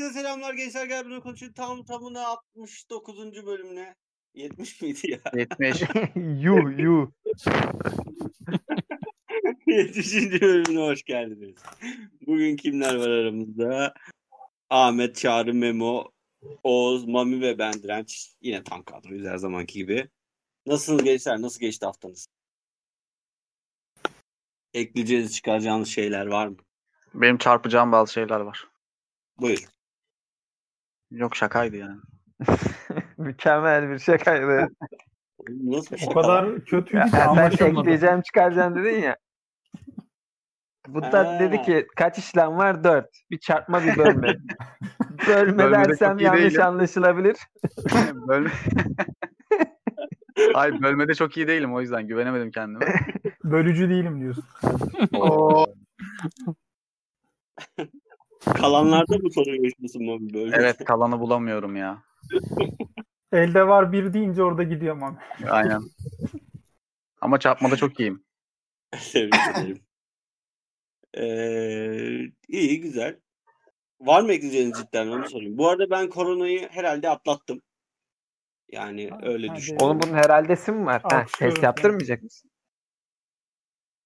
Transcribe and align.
Herkese 0.00 0.20
selamlar 0.20 0.54
gençler 0.54 0.86
gel 0.86 1.04
bunu 1.04 1.22
konuşun 1.22 1.52
tam 1.52 1.84
tamına 1.84 2.26
69. 2.26 3.46
bölümüne 3.46 3.94
70 4.34 4.82
miydi 4.82 5.10
ya? 5.10 5.20
70. 5.34 5.82
yu 6.16 6.70
yu. 6.78 7.12
70. 9.66 10.14
bölümüne 10.40 10.80
hoş 10.80 11.02
geldiniz. 11.02 11.54
Bugün 12.26 12.56
kimler 12.56 12.94
var 12.94 13.08
aramızda? 13.08 13.94
Ahmet, 14.70 15.16
Çağrı, 15.16 15.54
Memo, 15.54 16.10
Oğuz, 16.62 17.04
Mami 17.04 17.40
ve 17.40 17.58
ben 17.58 17.72
Direnç. 17.72 18.32
Yine 18.40 18.64
tam 18.64 18.82
kadroyuz 18.82 19.26
her 19.26 19.36
zamanki 19.36 19.78
gibi. 19.78 20.08
Nasılsınız 20.66 21.04
gençler? 21.04 21.42
Nasıl 21.42 21.60
geçti 21.60 21.86
haftanız? 21.86 22.28
Ekleyeceğiniz, 24.74 25.34
çıkaracağınız 25.34 25.88
şeyler 25.88 26.26
var 26.26 26.46
mı? 26.46 26.56
Benim 27.14 27.38
çarpacağım 27.38 27.92
bazı 27.92 28.12
şeyler 28.12 28.40
var. 28.40 28.68
Buyur. 29.38 29.79
Yok 31.10 31.36
şakaydı 31.36 31.76
yani. 31.76 31.96
Mükemmel 33.18 33.90
bir 33.90 33.98
şakaydı. 33.98 34.68
Nasıl 35.48 35.96
O 36.06 36.14
kadar 36.14 36.66
Ya, 36.96 37.04
ki 37.04 37.10
sen 37.10 37.26
anlaşılmadı. 37.28 37.80
ekleyeceğim 37.80 38.22
çıkaracağım 38.22 38.74
dedin 38.84 39.02
ya. 39.02 39.16
Bu 40.88 41.02
da 41.02 41.18
Ha. 41.34 41.40
dedi 41.40 41.62
ki 41.62 41.86
kaç 41.96 42.18
işlem 42.18 42.56
var? 42.56 42.84
Dört. 42.84 43.08
Bir 43.30 43.38
çarpma 43.38 43.82
bir 43.82 43.96
bölme. 43.96 44.36
bölme 45.28 45.70
dersem 45.70 46.18
yanlış 46.18 46.42
değilim. 46.44 46.62
anlaşılabilir. 46.62 47.36
Bölme... 48.28 48.50
Hayır 50.54 50.82
bölmede 50.82 51.14
çok 51.14 51.36
iyi 51.36 51.48
değilim 51.48 51.74
o 51.74 51.80
yüzden 51.80 52.06
güvenemedim 52.06 52.50
kendime. 52.50 52.86
Bölücü 53.44 53.88
değilim 53.90 54.20
diyorsun. 54.20 54.44
Oo. 55.14 55.66
Kalanlarda 58.44 59.18
mı 59.18 59.30
sorun 59.32 59.64
yaşıyorsun 59.64 60.04
Mami 60.04 60.34
böyle? 60.34 60.56
evet 60.56 60.84
kalanı 60.84 61.20
bulamıyorum 61.20 61.76
ya. 61.76 62.02
Elde 63.32 63.68
var 63.68 63.92
bir 63.92 64.12
deyince 64.12 64.42
orada 64.42 64.62
gidiyorum 64.62 65.02
abi. 65.02 65.16
Aynen. 65.50 65.82
Ama 67.20 67.38
çarpmada 67.38 67.76
çok 67.76 68.00
iyiyim. 68.00 68.24
Tebrik 69.12 69.34
ederim. 69.34 69.80
Ee, 71.16 72.32
iyi 72.48 72.80
güzel. 72.80 73.20
Var 74.00 74.22
mı 74.22 74.32
ekleyeceğiniz 74.32 74.78
cidden 74.78 75.08
onu 75.08 75.28
sorayım. 75.28 75.58
Bu 75.58 75.68
arada 75.68 75.90
ben 75.90 76.08
koronayı 76.08 76.68
herhalde 76.68 77.08
atlattım. 77.08 77.62
Yani 78.72 79.10
Ha, 79.10 79.18
öyle 79.22 79.54
düşün. 79.56 79.76
Oğlum 79.76 80.00
bunun 80.02 80.14
herhaldesi 80.14 80.72
mi 80.72 80.86
var? 80.86 81.02
Ha, 81.02 81.26
test 81.38 81.62
yaptırmayacak 81.62 82.22
mısın? 82.22 82.50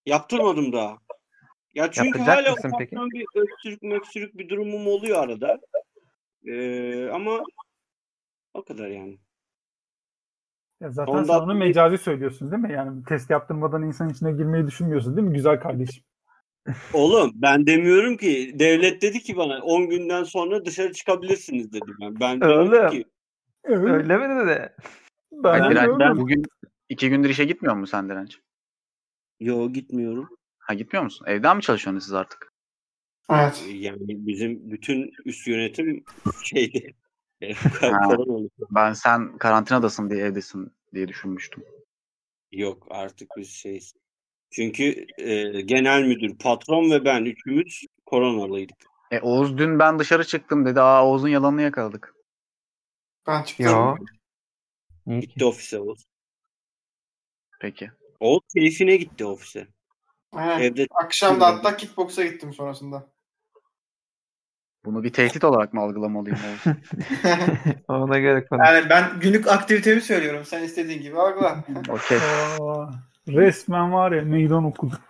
Yaptırmadım 0.06 0.72
daha. 0.72 0.98
Ya 1.74 1.90
çünkü 1.90 2.18
Yapacak 2.18 2.28
hala 2.28 2.52
mısın 2.54 2.72
peki? 2.78 2.96
bir 2.96 3.26
öksürük 3.34 3.82
möksürük 3.82 4.38
bir 4.38 4.48
durumum 4.48 4.86
oluyor 4.86 5.22
arada. 5.22 5.60
Ee, 6.46 7.08
ama 7.08 7.42
o 8.54 8.64
kadar 8.64 8.88
yani. 8.88 9.18
Ya 10.80 10.90
zaten 10.90 11.12
Ondan 11.12 11.24
sen 11.24 11.34
onu 11.40 11.54
mecazi 11.54 11.98
söylüyorsun 11.98 12.52
değil 12.52 12.62
mi? 12.62 12.72
Yani 12.72 13.04
test 13.04 13.30
yaptırmadan 13.30 13.82
insan 13.82 14.08
içine 14.08 14.32
girmeyi 14.32 14.66
düşünmüyorsun 14.66 15.16
değil 15.16 15.28
mi 15.28 15.34
güzel 15.34 15.60
kardeşim? 15.60 16.04
Oğlum 16.94 17.32
ben 17.34 17.66
demiyorum 17.66 18.16
ki 18.16 18.52
devlet 18.58 19.02
dedi 19.02 19.20
ki 19.20 19.36
bana 19.36 19.62
10 19.62 19.88
günden 19.90 20.22
sonra 20.22 20.64
dışarı 20.64 20.92
çıkabilirsiniz 20.92 21.72
dedi 21.72 21.90
ben. 22.00 22.20
Ben 22.20 22.40
Oğlum. 22.40 22.90
ki 22.90 23.04
Öyle. 23.64 23.92
Öyle 23.92 24.16
mi 24.16 24.46
dedi? 24.46 24.72
Ben, 25.32 25.60
Ben- 25.60 25.70
Direnç, 25.70 26.00
ben- 26.00 26.16
bugün 26.16 26.42
iki 26.88 27.08
gündür 27.08 27.30
işe 27.30 27.44
gitmiyor 27.44 27.76
musun 27.76 27.90
sen 27.90 28.08
Direnç? 28.08 28.38
yo 29.40 29.72
gitmiyorum. 29.72 30.28
Ha 30.66 30.74
gitmiyor 30.74 31.04
musun? 31.04 31.26
Evden 31.26 31.56
mi 31.56 31.62
çalışıyorsunuz 31.62 32.04
siz 32.04 32.12
artık? 32.12 32.52
Evet. 33.30 33.64
Yani 33.72 33.98
bizim 34.08 34.70
bütün 34.70 35.12
üst 35.24 35.46
yönetim 35.46 36.04
şeydi. 36.44 36.94
Ha. 37.80 37.98
Koronalı. 38.06 38.48
Ben 38.70 38.92
sen 38.92 39.38
karantinadasın 39.38 40.10
diye 40.10 40.24
evdesin 40.24 40.72
diye 40.94 41.08
düşünmüştüm. 41.08 41.64
Yok 42.52 42.86
artık 42.90 43.30
biz 43.36 43.50
şeyiz. 43.50 43.94
Çünkü 44.50 45.06
e, 45.18 45.60
genel 45.60 46.02
müdür, 46.02 46.38
patron 46.38 46.90
ve 46.90 47.04
ben 47.04 47.24
üçümüz 47.24 47.84
koronalıydık. 48.06 48.76
E 49.10 49.20
Oğuz 49.20 49.58
dün 49.58 49.78
ben 49.78 49.98
dışarı 49.98 50.24
çıktım 50.24 50.66
dedi. 50.66 50.80
Aa 50.80 51.06
Oğuz'un 51.06 51.28
yalanını 51.28 51.62
yakaladık. 51.62 52.14
Ben 53.26 53.42
çıktım. 53.42 53.66
Yo. 53.66 53.96
Gitti 55.20 55.44
ofise 55.44 55.80
Oğuz. 55.80 56.04
Peki. 57.60 57.90
Oğuz 58.20 58.42
keyfine 58.54 58.96
gitti 58.96 59.24
ofise. 59.24 59.66
Evde 60.60 60.86
Akşam 60.90 61.40
da 61.40 61.46
hatta 61.46 61.76
kickboksa 61.76 62.24
gittim 62.24 62.52
sonrasında. 62.52 63.14
Bunu 64.84 65.04
bir 65.04 65.12
tehdit 65.12 65.44
olarak 65.44 65.74
mı 65.74 65.80
algılamalıyım? 65.80 66.38
Ona 67.88 68.18
göre 68.18 68.46
konuş. 68.46 68.66
yani 68.68 68.90
ben 68.90 69.20
günlük 69.20 69.48
aktivitemi 69.48 70.00
söylüyorum. 70.00 70.44
Sen 70.44 70.62
istediğin 70.62 71.02
gibi 71.02 71.18
algıla. 71.18 71.64
Okey. 71.88 72.18
Aa, 72.18 72.90
resmen 73.28 73.92
var 73.92 74.12
ya 74.12 74.22
meydan 74.22 74.64
okudu. 74.64 74.94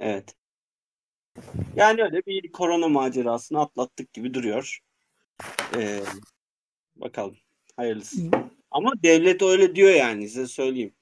Evet. 0.00 0.34
Yani 1.76 2.02
öyle 2.02 2.22
bir 2.26 2.52
korona 2.52 2.88
macerasını 2.88 3.60
atlattık 3.60 4.12
gibi 4.12 4.34
duruyor. 4.34 4.78
Ee, 5.76 6.00
bakalım. 6.96 7.36
Hayırlısı. 7.76 8.30
Ama 8.76 8.92
devlet 9.02 9.42
öyle 9.42 9.74
diyor 9.74 9.90
yani 9.90 10.28
size 10.28 10.46
söyleyeyim. 10.46 10.92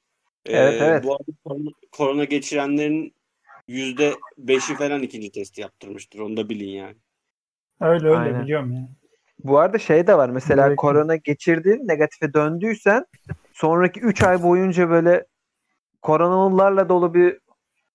Ee, 0.47 0.53
Evet, 0.53 0.83
evet. 0.83 1.05
Bu 1.05 1.13
arada 1.15 1.33
korona, 1.45 1.71
korona 1.93 2.25
geçirenlerin 2.25 3.15
yüzde 3.69 4.15
beşi 4.39 4.75
falan 4.75 5.03
ikinci 5.03 5.33
testi 5.33 5.61
yaptırmıştır. 5.61 6.19
Onu 6.19 6.37
da 6.37 6.49
bilin 6.49 6.69
yani. 6.69 6.97
Öyle 7.81 8.07
öyle 8.07 8.17
Aynen. 8.17 8.43
biliyorum 8.43 8.73
ya. 8.73 8.89
Bu 9.45 9.59
arada 9.59 9.79
şey 9.79 10.07
de 10.07 10.19
var. 10.19 10.29
Mesela 10.29 10.67
Evet. 10.67 10.77
korona 10.77 11.17
geçirdin, 11.17 11.89
negatife 11.89 12.35
döndüysen 12.35 13.05
sonraki 13.53 14.01
3 14.01 14.23
ay 14.23 14.43
boyunca 14.43 14.91
böyle 14.91 15.27
koronalılarla 16.03 16.89
dolu 16.89 17.15
bir 17.15 17.39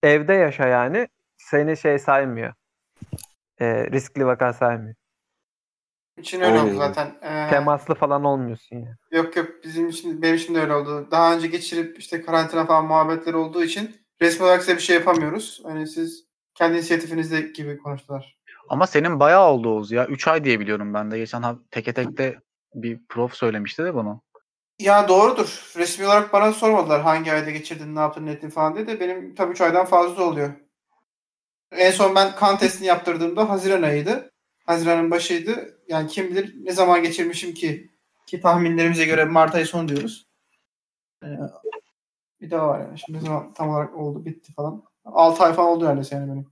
evde 0.03 0.33
yaşa 0.33 0.67
yani. 0.67 1.07
Seni 1.37 1.77
şey 1.77 1.99
saymıyor. 1.99 2.53
Ee, 3.61 3.91
riskli 3.91 4.25
vaka 4.25 4.53
saymıyor. 4.53 4.95
İçin 6.19 6.41
öyle 6.41 6.59
oldu 6.59 6.75
zaten. 6.77 7.15
Ee, 7.21 7.49
Temaslı 7.49 7.95
falan 7.95 8.23
olmuyorsun 8.23 8.75
yani. 8.75 8.95
yok 9.11 9.35
yok 9.35 9.47
bizim 9.63 9.89
için 9.89 10.21
benim 10.21 10.35
için 10.35 10.55
de 10.55 10.61
öyle 10.61 10.73
oldu. 10.73 11.07
Daha 11.11 11.33
önce 11.35 11.47
geçirip 11.47 11.99
işte 11.99 12.21
karantina 12.21 12.65
falan 12.65 12.85
muhabbetleri 12.85 13.35
olduğu 13.35 13.63
için 13.63 13.95
resmi 14.21 14.45
olarak 14.45 14.61
size 14.61 14.75
bir 14.75 14.81
şey 14.81 14.95
yapamıyoruz. 14.95 15.61
Hani 15.63 15.87
siz 15.87 16.25
kendi 16.55 16.75
inisiyatifinizde 16.77 17.41
gibi 17.41 17.77
konuştular. 17.77 18.37
Ama 18.69 18.87
senin 18.87 19.19
bayağı 19.19 19.47
oldu 19.49 19.69
Oğuz 19.69 19.91
ya. 19.91 20.05
3 20.05 20.27
ay 20.27 20.43
diye 20.43 20.59
biliyorum 20.59 20.93
ben 20.93 21.11
de. 21.11 21.17
Geçen 21.17 21.41
ha- 21.41 21.59
teke 21.71 21.93
tekte 21.93 22.39
bir 22.75 22.99
prof 23.09 23.33
söylemişti 23.33 23.83
de 23.83 23.93
bunu. 23.93 24.21
Ya 24.79 25.07
doğrudur. 25.07 25.71
Resmi 25.77 26.05
olarak 26.05 26.33
bana 26.33 26.51
sormadılar 26.53 27.01
hangi 27.01 27.33
ayda 27.33 27.49
geçirdin, 27.51 27.95
ne 27.95 27.99
yaptın, 27.99 28.25
ne 28.25 28.31
ettin 28.31 28.49
falan 28.49 28.75
diye 28.75 28.87
de 28.87 28.99
benim 28.99 29.35
tabii 29.35 29.51
3 29.51 29.61
aydan 29.61 29.85
fazla 29.85 30.23
oluyor. 30.23 30.49
En 31.71 31.91
son 31.91 32.15
ben 32.15 32.35
kan 32.35 32.57
testini 32.57 32.87
yaptırdığımda 32.87 33.49
Haziran 33.49 33.81
ayıydı. 33.81 34.31
Haziran'ın 34.65 35.11
başıydı. 35.11 35.78
Yani 35.89 36.07
kim 36.07 36.29
bilir 36.29 36.55
ne 36.65 36.71
zaman 36.71 37.03
geçirmişim 37.03 37.53
ki 37.53 37.89
ki 38.25 38.41
tahminlerimize 38.41 39.05
göre 39.05 39.25
Mart 39.25 39.55
ayı 39.55 39.65
sonu 39.65 39.87
diyoruz. 39.87 40.27
Ee, 41.23 41.27
bir 42.41 42.51
daha 42.51 42.67
var 42.67 42.79
yani. 42.79 42.99
Şimdi 42.99 43.19
ne 43.19 43.21
zaman 43.23 43.53
tam 43.53 43.69
olarak 43.69 43.97
oldu, 43.97 44.25
bitti 44.25 44.53
falan. 44.53 44.83
6 45.05 45.43
ay 45.43 45.53
falan 45.53 45.69
oldu 45.69 45.85
neredeyse 45.85 46.15
yani 46.15 46.31
benim. 46.31 46.47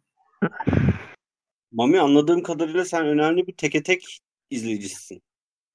Mami 1.72 2.00
anladığım 2.00 2.44
kadarıyla 2.44 2.86
sen 2.86 3.06
önemli 3.06 3.48
bir 3.48 3.54
teke 3.54 3.84
tek 3.84 4.20
izleyicisisin. 4.50 5.22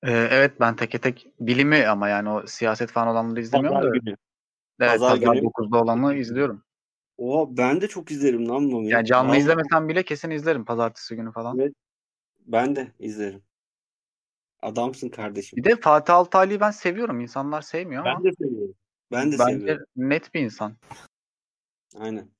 Ee, 0.02 0.10
evet 0.10 0.60
ben 0.60 0.76
teke 0.76 0.98
tek 0.98 1.26
bilimi 1.40 1.86
ama 1.86 2.08
yani 2.08 2.30
o 2.30 2.46
siyaset 2.46 2.90
falan 2.90 3.08
olanları 3.08 3.40
izlemiyorum 3.40 3.78
Pazar 3.78 3.92
da. 3.92 3.96
günü. 3.96 4.16
Evet, 4.80 4.92
Pazar 4.92 5.20
pazar 5.20 5.34
günü. 5.34 5.46
9'da 5.46 5.82
olanı 5.82 6.14
izliyorum. 6.14 6.64
Oha 7.18 7.56
ben 7.56 7.80
de 7.80 7.88
çok 7.88 8.10
izlerim 8.10 8.48
lan 8.48 8.62
Mami. 8.62 8.88
Yani 8.88 9.06
canlı 9.06 9.28
Vallahi 9.28 9.40
izlemesem 9.40 9.88
bile 9.88 10.02
kesin 10.02 10.30
izlerim 10.30 10.64
pazartesi 10.64 11.16
günü 11.16 11.32
falan. 11.32 11.58
Evet. 11.58 11.72
Ben 12.46 12.76
de 12.76 12.92
izlerim. 12.98 13.42
Adamsın 14.62 15.08
kardeşim. 15.08 15.56
Bir 15.56 15.64
de 15.64 15.76
Fatih 15.76 16.14
Altaylı'yı 16.14 16.60
ben 16.60 16.70
seviyorum. 16.70 17.20
İnsanlar 17.20 17.62
sevmiyor 17.62 18.06
ama 18.06 18.18
Ben 18.18 18.24
de 18.24 18.32
seviyorum. 18.32 18.74
Ben 19.12 19.32
de 19.32 19.38
bence 19.38 19.58
seviyorum. 19.58 19.86
net 19.96 20.34
bir 20.34 20.40
insan. 20.40 20.76
Aynen. 21.96 22.30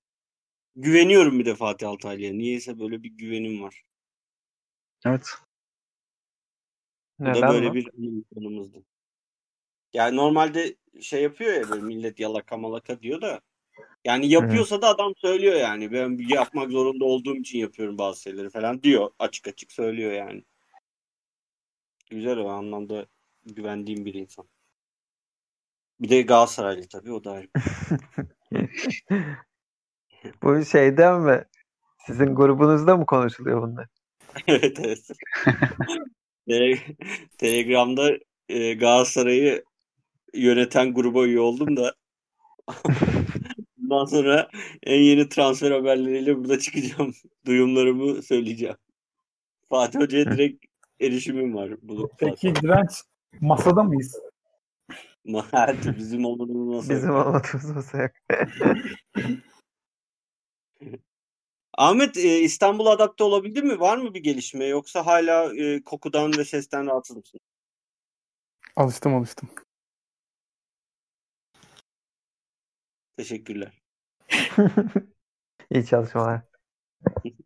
Güveniyorum 0.76 1.38
bir 1.38 1.46
de 1.46 1.54
Fatih 1.54 1.88
Altaylı'ya. 1.88 2.32
Niyeyse 2.32 2.78
böyle 2.78 3.02
bir 3.02 3.10
güvenim 3.10 3.62
var. 3.62 3.82
Evet. 5.06 5.26
Bu 7.18 7.24
da 7.24 7.30
Neden 7.30 7.50
böyle 7.52 7.70
bu? 7.70 7.74
bir 7.74 7.90
insanımızdı. 7.94 8.82
Yani 9.92 10.16
normalde 10.16 10.76
şey 11.00 11.22
yapıyor 11.22 11.52
ya 11.52 11.68
böyle 11.70 11.82
millet 11.82 12.20
yalaka 12.20 12.56
malaka 12.56 13.02
diyor 13.02 13.22
da 13.22 13.40
yani 14.04 14.28
yapıyorsa 14.28 14.82
da 14.82 14.88
adam 14.88 15.12
söylüyor 15.16 15.54
yani. 15.54 15.92
Ben 15.92 16.18
yapmak 16.28 16.70
zorunda 16.70 17.04
olduğum 17.04 17.36
için 17.36 17.58
yapıyorum 17.58 17.98
bazı 17.98 18.22
şeyleri 18.22 18.50
falan 18.50 18.82
diyor. 18.82 19.10
Açık 19.18 19.48
açık 19.48 19.72
söylüyor 19.72 20.12
yani. 20.12 20.44
Güzel 22.12 22.38
o 22.38 22.48
anlamda 22.48 23.06
güvendiğim 23.46 24.04
bir 24.04 24.14
insan. 24.14 24.48
Bir 26.00 26.08
de 26.08 26.22
Galatasaraylı 26.22 26.88
tabii 26.88 27.12
o 27.12 27.24
da 27.24 27.32
ayrı. 27.32 27.48
Bu 30.42 30.64
şeyden 30.64 31.20
mi? 31.20 31.44
Sizin 32.06 32.34
grubunuzda 32.34 32.96
mı 32.96 33.06
konuşuluyor 33.06 33.62
bunlar? 33.62 33.88
evet 34.46 34.80
evet. 34.80 35.10
Tele- 36.48 36.96
Telegram'da 37.38 38.18
e, 38.48 38.74
Galatasaray'ı 38.74 39.64
yöneten 40.34 40.94
gruba 40.94 41.26
üye 41.26 41.40
oldum 41.40 41.76
da 41.76 41.94
bundan 43.76 44.04
sonra 44.04 44.48
en 44.82 45.00
yeni 45.00 45.28
transfer 45.28 45.70
haberleriyle 45.70 46.36
burada 46.36 46.58
çıkacağım. 46.58 47.14
Duyumlarımı 47.46 48.22
söyleyeceğim. 48.22 48.76
Fatih 49.68 50.00
Hoca'ya 50.00 50.24
direkt 50.24 50.71
erişimim 51.02 51.54
var. 51.54 51.70
Bu 51.82 52.10
Peki 52.18 52.54
direnç 52.54 52.90
masada 53.40 53.82
mıyız? 53.82 54.20
Hadi 55.50 55.96
bizim 55.98 56.24
olduğumuz 56.24 56.76
nasıl? 56.76 56.94
Bizim 56.94 57.10
olmadığımız 57.10 57.70
masa 57.70 58.02
yok. 58.02 58.10
Ahmet 61.78 62.16
e, 62.16 62.40
İstanbul'a 62.40 62.90
adapte 62.90 63.24
olabildin 63.24 63.66
mi? 63.66 63.80
Var 63.80 63.96
mı 63.96 64.14
bir 64.14 64.22
gelişme? 64.22 64.64
Yoksa 64.64 65.06
hala 65.06 65.56
e, 65.56 65.82
kokudan 65.82 66.32
ve 66.38 66.44
sesten 66.44 66.86
rahatsız 66.86 67.16
mısın? 67.16 67.40
Alıştım 68.76 69.14
alıştım. 69.14 69.48
Teşekkürler. 73.16 73.82
İyi 75.70 75.86
çalışmalar. 75.86 76.40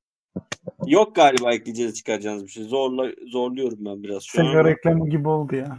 Yok 0.87 1.15
galiba 1.15 1.53
ekleyeceğiz 1.53 1.95
çıkaracağınız 1.95 2.45
bir 2.45 2.51
şey. 2.51 2.65
Zorla 2.65 3.13
zorluyorum 3.27 3.79
ben 3.85 4.03
biraz 4.03 4.23
şu 4.23 4.41
an. 4.41 4.45
Sigara 4.45 4.61
ama 4.61 4.69
reklamı 4.69 5.11
gibi 5.11 5.29
oldu 5.29 5.57
ya. 5.57 5.79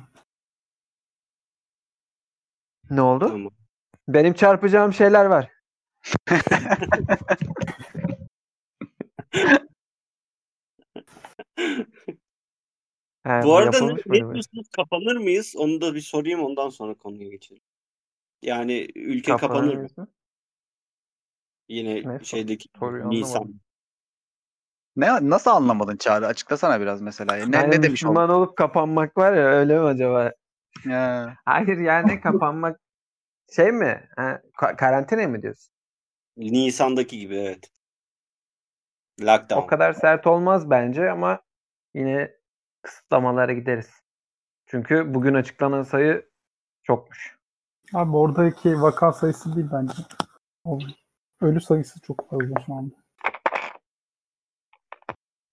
Ne 2.89 3.01
oldu? 3.01 3.27
Tamam. 3.27 3.51
Benim 4.07 4.33
çarpacağım 4.33 4.94
şeyler 4.94 5.25
var. 5.25 5.51
He, 13.27 13.44
Bu 13.44 13.56
arada 13.56 13.80
ne, 13.80 13.86
yapılmış 13.92 14.06
diyorsunuz? 14.06 14.69
Kapanır 14.69 15.18
mıyız? 15.18 15.54
Onu 15.57 15.81
da 15.81 15.95
bir 15.95 16.01
sorayım 16.01 16.39
ondan 16.44 16.69
sonra 16.69 16.94
konuya 16.94 17.30
geçelim. 17.30 17.63
Yani 18.42 18.88
ülke 18.95 19.31
Kapanır 19.31 19.71
kapanır 19.71 19.92
mı? 19.98 20.07
Yine 21.69 22.13
Ne? 22.13 22.24
şeydeki 22.24 22.69
Soruyu 22.80 23.09
Nisan. 23.09 23.39
anlamadım. 23.39 23.59
Ne 24.98 25.30
nasıl 25.30 25.52
anlamadın 25.52 25.98
Çağrı? 25.98 26.28
Açıklasana 26.28 26.82
biraz 26.82 27.02
mesela. 27.02 27.36
Ne, 27.36 27.58
Yani 27.58 27.68
ne 27.68 27.72
demiş? 27.72 27.90
Müslüman 27.90 28.30
olup 28.30 28.58
kapanmak 28.58 29.18
var 29.18 29.34
ya 29.34 29.46
öyle 29.46 29.80
mi 29.80 29.86
acaba? 29.86 30.32
Ya, 30.86 31.36
Hayır 31.46 31.78
yani 31.78 32.22
kapanmak 32.22 32.80
şey 33.56 33.72
mi? 33.72 34.10
Ha, 34.16 34.42
ka- 34.62 34.76
karantina 34.76 35.28
mı 35.28 35.42
diyorsun? 35.42 35.74
Nisan'daki 36.38 37.20
gibi 37.20 37.36
evet. 37.36 37.72
Lockdown. 39.22 39.62
O 39.62 39.68
kadar 39.68 39.94
sert 39.94 40.28
olmaz 40.28 40.70
bence 40.70 41.12
ama 41.12 41.40
yine 41.94 42.32
kısıtlamalara 42.82 43.54
gideriz. 43.54 43.90
Çünkü 44.66 45.14
bugün 45.14 45.34
açıklanan 45.34 45.84
sayı 45.84 46.30
çokmuş. 46.84 47.38
Abi 47.94 48.18
oradaki 48.18 48.82
vaka 48.82 49.14
sayısı 49.14 49.56
değil 49.56 49.68
bence. 49.74 49.94
Ölü 51.42 51.62
sayısı 51.62 52.02
çok 52.02 52.30
fazla 52.30 52.62
şu 52.66 52.74
anda. 52.74 52.96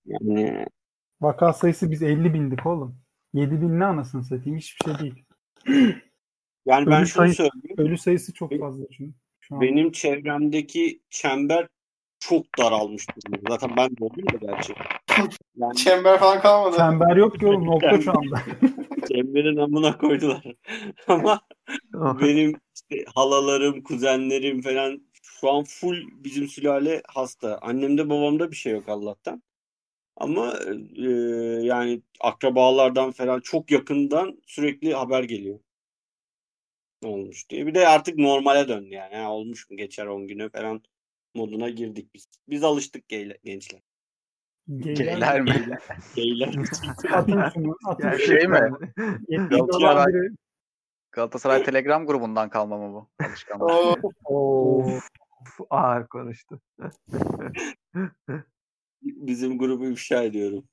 Yani 0.07 0.67
Vaka 1.21 1.53
sayısı 1.53 1.91
biz 1.91 2.03
50 2.03 2.35
bindik 2.35 2.67
oğlum. 2.67 2.97
7 3.35 3.61
bin 3.61 3.81
ne 3.81 3.85
anasını 3.85 4.25
satayım 4.25 4.59
hiçbir 4.59 4.85
şey 4.85 4.99
değil. 4.99 5.25
yani 6.67 6.87
ben 6.87 7.01
Ölü 7.01 7.07
şunu 7.07 7.23
sayı- 7.23 7.35
söyleyeyim. 7.35 7.75
Ölü 7.79 7.99
sayısı 7.99 8.35
çok 8.35 8.59
fazla 8.59 8.85
çünkü. 8.97 9.15
Şu 9.41 9.55
an. 9.55 9.61
Benim 9.61 9.93
çevremdeki 9.93 11.01
çember 11.11 11.69
çok 12.19 12.59
daralmış 12.59 13.07
durumda. 13.09 13.51
Zaten 13.51 13.77
ben 13.77 13.91
de 13.91 14.05
oldum 14.05 14.27
da 14.33 14.37
gerçi. 14.47 14.75
Yani 15.57 15.77
Çember 15.77 16.19
falan 16.19 16.41
kalmadı. 16.41 16.77
Çember 16.77 17.17
yok 17.17 17.41
ki 17.41 17.47
oğlum 17.47 17.67
nokta 17.67 18.01
şu 18.01 18.11
anda. 18.11 18.43
çemberin 19.09 19.57
amına 19.57 19.99
koydular. 19.99 20.45
Ama 21.09 21.41
benim 22.21 22.61
işte 22.75 23.05
halalarım, 23.15 23.83
kuzenlerim 23.83 24.63
falan 24.63 25.01
şu 25.23 25.51
an 25.51 25.65
full 25.65 25.97
bizim 26.25 26.49
sülale 26.49 27.03
hasta. 27.09 27.59
Annemde 27.63 28.11
babamda 28.11 28.51
bir 28.51 28.57
şey 28.57 28.73
yok 28.73 28.89
Allah'tan. 28.89 29.43
Ama 30.17 30.55
e, 30.97 31.03
yani 31.63 32.03
akrabalardan 32.21 33.11
falan 33.11 33.41
çok 33.41 33.71
yakından 33.71 34.39
sürekli 34.47 34.95
haber 34.95 35.23
geliyor. 35.25 35.59
Ne 37.03 37.09
olmuş 37.09 37.51
diye. 37.51 37.67
Bir 37.67 37.75
de 37.75 37.89
artık 37.89 38.19
normale 38.19 38.69
döndü 38.69 38.95
yani. 38.95 39.17
Ha, 39.17 39.33
olmuş 39.33 39.71
mu 39.71 39.77
geçer 39.77 40.07
10 40.07 40.27
güne 40.29 40.49
falan 40.49 40.83
moduna 41.35 41.69
girdik 41.69 42.15
biz. 42.15 42.27
Biz 42.49 42.65
alıştık 42.65 43.09
geyle- 43.09 43.39
gençler. 43.45 43.81
Geyler 44.69 45.41
mi? 45.41 45.79
Geyler. 46.15 46.49
Atın 47.13 47.51
şunu. 47.55 47.77
Atın 47.87 48.07
Yani 48.09 48.19
şunu. 48.27 48.39
Şey 48.39 48.49
mi? 48.49 48.59
Biri- 49.29 50.37
Galatasaray 51.13 51.65
Telegram 51.65 52.07
grubundan 52.07 52.49
kalma 52.49 52.79
mı 52.79 52.95
bu? 52.95 53.25
Alışkanlık. 53.25 54.05
Of, 54.25 55.09
ağır 55.71 56.07
konuştu. 56.07 56.61
Bizim 59.05 59.59
grubu 59.59 59.87
ifşa 59.87 60.23
ediyorum. 60.23 60.65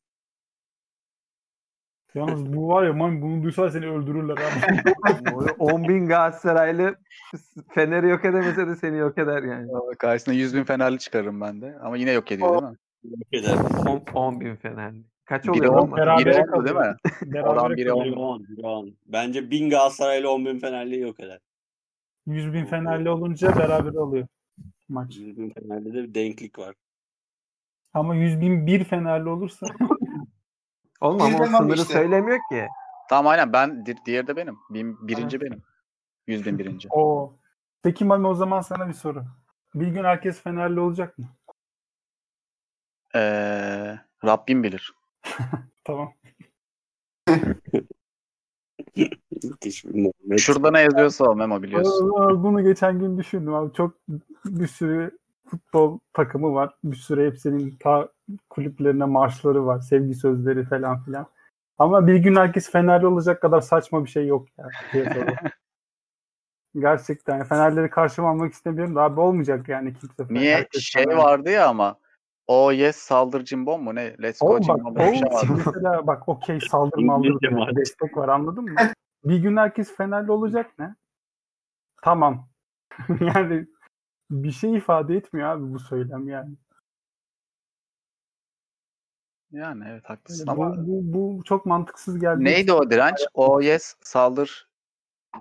Yalnız 2.16 2.54
bu 2.54 2.68
var 2.68 2.84
ya 2.84 2.94
man 2.94 3.22
bunu 3.22 3.44
duysa 3.44 3.72
seni 3.72 3.88
öldürürler 3.90 4.34
abi. 4.34 5.52
10 5.60 5.84
bin 5.88 6.08
Galatasaraylı 6.08 6.96
Fener'i 7.74 8.10
yok 8.10 8.26
edemese 8.26 8.68
de 8.68 8.76
seni 8.76 8.98
yok 8.98 9.18
eder 9.18 9.44
yani. 9.44 9.72
Karşısına 10.00 10.34
100 10.34 10.56
bin 10.56 10.64
Fenerli 10.64 11.00
çıkarırım 11.00 11.42
ben 11.42 11.62
de. 11.62 11.78
Ama 11.82 11.98
yine 11.98 12.12
yok 12.12 12.32
ediyor 12.32 12.50
değil 12.50 12.72
mi? 12.72 12.78
Yok 13.04 13.34
eder. 13.34 13.56
10, 14.14 14.42
bin 14.42 14.56
Fenerli. 14.56 15.04
Kaç 15.26 15.44
Biri 15.44 15.52
oluyor 15.52 15.74
on, 15.74 15.78
lan? 15.78 15.92
beraber- 15.92 16.26
biri 16.26 16.26
Berabere 16.26 16.52
ondu 16.56 16.66
değil 16.66 16.76
mi? 16.76 17.44
Olan 17.44 17.78
biri 17.78 17.88
kalıyor. 17.88 18.06
Biri 18.06 18.20
on, 18.20 18.44
biri 18.48 18.66
on. 18.68 18.96
Bence 19.06 19.52
1000 19.52 19.70
Galatasaraylı 19.70 20.32
10 20.32 20.46
bin 20.46 20.60
Fenerli 20.60 21.00
yok 21.00 21.20
eder. 21.20 21.40
100 22.26 22.54
bin 22.54 22.66
Fenerli 22.66 23.10
olunca 23.10 23.56
beraber 23.58 23.94
oluyor 23.94 24.28
maç. 24.90 25.18
100 25.18 25.38
bin 25.38 25.50
Fenerli 25.50 25.94
de 25.94 26.04
bir 26.04 26.14
denklik 26.14 26.60
var. 26.60 26.76
Ama 27.94 28.16
100 28.16 28.42
bin 28.42 28.68
bir 28.68 28.84
Fenerli 28.84 29.30
olursa 29.30 29.68
Oğlum 31.02 31.22
ama 31.22 31.40
o 31.40 31.46
sınırı 31.46 31.74
işte. 31.82 31.94
söylemiyor 31.94 32.40
ki. 32.50 32.68
Tamam 33.10 33.28
aynen 33.28 33.54
ben 33.54 33.86
di- 33.86 34.06
diğeri 34.06 34.28
de 34.28 34.36
benim. 34.36 34.58
Bin, 34.70 35.08
birinci 35.08 35.42
benim. 35.42 35.62
100 36.28 36.46
bin 36.46 36.60
birinci. 36.60 36.88
o. 36.92 37.34
Peki 37.84 38.06
Mami 38.06 38.28
o 38.28 38.34
zaman 38.36 38.62
sana 38.62 38.88
bir 38.88 38.94
soru. 38.94 39.24
Bir 39.76 39.88
gün 39.88 40.04
herkes 40.04 40.42
Fenerli 40.42 40.80
olacak 40.80 41.18
mı? 41.18 41.26
Ee, 43.16 44.00
Rabbim 44.26 44.64
bilir. 44.64 44.94
Tamam. 45.84 46.14
Müthiş 49.44 49.86
bir 49.86 49.96
Muhammed. 49.96 50.38
Şurada 50.38 50.72
ne 50.72 50.82
yazıyorsa 50.82 51.26
o 51.26 51.36
Memo 51.36 51.64
biliyorsun. 51.64 52.12
Aa, 52.16 52.44
Bunu 52.44 52.64
geçen 52.64 53.00
gün 53.00 53.18
düşündüm 53.18 53.54
abi. 53.54 53.74
Çok 53.74 53.94
bir 54.46 54.68
sürü 54.68 55.20
futbol 55.52 56.00
takımı 56.14 56.54
var. 56.54 56.76
Bir 56.84 56.96
sürü 56.96 57.28
hepsinin 57.28 57.78
ta 57.80 58.10
kulüplerine 58.50 59.06
marşları 59.06 59.66
var. 59.66 59.80
Sevgi 59.80 60.14
sözleri 60.16 60.66
falan 60.66 61.04
filan. 61.04 61.28
Ama 61.78 62.08
bir 62.08 62.16
gün 62.16 62.36
herkes 62.36 62.72
Fenerli 62.72 63.08
olacak 63.08 63.42
kadar 63.42 63.62
saçma 63.62 64.06
bir 64.06 64.10
şey 64.10 64.28
yok 64.28 64.48
ya. 64.58 64.70
piyasada. 64.92 65.36
Gerçekten 66.80 67.44
Fenerleri 67.44 67.90
karşıma 67.90 68.30
almak 68.30 68.54
istemiyorum 68.54 68.96
da 68.96 69.02
abi 69.02 69.20
olmayacak 69.20 69.70
yani 69.70 69.94
kimse. 69.94 70.26
Niye? 70.30 70.56
Herkes 70.56 70.82
Şey 70.82 71.04
Fenerli. 71.04 71.18
vardı 71.18 71.50
ya 71.50 71.68
ama. 71.68 71.96
O 72.48 72.72
yes 72.72 72.96
saldır 72.96 73.46
cimbom 73.46 73.84
mu 73.84 73.96
ne? 73.96 74.16
Let's 74.22 74.40
go 74.40 74.54
bak, 74.54 74.64
cimbom 74.64 74.96
bir 74.96 75.02
şey 75.02 75.22
mesela 75.66 76.08
bak 76.08 76.30
okey 76.30 76.60
saldırma 76.60 77.14
aldır 77.14 77.26
İngilizce 77.28 77.50
diyor. 77.50 77.62
var. 77.62 77.76
destek 77.76 78.18
var 78.18 78.30
anladın 78.30 78.64
mı? 78.64 78.80
Bir 79.24 79.38
gün 79.38 79.58
herkes 79.58 79.96
Fenerli 79.96 80.32
olacak 80.32 80.72
ne? 80.80 80.96
Tamam. 82.04 82.48
yani 83.20 83.66
bir 84.32 84.52
şey 84.52 84.78
ifade 84.78 85.16
etmiyor 85.16 85.48
abi 85.48 85.74
bu 85.74 85.80
söylem 85.80 86.28
yani. 86.28 86.56
Yani 89.52 89.84
evet 89.88 90.04
haklısın 90.06 90.48
bu, 90.48 90.52
ama 90.52 90.88
bu, 90.88 91.14
bu 91.14 91.44
çok 91.44 91.66
mantıksız 91.66 92.20
geldi. 92.20 92.44
neydi 92.44 92.74
o 92.74 92.90
direnç? 92.90 93.18
O 93.34 93.62
yes 93.62 93.96
saldır 94.02 94.70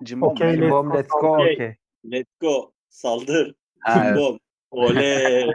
cimbom? 0.02 0.28
Okey, 0.28 0.48
neydi? 0.48 0.60
let's 0.60 0.70
go, 0.70 0.94
let's 0.94 1.08
go 1.08 1.34
okay. 1.34 1.54
okay. 1.54 1.76
Let's 2.04 2.30
go. 2.40 2.72
Saldır. 2.88 3.54
Ha, 3.80 4.04
evet. 4.06 4.16
Bom. 4.16 4.38
Oley. 4.70 5.46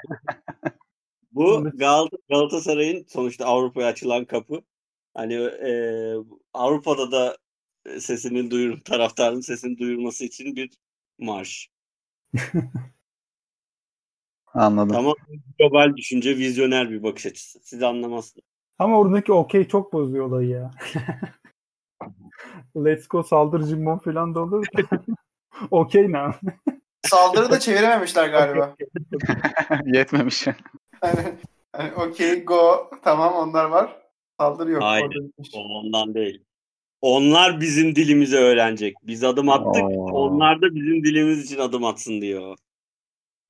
Bu. 1.31 1.71
Gal 1.73 2.07
Galatasaray'ın 2.29 3.05
sonuçta 3.07 3.45
Avrupa'ya 3.45 3.87
açılan 3.87 4.25
kapı. 4.25 4.61
Hani 5.13 5.33
e, 5.33 5.71
Avrupa'da 6.53 7.11
da 7.11 7.37
sesinin 7.99 8.51
duyur 8.51 8.81
taraftarın 8.81 9.41
sesini 9.41 9.77
duyurması 9.77 10.25
için 10.25 10.55
bir 10.55 10.69
marş. 11.19 11.69
Anladım. 14.55 14.95
Ama 14.95 15.13
global 15.59 15.97
düşünce, 15.97 16.37
vizyoner 16.37 16.89
bir 16.89 17.03
bakış 17.03 17.25
açısı. 17.25 17.59
Siz 17.63 17.83
anlamazsınız. 17.83 18.45
Ama 18.79 18.99
oradaki 18.99 19.33
okey 19.33 19.67
çok 19.67 19.93
bozuyor 19.93 20.25
olayı 20.25 20.49
ya. 20.49 20.71
Let's 22.77 23.07
go 23.07 23.23
saldır 23.23 23.63
cimbom 23.63 23.99
falan 23.99 24.35
da 24.35 24.39
olur 24.39 24.65
okey 25.71 26.11
ne? 26.11 26.25
Saldırı 27.03 27.51
da 27.51 27.59
çevirememişler 27.59 28.29
galiba. 28.29 28.75
Yetmemiş. 29.85 30.47
hani, 31.01 31.19
hani 31.71 31.93
okey 31.93 32.43
go 32.43 32.89
tamam 33.03 33.33
onlar 33.33 33.65
var. 33.65 34.01
Saldırı 34.39 34.71
yok. 34.71 34.83
Bitmiş. 35.09 35.49
O 35.53 35.59
Ondan 35.59 36.13
değil. 36.13 36.43
Onlar 37.01 37.61
bizim 37.61 37.95
dilimizi 37.95 38.37
öğrenecek. 38.37 38.95
Biz 39.03 39.23
adım 39.23 39.49
attık. 39.49 39.83
Oo. 39.83 40.11
Onlar 40.11 40.61
da 40.61 40.75
bizim 40.75 41.03
dilimiz 41.03 41.45
için 41.45 41.59
adım 41.59 41.83
atsın 41.83 42.21
diyor. 42.21 42.57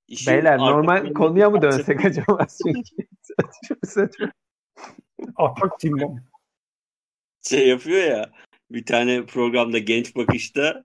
İşin 0.08 0.34
Beyler 0.34 0.58
normal 0.58 1.14
konuya 1.14 1.50
mı 1.50 1.62
dönsek 1.62 2.06
acaba? 2.06 2.48
Çünkü. 2.64 3.08
Atak 5.36 5.80
cimbom. 5.80 6.20
şey 7.42 7.68
yapıyor 7.68 8.04
ya 8.04 8.32
bir 8.72 8.86
tane 8.86 9.26
programda 9.26 9.78
Genç 9.78 10.16
Bakış'ta 10.16 10.84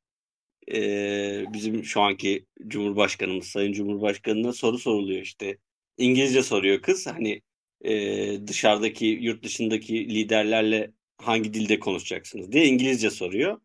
eee, 0.67 1.45
bizim 1.53 1.85
şu 1.85 2.01
anki 2.01 2.47
Cumhurbaşkanımız 2.69 3.47
Sayın 3.47 3.73
Cumhurbaşkanı'na 3.73 4.53
soru 4.53 4.79
soruluyor 4.79 5.23
işte. 5.23 5.59
İngilizce 5.99 6.43
soruyor 6.43 6.83
kız 6.83 7.07
hani 7.07 7.41
eee, 7.85 8.47
dışarıdaki 8.47 9.07
yurt 9.07 9.45
dışındaki 9.45 10.09
liderlerle 10.09 10.91
hangi 11.19 11.55
dilde 11.55 11.79
konuşacaksınız 11.79 12.53
diye 12.53 12.67
İngilizce 12.67 13.11
soruyor. 13.11 13.61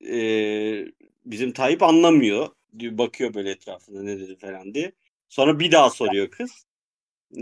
Eee, 0.00 0.92
bizim 1.24 1.52
Tayyip 1.52 1.82
anlamıyor. 1.82 2.48
Diyor, 2.78 2.98
Bakıyor 2.98 3.34
böyle 3.34 3.50
etrafında 3.50 4.02
ne 4.02 4.20
dedi 4.20 4.36
falan 4.36 4.74
diye. 4.74 4.92
Sonra 5.28 5.60
bir 5.60 5.72
daha 5.72 5.90
soruyor 5.90 6.30
kız. 6.30 6.66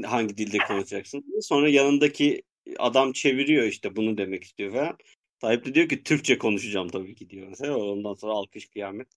Hangi 0.05 0.37
dilde 0.37 0.59
konuşacaksın 0.59 1.25
diye. 1.29 1.41
Sonra 1.41 1.69
yanındaki 1.69 2.43
adam 2.79 3.13
çeviriyor 3.13 3.65
işte 3.65 3.97
bunu 3.97 4.19
demek 4.19 4.45
istiyor 4.45 4.73
falan. 4.73 4.99
Tayyip 5.41 5.65
de 5.65 5.75
diyor 5.75 5.89
ki 5.89 6.03
Türkçe 6.03 6.39
konuşacağım 6.39 6.89
tabii 6.89 7.15
ki 7.15 7.31
diyor. 7.31 7.49
Mesela 7.49 7.77
ondan 7.77 8.15
sonra 8.15 8.33
alkış 8.33 8.67
kıyamet. 8.71 9.09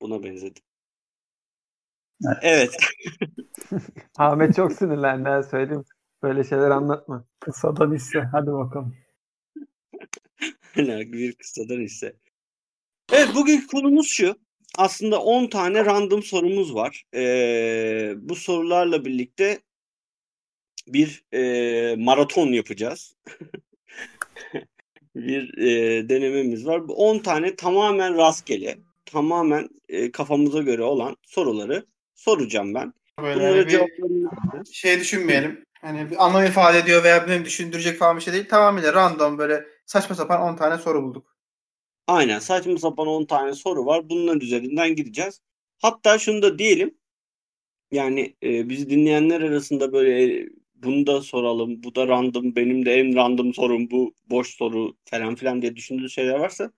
Buna 0.00 0.22
benzedi. 0.22 0.60
Evet. 2.42 2.76
Ahmet 4.18 4.56
çok 4.56 4.72
sinirlendi 4.72 5.28
ha 5.28 5.42
söyleyeyim. 5.42 5.84
Böyle 6.22 6.44
şeyler 6.44 6.70
anlatma. 6.70 7.24
Kısadan 7.40 7.94
hisse. 7.94 8.20
Hadi 8.32 8.52
bakalım. 8.52 8.96
Bir 11.12 11.32
kısadan 11.32 11.80
ise. 11.80 12.16
Evet 13.12 13.28
bugünkü 13.34 13.66
konumuz 13.66 14.08
şu. 14.08 14.36
Aslında 14.76 15.22
10 15.22 15.46
tane 15.46 15.84
random 15.84 16.22
sorumuz 16.22 16.74
var. 16.74 17.04
Ee, 17.14 18.14
bu 18.16 18.36
sorularla 18.36 19.04
birlikte 19.04 19.58
bir 20.86 21.24
e, 21.32 21.96
maraton 21.96 22.46
yapacağız. 22.46 23.16
bir 25.14 25.58
e, 25.58 26.08
denememiz 26.08 26.66
var. 26.66 26.88
Bu 26.88 26.94
10 26.94 27.18
tane 27.18 27.56
tamamen 27.56 28.16
rastgele, 28.16 28.78
tamamen 29.06 29.68
e, 29.88 30.12
kafamıza 30.12 30.62
göre 30.62 30.82
olan 30.82 31.16
soruları 31.22 31.86
soracağım 32.14 32.74
ben. 32.74 32.94
Böyle 33.22 33.40
Bunları 33.40 33.56
hani 33.56 33.66
bir 33.66 33.70
cevaplarını 33.70 34.30
şey 34.72 35.00
düşünmeyelim. 35.00 35.64
Hani 35.80 36.10
bir 36.10 36.24
anlam 36.24 36.44
ifade 36.44 36.78
ediyor 36.78 37.04
veya 37.04 37.28
benim 37.28 37.44
düşündürecek 37.44 37.98
falan 37.98 38.16
bir 38.16 38.22
şey 38.22 38.32
değil. 38.32 38.48
Tamamıyla 38.48 38.92
random 38.92 39.38
böyle 39.38 39.66
saçma 39.86 40.16
sapan 40.16 40.40
10 40.40 40.56
tane 40.56 40.78
soru 40.78 41.02
bulduk. 41.02 41.37
Aynen 42.08 42.38
saçma 42.38 42.78
sapan 42.78 43.06
10 43.06 43.24
tane 43.24 43.52
soru 43.52 43.86
var. 43.86 44.10
Bunların 44.10 44.40
üzerinden 44.40 44.96
gideceğiz. 44.96 45.40
Hatta 45.78 46.18
şunu 46.18 46.42
da 46.42 46.58
diyelim. 46.58 46.98
Yani 47.90 48.36
e, 48.42 48.68
bizi 48.68 48.90
dinleyenler 48.90 49.40
arasında 49.40 49.92
böyle 49.92 50.42
e, 50.42 50.48
bunu 50.74 51.06
da 51.06 51.20
soralım. 51.22 51.82
Bu 51.82 51.94
da 51.94 52.08
random. 52.08 52.56
Benim 52.56 52.86
de 52.86 52.94
en 52.94 53.16
random 53.16 53.54
sorum 53.54 53.90
bu. 53.90 54.14
Boş 54.26 54.56
soru 54.56 54.96
falan 55.04 55.34
filan 55.34 55.62
diye 55.62 55.76
düşündüğünüz 55.76 56.14
şeyler 56.14 56.38
varsa 56.38 56.72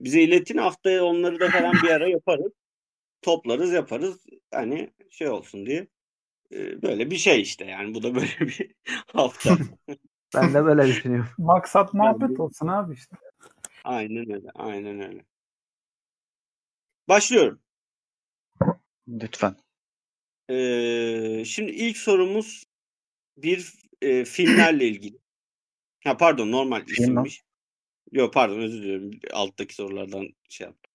bize 0.00 0.22
iletin. 0.22 0.58
Haftaya 0.58 1.04
onları 1.04 1.40
da 1.40 1.50
falan 1.50 1.72
bir 1.82 1.90
ara 1.90 2.08
yaparız. 2.08 2.52
Toplarız 3.22 3.72
yaparız. 3.72 4.26
Hani 4.54 4.90
şey 5.10 5.28
olsun 5.28 5.66
diye. 5.66 5.86
E, 6.52 6.82
böyle 6.82 7.10
bir 7.10 7.16
şey 7.16 7.40
işte 7.42 7.64
yani. 7.64 7.94
Bu 7.94 8.02
da 8.02 8.14
böyle 8.14 8.40
bir 8.40 8.74
hafta. 9.06 9.58
Ben 10.34 10.54
de 10.54 10.64
böyle 10.64 10.86
düşünüyorum. 10.86 11.30
Maksat 11.38 11.94
muhabbet 11.94 12.40
olsun 12.40 12.66
abi 12.66 12.94
işte. 12.94 13.16
Aynen 13.86 14.32
öyle. 14.34 14.50
Aynen 14.54 15.00
öyle. 15.00 15.24
Başlıyorum. 17.08 17.60
Lütfen. 19.08 19.56
Ee, 20.50 21.42
şimdi 21.46 21.70
ilk 21.70 21.96
sorumuz 21.96 22.64
bir 23.36 23.72
e, 24.02 24.24
filmlerle 24.24 24.88
ilgili. 24.88 25.18
Ha 26.04 26.16
pardon 26.16 26.52
normal 26.52 26.84
Film 26.84 26.88
mi? 26.88 27.02
isimmiş. 27.02 27.42
Yok 28.12 28.34
pardon 28.34 28.58
özür 28.60 28.82
dilerim. 28.82 29.20
Alttaki 29.32 29.74
sorulardan 29.74 30.28
şey 30.48 30.64
yaptım. 30.66 30.92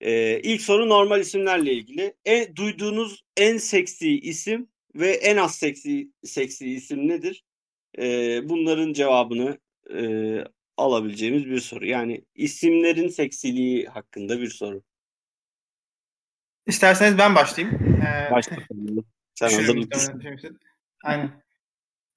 Ee, 0.00 0.40
ilk 0.40 0.62
soru 0.62 0.88
normal 0.88 1.20
isimlerle 1.20 1.72
ilgili. 1.72 2.14
En, 2.24 2.56
duyduğunuz 2.56 3.24
en 3.36 3.58
seksi 3.58 4.20
isim 4.20 4.68
ve 4.94 5.10
en 5.10 5.36
az 5.36 5.54
seksi 5.54 6.10
seksi 6.24 6.70
isim 6.70 7.08
nedir? 7.08 7.44
Ee, 7.98 8.40
bunların 8.48 8.92
cevabını 8.92 9.58
e, 9.94 10.02
alabileceğimiz 10.76 11.46
bir 11.46 11.60
soru. 11.60 11.86
Yani 11.86 12.24
isimlerin 12.34 13.08
seksiliği 13.08 13.86
hakkında 13.86 14.40
bir 14.40 14.50
soru. 14.50 14.82
İsterseniz 16.66 17.18
ben 17.18 17.34
başlayayım. 17.34 18.02
Ee, 18.02 18.30
Başla. 18.30 18.56
Sen 19.34 19.50
hazırlıklısın. 19.50 20.22
Aynen. 21.04 21.42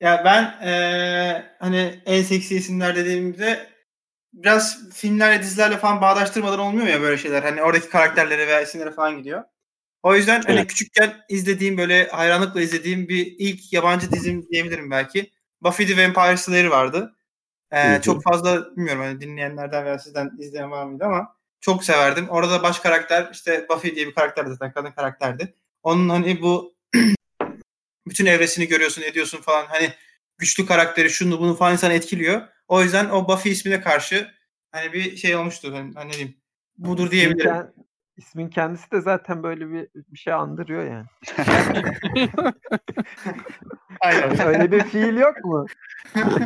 Ya 0.02 0.22
ben 0.26 0.68
eee, 0.68 1.56
hani 1.60 2.02
en 2.06 2.22
seksi 2.22 2.56
isimler 2.56 2.96
dediğimde 2.96 3.70
biraz 4.34 4.90
filmlerle 4.94 5.44
dizilerle 5.44 5.78
falan 5.78 6.02
bağdaştırmadan 6.02 6.60
olmuyor 6.60 6.88
ya 6.88 7.02
böyle 7.02 7.18
şeyler. 7.18 7.44
Hani 7.44 7.64
oradaki 7.64 7.90
karakterlere 7.90 8.48
veya 8.48 8.62
isimlere 8.62 8.92
falan 8.92 9.18
gidiyor. 9.18 9.44
O 10.04 10.16
yüzden 10.16 10.42
hani 10.42 10.60
Evet. 10.60 10.68
küçükken 10.68 11.14
izlediğim 11.30 11.78
böyle 11.78 12.08
hayranlıkla 12.08 12.62
izlediğim 12.62 13.10
bir 13.10 13.36
ilk 13.40 13.74
yabancı 13.74 14.12
dizim 14.12 14.48
diyebilirim 14.50 14.92
belki. 14.92 15.32
Buffy 15.62 15.88
the 15.88 16.04
Vampire 16.08 16.38
Slayer 16.38 16.66
vardı. 16.66 17.15
Hı. 17.76 18.02
çok 18.02 18.24
fazla 18.24 18.76
bilmiyorum 18.76 19.02
hani 19.02 19.22
dinleyenlerden 19.22 19.86
veya 19.86 20.00
sizden 20.00 20.32
izleyen 20.40 20.72
var 20.72 20.86
mıydı 20.86 21.06
ama 21.06 21.36
çok 21.62 21.84
severdim. 21.84 22.30
Orada 22.30 22.64
baş 22.64 22.80
karakter 22.80 23.30
işte 23.32 23.66
Buffy 23.70 23.96
diye 23.96 24.08
bir 24.08 24.16
karakterdi 24.16 24.50
zaten 24.50 24.74
kadın 24.74 24.92
karakterdi. 24.92 25.54
Onun 25.84 26.10
hani 26.10 26.42
bu 26.42 26.76
bütün 28.08 28.26
evresini 28.26 28.68
görüyorsun, 28.68 29.02
ediyorsun 29.02 29.42
falan. 29.42 29.66
Hani 29.66 29.90
güçlü 30.38 30.66
karakteri, 30.66 31.10
şunu 31.10 31.40
bunu 31.40 31.56
falan 31.56 31.74
insanı 31.74 31.94
etkiliyor. 31.94 32.42
O 32.68 32.84
yüzden 32.84 33.10
o 33.10 33.28
Buffy 33.28 33.52
ismine 33.52 33.82
karşı 33.82 34.32
hani 34.72 34.94
bir 34.94 35.18
şey 35.18 35.36
olmuştu. 35.36 35.74
Hani, 35.74 35.94
hani 35.94 36.08
ne 36.08 36.14
diyeyim? 36.14 36.36
Budur 36.78 37.12
diyebilirim. 37.12 37.52
İsmin, 37.52 37.62
kend- 37.62 37.72
ismin 38.18 38.50
kendisi 38.50 38.92
de 38.92 39.02
zaten 39.02 39.44
böyle 39.44 39.70
bir, 39.70 39.88
bir 39.96 40.18
şey 40.18 40.34
andırıyor 40.34 40.84
yani. 40.92 41.06
Aynen. 44.00 44.40
Öyle 44.48 44.72
bir 44.72 44.84
fiil 44.84 45.18
yok 45.18 45.46
mu? 45.46 45.66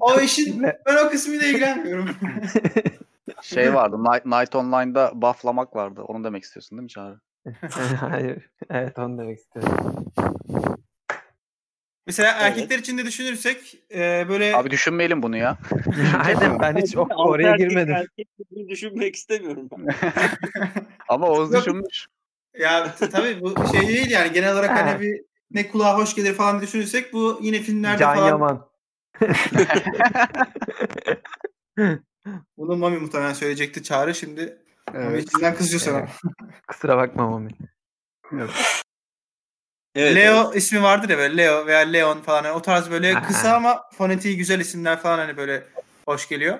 o 0.00 0.20
işin 0.20 0.62
ben 0.86 1.06
o 1.06 1.10
kısmıyla 1.10 1.46
ilgilenmiyorum. 1.46 2.08
Şey 3.42 3.74
vardı. 3.74 3.96
Night, 3.98 4.26
Night 4.26 4.54
Online'da 4.54 5.12
bufflamak 5.14 5.76
vardı. 5.76 6.02
Onu 6.02 6.24
demek 6.24 6.42
istiyorsun 6.42 6.78
değil 6.78 6.82
mi 6.82 6.88
Çağrı? 6.88 7.20
Hayır. 8.00 8.50
Evet 8.70 8.98
onu 8.98 9.18
demek 9.18 9.38
istiyorum. 9.38 10.04
Mesela 12.06 12.32
Evet. 12.32 12.42
erkekler 12.42 12.78
için 12.78 12.98
de 12.98 13.04
düşünürsek 13.04 13.82
e, 13.94 14.26
böyle 14.28 14.56
Abi 14.56 14.70
düşünmeyelim 14.70 15.22
bunu 15.22 15.36
ya. 15.36 15.58
Aynen 16.24 16.60
ben 16.60 16.76
hiç 16.76 16.96
o- 16.96 17.08
oraya 17.16 17.48
erkek 17.50 17.68
girmedim. 17.68 17.94
erkek 17.94 18.28
düşünmek 18.68 19.16
istemiyorum 19.16 19.68
ben. 19.72 19.86
Ama 21.08 21.26
Oğuz 21.26 21.52
düşünmüş. 21.52 22.06
ya 22.58 22.94
tabii 23.12 23.40
bu 23.40 23.68
şey 23.68 23.88
değil 23.88 24.10
yani 24.10 24.32
genel 24.32 24.52
olarak 24.52 24.70
hani 24.70 25.00
bir 25.00 25.20
ne 25.50 25.68
kulağa 25.68 25.98
hoş 25.98 26.14
gelir 26.14 26.34
falan 26.34 26.60
düşünürsek 26.62 27.12
bu 27.12 27.38
yine 27.42 27.58
filmlerde 27.58 27.98
Can 27.98 28.14
falan 28.14 28.28
Yaman. 28.28 28.66
bunu 32.56 32.76
Mami 32.76 32.98
muhtemelen 32.98 33.32
söyleyecekti 33.32 33.82
Çağrı 33.82 34.14
şimdi 34.14 34.58
Mami 34.92 35.06
Evet. 35.06 35.24
içinden 35.24 35.54
kızıyor 35.54 35.80
sana. 35.80 35.98
Evet. 35.98 36.10
Kusura 36.68 36.96
bakma 36.96 37.30
Mami. 37.30 37.50
Evet, 39.94 40.16
Leo 40.16 40.44
evet. 40.44 40.56
ismi 40.56 40.82
vardır 40.82 41.08
ya 41.08 41.18
böyle 41.18 41.36
Leo 41.36 41.66
veya 41.66 41.78
Leon 41.78 42.20
falan. 42.20 42.44
Yani 42.44 42.56
o 42.56 42.62
tarz 42.62 42.90
böyle 42.90 43.22
kısa 43.22 43.56
ama 43.56 43.82
fonetiği 43.92 44.36
güzel 44.36 44.60
isimler 44.60 44.98
falan 44.98 45.18
hani 45.18 45.36
böyle 45.36 45.64
hoş 46.06 46.28
geliyor. 46.28 46.58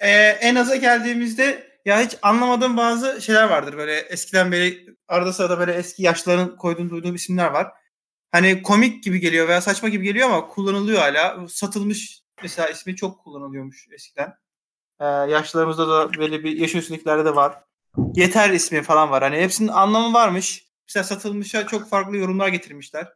Ee, 0.00 0.10
en 0.40 0.54
aza 0.54 0.76
geldiğimizde 0.76 1.68
ya 1.84 2.00
hiç 2.00 2.16
anlamadığım 2.22 2.76
bazı 2.76 3.22
şeyler 3.22 3.48
vardır. 3.48 3.76
Böyle 3.76 3.98
eskiden 3.98 4.52
beri 4.52 4.86
arada 5.08 5.32
sırada 5.32 5.58
böyle 5.58 5.72
eski 5.72 6.02
yaşlıların 6.02 6.56
koyduğunu 6.56 6.90
duyduğum 6.90 7.14
isimler 7.14 7.50
var. 7.50 7.72
Hani 8.32 8.62
komik 8.62 9.04
gibi 9.04 9.20
geliyor 9.20 9.48
veya 9.48 9.60
saçma 9.60 9.88
gibi 9.88 10.04
geliyor 10.04 10.28
ama 10.30 10.46
kullanılıyor 10.46 10.98
hala. 10.98 11.48
Satılmış 11.48 12.22
mesela 12.42 12.68
ismi 12.68 12.96
çok 12.96 13.24
kullanılıyormuş 13.24 13.88
eskiden. 13.92 14.34
Ee, 15.00 15.04
yaşlılarımızda 15.04 15.88
da 15.88 16.14
böyle 16.18 16.44
bir 16.44 16.56
yaş 16.56 16.74
üstündekilerde 16.74 17.24
de 17.24 17.34
var. 17.36 17.54
Yeter 18.14 18.50
ismi 18.50 18.82
falan 18.82 19.10
var. 19.10 19.22
Hani 19.22 19.36
hepsinin 19.36 19.68
anlamı 19.68 20.14
varmış. 20.14 20.68
Mesela 20.88 21.04
satılmışa 21.04 21.66
çok 21.66 21.88
farklı 21.88 22.16
yorumlar 22.16 22.48
getirmişler. 22.48 23.08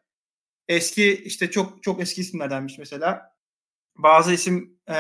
Eski 0.69 1.14
işte 1.25 1.50
çok 1.50 1.83
çok 1.83 2.00
eski 2.00 2.21
isimlerdenmiş 2.21 2.78
mesela. 2.78 3.33
Bazı 3.97 4.33
isim 4.33 4.78
e, 4.88 4.97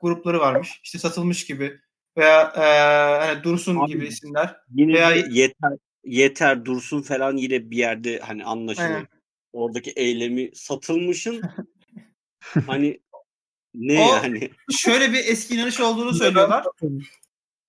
grupları 0.00 0.40
varmış. 0.40 0.80
İşte 0.84 0.98
satılmış 0.98 1.46
gibi 1.46 1.80
veya 2.16 2.40
e, 2.56 3.26
hani 3.26 3.44
Dursun 3.44 3.76
Abi, 3.76 3.92
gibi 3.92 4.06
isimler. 4.06 4.56
Yine 4.74 4.92
Veya- 4.92 5.26
yeter 5.30 5.72
yeter 6.04 6.64
dursun 6.64 7.02
falan 7.02 7.36
yine 7.36 7.70
bir 7.70 7.76
yerde 7.76 8.18
hani 8.18 8.44
anlaşılır. 8.44 8.86
Aynen. 8.86 9.06
Oradaki 9.52 9.90
eylemi 9.90 10.50
satılmışın 10.54 11.42
hani 12.66 13.00
ne 13.74 14.04
O- 14.04 14.14
yani? 14.14 14.50
Şöyle 14.70 15.12
bir 15.12 15.24
eski 15.24 15.54
inanış 15.54 15.80
olduğunu 15.80 16.14
söylüyorlar. 16.14 16.64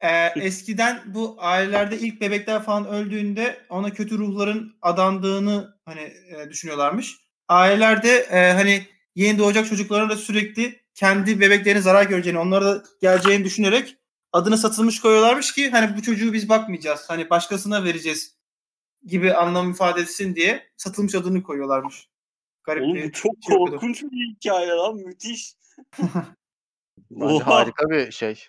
Ee, 0.01 0.25
eskiden 0.35 1.01
bu 1.05 1.35
ailelerde 1.37 1.99
ilk 1.99 2.21
bebekler 2.21 2.63
falan 2.63 2.87
öldüğünde 2.87 3.65
ona 3.69 3.93
kötü 3.93 4.17
ruhların 4.17 4.77
adandığını 4.81 5.77
hani 5.85 6.01
e, 6.01 6.49
düşünüyorlarmış. 6.49 7.15
Ailelerde 7.47 8.17
e, 8.17 8.51
hani 8.51 8.87
yeni 9.15 9.37
doğacak 9.37 9.67
çocuklara 9.67 10.09
da 10.09 10.15
sürekli 10.15 10.81
kendi 10.93 11.39
bebeklerine 11.39 11.81
zarar 11.81 12.03
göreceğini, 12.03 12.39
onlara 12.39 12.65
da 12.65 12.83
geleceğini 13.01 13.45
düşünerek 13.45 13.97
adını 14.31 14.57
satılmış 14.57 14.99
koyuyorlarmış 14.99 15.53
ki 15.53 15.69
hani 15.69 15.97
bu 15.97 16.01
çocuğu 16.01 16.33
biz 16.33 16.49
bakmayacağız. 16.49 17.05
Hani 17.07 17.29
başkasına 17.29 17.83
vereceğiz 17.83 18.36
gibi 19.05 19.33
anlam 19.33 19.71
ifade 19.71 20.01
etsin 20.01 20.35
diye 20.35 20.69
satılmış 20.77 21.15
adını 21.15 21.43
koyuyorlarmış. 21.43 22.09
Garip 22.63 22.83
Oğlum 22.83 22.95
bir 22.95 23.03
bu 23.07 23.11
çok 23.11 23.33
şey 23.47 23.55
okudum. 23.55 23.73
korkunç 23.73 24.03
bir 24.03 24.35
hikaye 24.35 24.67
lan 24.67 24.95
müthiş. 24.95 25.55
Bence 27.11 27.43
harika 27.43 27.89
bir 27.89 28.11
şey. 28.11 28.47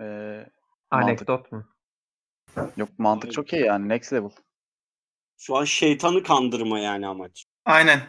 Ee, 0.00 0.04
mantık. 0.04 0.50
Anekdot 0.90 1.52
mu? 1.52 1.64
Yok 2.76 2.88
mantık 2.98 3.32
çok 3.32 3.52
iyi 3.52 3.62
yani. 3.62 3.88
Next 3.88 4.12
level. 4.12 4.30
Şu 5.38 5.56
an 5.56 5.64
şeytanı 5.64 6.22
kandırma 6.22 6.78
yani 6.78 7.06
amaç. 7.06 7.46
Aynen. 7.64 8.00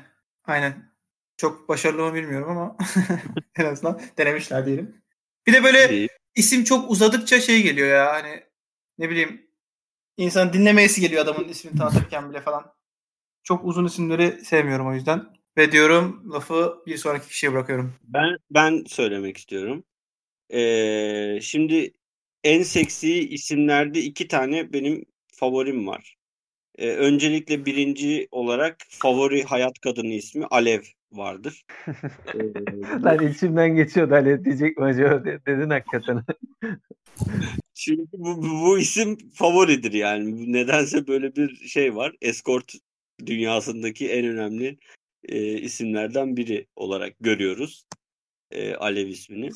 Aynen. 0.45 0.91
Çok 1.37 1.69
başarılı 1.69 2.01
mı 2.03 2.13
bilmiyorum 2.13 2.49
ama 2.49 2.77
en 3.55 3.65
azından 3.65 4.01
denemişler 4.17 4.65
diyelim. 4.65 5.01
Bir 5.47 5.53
de 5.53 5.63
böyle 5.63 5.97
İyi. 5.97 6.07
isim 6.35 6.63
çok 6.63 6.91
uzadıkça 6.91 7.39
şey 7.39 7.63
geliyor 7.63 7.87
ya 7.87 8.13
hani 8.13 8.43
ne 8.97 9.09
bileyim 9.09 9.50
insan 10.21 10.53
dinlemeyesi 10.53 11.01
geliyor 11.01 11.23
adamın 11.23 11.47
ismini 11.47 11.77
tanıtırken 11.77 12.29
bile 12.29 12.41
falan. 12.41 12.73
Çok 13.43 13.65
uzun 13.65 13.85
isimleri 13.85 14.45
sevmiyorum 14.45 14.87
o 14.87 14.93
yüzden. 14.93 15.25
Ve 15.57 15.71
diyorum 15.71 16.31
lafı 16.33 16.83
bir 16.87 16.97
sonraki 16.97 17.27
kişiye 17.27 17.53
bırakıyorum. 17.53 17.93
Ben 18.03 18.37
ben 18.51 18.83
söylemek 18.87 19.37
istiyorum. 19.37 19.83
Ee, 20.53 21.39
şimdi 21.41 21.93
en 22.43 22.63
seksi 22.63 23.29
isimlerde 23.29 23.99
iki 24.01 24.27
tane 24.27 24.73
benim 24.73 25.05
favorim 25.27 25.87
var. 25.87 26.17
Ee, 26.77 26.89
öncelikle 26.89 27.65
birinci 27.65 28.27
olarak 28.31 28.77
favori 28.89 29.43
hayat 29.43 29.79
kadını 29.79 30.13
ismi 30.13 30.45
Alev 30.51 30.81
vardır. 31.11 31.65
Ee, 32.35 33.03
Lan 33.03 33.27
içimden 33.27 33.75
geçiyordu 33.75 34.13
Alev 34.13 34.45
diyecek 34.45 34.77
mi 34.77 34.85
acaba 34.85 35.25
de- 35.25 35.45
dedin 35.45 35.69
hakikaten. 35.69 36.23
Çünkü 37.73 38.07
bu, 38.13 38.37
bu, 38.43 38.61
bu 38.61 38.79
isim 38.79 39.17
favoridir 39.33 39.93
yani. 39.93 40.53
Nedense 40.53 41.07
böyle 41.07 41.35
bir 41.35 41.55
şey 41.55 41.95
var. 41.95 42.15
Escort 42.21 42.73
dünyasındaki 43.25 44.09
en 44.11 44.25
önemli 44.25 44.77
e, 45.23 45.57
isimlerden 45.57 46.37
biri 46.37 46.67
olarak 46.75 47.13
görüyoruz. 47.19 47.85
E, 48.51 48.75
Alev 48.75 49.07
ismini. 49.07 49.49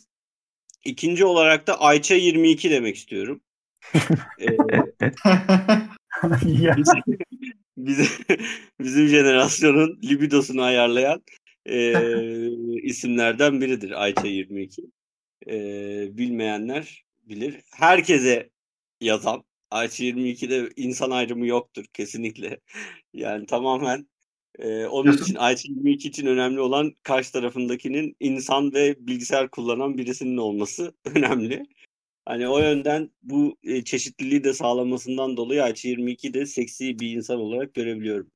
İkinci 0.86 1.26
olarak 1.26 1.68
da 1.68 1.82
Ayça 1.82 2.16
22 2.16 2.70
demek 2.70 2.96
istiyorum. 2.96 3.42
E, 4.42 4.48
bizim, 6.78 7.02
bizim, 7.78 8.08
bizim 8.80 9.08
jenerasyonun 9.08 10.00
libidosunu 10.04 10.62
ayarlayan 10.62 11.22
e, 11.66 11.94
isimlerden 12.82 13.62
biridir 13.62 14.04
Ayça 14.04 14.28
22. 14.28 14.82
E, 15.48 16.18
bilmeyenler 16.18 17.06
bilir. 17.24 17.62
Herkese 17.72 18.50
yazan 19.02 19.44
Ayça 19.72 20.04
22'de 20.04 20.70
insan 20.76 21.12
ayrımı 21.12 21.48
yoktur 21.48 21.86
kesinlikle. 21.94 22.60
Yani 23.14 23.46
tamamen 23.46 24.08
e, 24.60 24.86
onun 24.86 25.14
için 25.14 25.36
Ayça 25.36 25.68
22 25.70 26.08
için 26.08 26.26
önemli 26.26 26.60
olan 26.60 26.96
karşı 27.04 27.32
tarafındakinin 27.32 28.16
insan 28.20 28.74
ve 28.74 28.96
bilgisayar 29.00 29.52
kullanan 29.52 29.98
birisinin 29.98 30.38
olması 30.38 30.94
önemli. 31.16 31.66
Hani 32.26 32.48
o 32.48 32.60
yönden 32.60 33.12
bu 33.24 33.58
e, 33.64 33.84
çeşitliliği 33.84 34.44
de 34.44 34.54
sağlamasından 34.54 35.38
dolayı 35.38 35.64
Ayça 35.64 35.90
22'yi 35.90 36.34
de 36.34 36.46
seksi 36.46 37.00
bir 37.00 37.16
insan 37.16 37.40
olarak 37.40 37.74
görebiliyorum. 37.74 38.32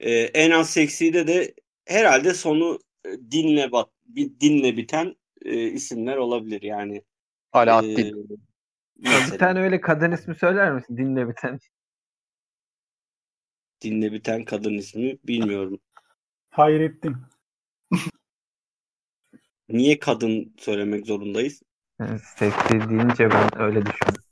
E, 0.00 0.10
en 0.12 0.50
az 0.50 0.70
sekside 0.70 1.26
de 1.26 1.54
herhalde 1.86 2.34
sonu 2.34 2.78
e, 3.04 3.10
dinle 3.30 3.72
bat, 3.72 3.90
bir 4.06 4.40
dinle 4.40 4.76
biten 4.76 5.16
e, 5.44 5.62
isimler 5.62 6.16
olabilir 6.16 6.62
yani. 6.62 7.02
Alaaddin. 7.52 8.40
E, 9.00 9.32
bir 9.32 9.38
tane 9.38 9.60
öyle 9.60 9.80
kadın 9.80 10.12
ismi 10.12 10.34
söyler 10.34 10.72
misin? 10.72 10.96
Dinle 10.96 11.28
bir 11.28 11.34
tane. 11.34 11.58
dinle 13.84 14.12
biten 14.12 14.44
kadın 14.44 14.74
ismi 14.74 15.18
bilmiyorum. 15.24 15.80
Hayrettin. 16.50 17.16
Niye 19.68 19.98
kadın 19.98 20.54
söylemek 20.58 21.06
zorundayız? 21.06 21.62
Seksi 22.36 22.70
deyince 22.70 23.30
ben 23.30 23.58
öyle 23.58 23.82
düşündüm. 23.86 24.22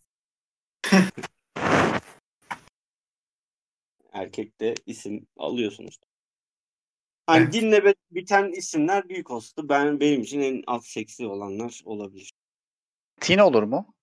Erkek 4.13 4.61
de 4.61 4.75
isim 4.87 5.27
alıyorsunuz. 5.37 6.01
Hani 7.27 7.43
Evet. 7.43 7.53
dinle 7.53 7.85
be- 7.85 7.95
biten 8.11 8.53
isimler 8.53 9.09
büyük 9.09 9.31
olsa 9.31 9.63
da 9.63 9.69
ben 9.69 10.01
benim 10.01 10.21
için 10.21 10.41
en 10.41 10.63
az 10.67 10.85
seksi 10.85 11.27
olanlar 11.27 11.81
olabilir. 11.85 12.33
Tin 13.21 13.39
olur 13.39 13.63
mu? 13.63 13.95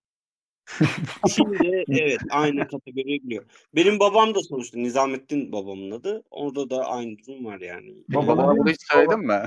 Şimdi 1.36 1.84
evet 1.90 2.20
aynı 2.30 2.68
kategoriye 2.68 3.18
giriyor. 3.18 3.46
Benim 3.76 4.00
babam 4.00 4.36
da 4.36 4.40
sonuçta 4.40 4.80
Nizamettin 4.80 5.52
babamın 5.52 5.92
adı. 5.92 6.24
Orada 6.32 6.70
da 6.70 6.86
aynı 6.86 7.18
durum 7.28 7.46
var 7.46 7.60
yani. 7.60 7.94
Baba- 8.10 8.38
Bana 8.38 8.58
bunu 8.58 8.70
hiç 8.70 8.92
söyledin 8.92 9.20
mi? 9.20 9.44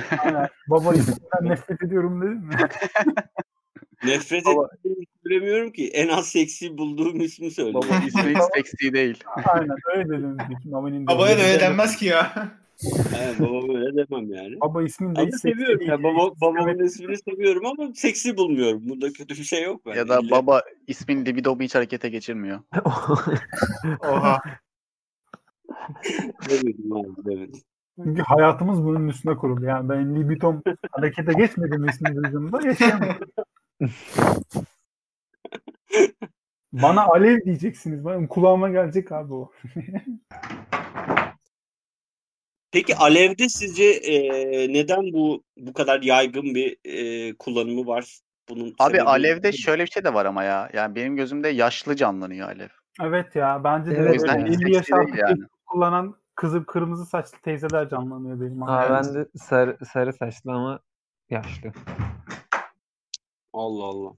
Baba 0.69 0.95
isminden 0.95 1.43
nefret 1.43 1.83
ediyorum 1.83 2.23
dedin 2.23 2.37
mi? 2.47 2.55
Nefret 4.05 4.47
ettiğimi 4.47 5.05
söylemiyorum 5.23 5.73
ki. 5.73 5.89
En 5.89 6.09
az 6.09 6.29
seksi 6.29 6.79
bulduğum 6.79 7.21
ismi 7.21 7.51
söylüyorum. 7.51 7.91
Baba 7.91 8.07
ismi 8.07 8.31
hiç 8.31 8.43
seksi 8.55 8.93
değil. 8.93 9.25
Aynen 9.45 9.77
öyle 9.95 10.09
dedim. 10.09 10.39
Babaya 11.07 11.39
da 11.39 11.43
öyle 11.43 11.61
denmez 11.61 11.97
ki 11.97 12.07
ya. 12.07 12.53
Evet, 13.19 13.41
babam 13.41 13.77
öyle 13.77 13.97
demem 13.97 14.33
yani. 14.35 14.61
Baba 14.61 14.83
ismin 14.83 15.17
de 15.17 15.33
seviyorum. 15.33 15.79
değil. 15.79 15.91
Yani 15.91 16.03
baba, 16.03 16.31
babamın 16.41 16.85
ismini 16.85 17.17
seviyorum 17.19 17.67
ama 17.67 17.93
seksi 17.95 18.37
bulmuyorum. 18.37 18.81
Bunda 18.89 19.13
kötü 19.13 19.35
bir 19.35 19.45
şey 19.45 19.63
yok 19.63 19.87
bence. 19.87 19.99
Ya 19.99 20.09
da 20.09 20.21
İlle- 20.21 20.31
baba 20.31 20.63
ismin 20.87 21.27
libidomu 21.27 21.63
hiç 21.63 21.75
harekete 21.75 22.09
geçirmiyor. 22.09 22.61
Oha. 24.05 24.41
Abi, 26.51 26.75
demedim. 27.25 27.61
Çünkü 28.05 28.23
hayatımız 28.23 28.85
bunun 28.85 29.09
üstüne 29.09 29.37
kurulu. 29.37 29.65
Yani 29.65 29.89
ben 29.89 30.15
libitom 30.21 30.63
harekete 30.91 31.33
geçmediğim 31.33 31.89
ismini 31.89 32.17
duyduğumda 32.17 32.67
yaşayamam. 32.67 33.09
Bana 36.73 37.03
alev 37.03 37.45
diyeceksiniz. 37.45 38.07
Benim 38.07 38.27
kulağıma 38.27 38.69
gelecek 38.71 39.13
abi 39.13 39.35
o. 39.35 39.53
Peki 42.73 42.97
Alev'de 42.97 43.49
sizce 43.49 43.85
e, 43.85 44.19
neden 44.73 45.13
bu 45.13 45.45
bu 45.57 45.73
kadar 45.73 46.03
yaygın 46.03 46.55
bir 46.55 46.77
e, 46.85 47.35
kullanımı 47.35 47.87
var? 47.87 48.19
Bunun 48.49 48.75
Abi 48.79 49.03
Alev'de 49.03 49.53
şöyle 49.53 49.83
bir 49.85 49.91
şey 49.91 50.05
de 50.05 50.15
var 50.15 50.27
ama 50.27 50.45
ya. 50.45 50.71
Yani 50.73 50.95
benim 50.95 51.17
gözümde 51.17 51.49
yaşlı 51.49 51.97
canlanıyor 51.97 52.49
Alev. 52.49 52.69
Evet 53.03 53.37
ya 53.37 53.65
bence 53.65 53.91
de 53.91 53.95
Evet 53.97 54.15
hiç 54.15 54.63
50 54.63 54.75
yaş 54.75 54.87
seksi 54.87 54.93
değil 54.93 55.11
altı 55.11 55.19
yani. 55.19 55.43
kullanan 55.67 56.17
kızı 56.35 56.67
kırmızı 56.67 57.07
saçlı 57.07 57.39
teyzeler 57.39 57.89
canlanıyor 57.89 58.41
benim. 58.41 58.63
Aa, 58.63 58.91
ben 58.91 59.15
de 59.15 59.29
sarı, 59.39 59.79
sarı 59.93 60.13
saçlı 60.13 60.53
ama 60.53 60.81
yaşlı. 61.31 61.73
Allah 63.53 63.85
Allah. 63.85 64.13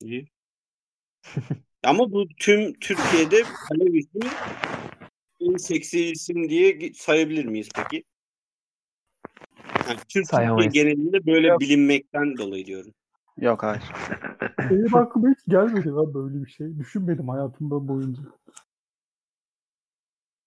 İyi. 0.00 0.28
Ama 1.84 2.12
bu 2.12 2.28
tüm 2.28 2.72
Türkiye'de 2.72 3.42
Alev 3.70 3.94
ismi 3.94 4.20
en 5.40 5.56
seksi 5.56 6.04
isim 6.04 6.48
diye 6.48 6.92
sayabilir 6.94 7.44
miyiz 7.44 7.68
peki? 7.74 8.04
Yani 9.88 9.98
Türkiye 9.98 10.24
Sayamayız. 10.24 10.72
genelinde 10.72 11.26
böyle 11.26 11.46
Yok. 11.48 11.60
bilinmekten 11.60 12.36
dolayı 12.38 12.66
diyorum. 12.66 12.94
Yok 13.36 13.62
hayır. 13.62 13.82
Benim 14.58 14.96
aklıma 14.96 15.28
hiç 15.28 15.38
gelmedi 15.48 15.88
lan 15.88 16.14
böyle 16.14 16.44
bir 16.44 16.50
şey. 16.50 16.78
Düşünmedim 16.78 17.28
hayatımda 17.28 17.88
boyunca. 17.88 18.22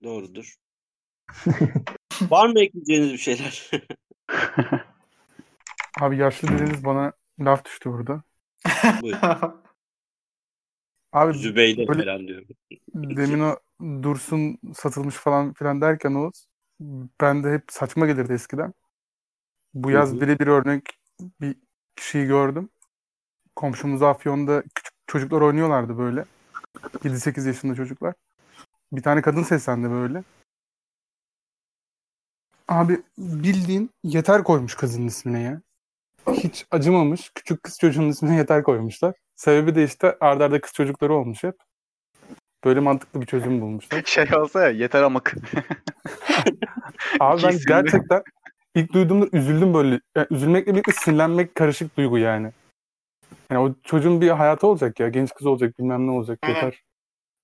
Doğrudur. 0.04 0.56
Var 2.22 2.50
mı 2.50 2.60
ekleyeceğiniz 2.60 3.14
bir 3.14 3.18
şeyler? 3.18 3.72
Abi 6.02 6.18
yaşlı 6.18 6.48
dediniz 6.48 6.86
bana 6.86 7.14
laf 7.40 7.66
düştü 7.66 7.90
burada. 7.90 8.24
Buyurun. 9.02 9.20
Abi 11.14 11.34
Zübeyde 11.34 11.88
Böyle- 11.88 12.04
falan 12.04 12.28
diyorum. 12.28 12.48
demin 12.94 13.40
o 13.40 13.56
Dursun 14.04 14.58
satılmış 14.76 15.16
falan 15.16 15.54
filan 15.54 15.82
derken 15.82 16.14
Oğuz 16.14 16.48
ben 17.22 17.44
de 17.44 17.54
hep 17.54 17.64
saçma 17.70 18.06
gelirdi 18.06 18.34
eskiden. 18.34 18.74
Bu 19.74 19.92
yaz 19.92 20.22
birebir 20.22 20.48
örnek 20.48 20.84
bir 21.42 21.56
kişiyi 21.96 22.26
gördüm. 22.28 22.70
Komşumuz 23.56 24.02
Afyon'da 24.02 24.64
küçük 24.76 24.94
çocuklar 25.08 25.42
oynuyorlardı 25.42 25.98
böyle. 25.98 26.26
7-8 27.04 27.46
yaşında 27.46 27.76
çocuklar. 27.76 28.14
Bir 28.92 29.02
tane 29.02 29.22
kadın 29.22 29.44
seslendi 29.44 29.90
böyle. 29.90 30.24
Abi 32.68 33.02
bildiğin 33.18 33.90
yeter 34.04 34.44
koymuş 34.44 34.76
kızın 34.76 35.08
ismine 35.08 35.42
ya. 35.42 35.62
Hiç 36.32 36.66
acımamış. 36.72 37.32
Küçük 37.36 37.64
kız 37.64 37.80
çocuğunun 37.80 38.10
ismine 38.10 38.36
yeter 38.36 38.64
koymuşlar. 38.64 39.14
Sebebi 39.36 39.76
de 39.76 39.84
işte 39.84 40.08
ardarda 40.08 40.46
arda 40.46 40.62
kız 40.62 40.74
çocukları 40.74 41.14
olmuş 41.14 41.44
hep. 41.44 41.56
Böyle 42.66 42.80
mantıklı 42.80 43.22
bir 43.22 43.26
çözüm 43.26 43.62
bulmuşlar. 43.62 44.04
Şey 44.06 44.28
olsa 44.36 44.64
ya 44.64 44.70
yeter 44.70 45.04
amık. 45.04 45.36
Abi 47.20 47.44
ben 47.44 47.58
gerçekten 47.68 48.24
ilk 48.76 48.94
duyduğumda 48.94 49.28
üzüldüm 49.38 49.74
böyle. 49.74 50.00
Yani 50.16 50.28
üzülmekle 50.32 50.72
birlikte 50.72 50.92
sinirlenmek 50.92 51.56
karışık 51.56 51.98
duygu 51.98 52.18
yani. 52.18 52.52
Yani 53.52 53.62
o 53.62 53.76
çocuğun 53.84 54.22
bir 54.22 54.30
hayatı 54.30 54.68
olacak 54.68 55.00
ya. 55.00 55.10
Genç 55.10 55.34
kız 55.34 55.48
olacak 55.48 55.80
bilmem 55.80 56.08
ne 56.08 56.12
olacak 56.12 56.40
yeter. 56.48 56.84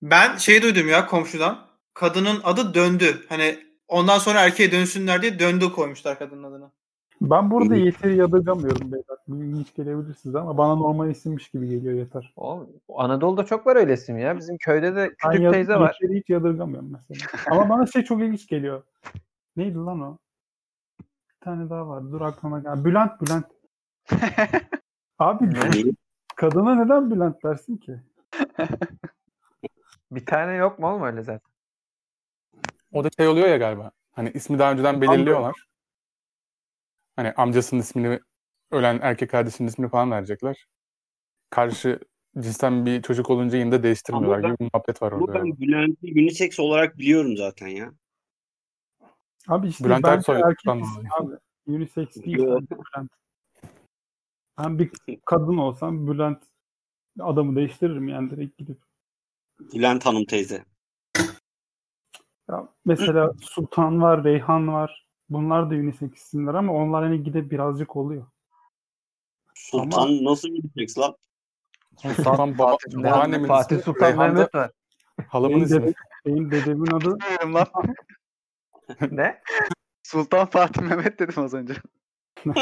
Ben 0.01 0.37
şey 0.37 0.61
duydum 0.61 0.87
ya 0.87 1.05
komşudan. 1.05 1.67
Kadının 1.93 2.41
adı 2.43 2.73
döndü. 2.73 3.25
Hani 3.29 3.59
ondan 3.87 4.17
sonra 4.17 4.41
erkeğe 4.41 4.71
dönsünler 4.71 5.21
diye 5.21 5.39
döndü 5.39 5.71
koymuşlar 5.71 6.19
kadının 6.19 6.43
adını. 6.43 6.71
Ben 7.21 7.51
burada 7.51 7.75
yeteri 7.75 8.15
yadırgamıyorum 8.15 8.91
beyler. 8.91 9.17
İlginç 9.27 9.75
gelebilir 9.75 10.13
size 10.13 10.39
ama 10.39 10.57
bana 10.57 10.75
normal 10.75 11.09
isimmiş 11.09 11.49
gibi 11.49 11.69
geliyor 11.69 11.93
yeter. 11.93 12.33
Oğlum, 12.35 12.69
Anadolu'da 12.95 13.45
çok 13.45 13.67
var 13.67 13.75
öyle 13.75 13.93
isim 13.93 14.17
ya. 14.17 14.37
Bizim 14.37 14.57
köyde 14.57 14.95
de 14.95 15.01
Ben 15.23 15.31
küçük 15.31 15.43
yad- 15.43 15.53
teyze 15.53 15.75
var. 15.75 15.97
Yeteri 16.01 16.19
hiç 16.19 16.29
yadırgamıyorum 16.29 16.91
mesela. 17.09 17.31
ama 17.51 17.69
bana 17.69 17.85
şey 17.85 18.03
çok 18.03 18.21
ilginç 18.21 18.47
geliyor. 18.47 18.83
Neydi 19.55 19.77
lan 19.77 20.01
o? 20.01 20.17
Bir 21.29 21.39
tane 21.41 21.69
daha 21.69 21.87
var. 21.87 22.11
Dur 22.11 22.21
aklıma 22.21 22.59
gel. 22.59 22.85
Bülent 22.85 23.21
Bülent. 23.21 23.45
Abi 25.19 25.49
kadına 26.35 26.75
neden 26.75 27.11
Bülent 27.11 27.43
dersin 27.43 27.77
ki? 27.77 27.99
Bir 30.11 30.25
tane 30.25 30.53
yok 30.53 30.79
mu 30.79 30.87
oğlum 30.87 31.03
öyle 31.03 31.23
zaten? 31.23 31.49
O 32.93 33.03
da 33.03 33.09
şey 33.17 33.27
oluyor 33.27 33.47
ya 33.47 33.57
galiba. 33.57 33.91
Hani 34.11 34.31
ismi 34.33 34.59
daha 34.59 34.71
önceden 34.71 35.01
belirliyorlar. 35.01 35.68
Hani 37.19 37.31
amcasının 37.31 37.81
ismini 37.81 38.19
ölen 38.71 38.99
erkek 39.01 39.29
kardeşinin 39.29 39.67
ismini 39.67 39.89
falan 39.89 40.11
verecekler. 40.11 40.67
Karşı 41.49 41.99
cinsten 42.39 42.85
bir 42.85 43.01
çocuk 43.01 43.29
olunca 43.29 43.57
yine 43.57 43.71
de 43.71 43.83
değiştirmiyorlar 43.83 44.37
Ama 44.37 44.43
ben- 44.43 44.49
gibi 44.51 44.59
bir 44.59 44.69
muhabbet 44.73 45.01
var 45.01 45.11
Bu 45.11 45.15
orada. 45.15 45.33
ben 45.33 45.39
galiba. 45.41 45.59
Bülent'i 45.59 46.21
unisex 46.21 46.59
olarak 46.59 46.97
biliyorum 46.97 47.37
zaten 47.37 47.67
ya. 47.67 47.93
Abi 49.47 49.67
işte 49.67 49.85
Bülent 49.85 50.07
Ersoy 50.07 50.41
erkek 50.41 50.83
abi. 51.19 51.35
Unisex 51.67 52.15
değil 52.15 52.37
Bülent. 52.37 52.69
Ben 54.57 54.79
bir 54.79 54.91
kadın 55.25 55.57
olsam 55.57 56.07
Bülent 56.07 56.43
adamı 57.19 57.55
değiştiririm 57.55 58.07
yani 58.07 58.29
direkt 58.29 58.57
gidip. 58.57 58.77
Bülent 59.59 60.05
Hanım 60.05 60.25
teyze. 60.25 60.65
Ya 62.49 62.67
mesela 62.85 63.33
Sultan 63.41 64.01
var, 64.01 64.23
Reyhan 64.23 64.67
var. 64.73 65.08
Bunlar 65.29 65.71
da 65.71 65.75
unisex 65.75 66.13
isimler 66.13 66.53
ama 66.53 66.73
onlar 66.73 67.03
hani 67.03 67.23
gidip 67.23 67.51
birazcık 67.51 67.95
oluyor. 67.95 68.25
Sultan 69.55 70.23
nasıl 70.25 70.49
unisex 70.49 70.97
lan? 70.97 71.15
Sultan 71.97 72.57
baba, 72.57 72.71
Fatih- 72.75 72.97
Ne- 72.97 73.03
babaannemin 73.11 73.47
Fatih 73.47 73.75
ismi, 73.75 73.83
Sultan 73.93 74.17
Mehmet 74.17 74.55
var. 74.55 74.71
halamın 75.27 75.55
Benim, 75.55 75.65
ismi. 75.65 75.81
dede, 75.81 75.93
benim 76.25 76.51
dedemin 76.51 76.91
adı 76.91 77.17
lan. 77.53 77.67
ne? 79.11 79.41
Sultan 80.03 80.45
Fatih 80.45 80.81
Mehmet 80.81 81.19
dedim 81.19 81.43
az 81.43 81.53
önce. 81.53 81.73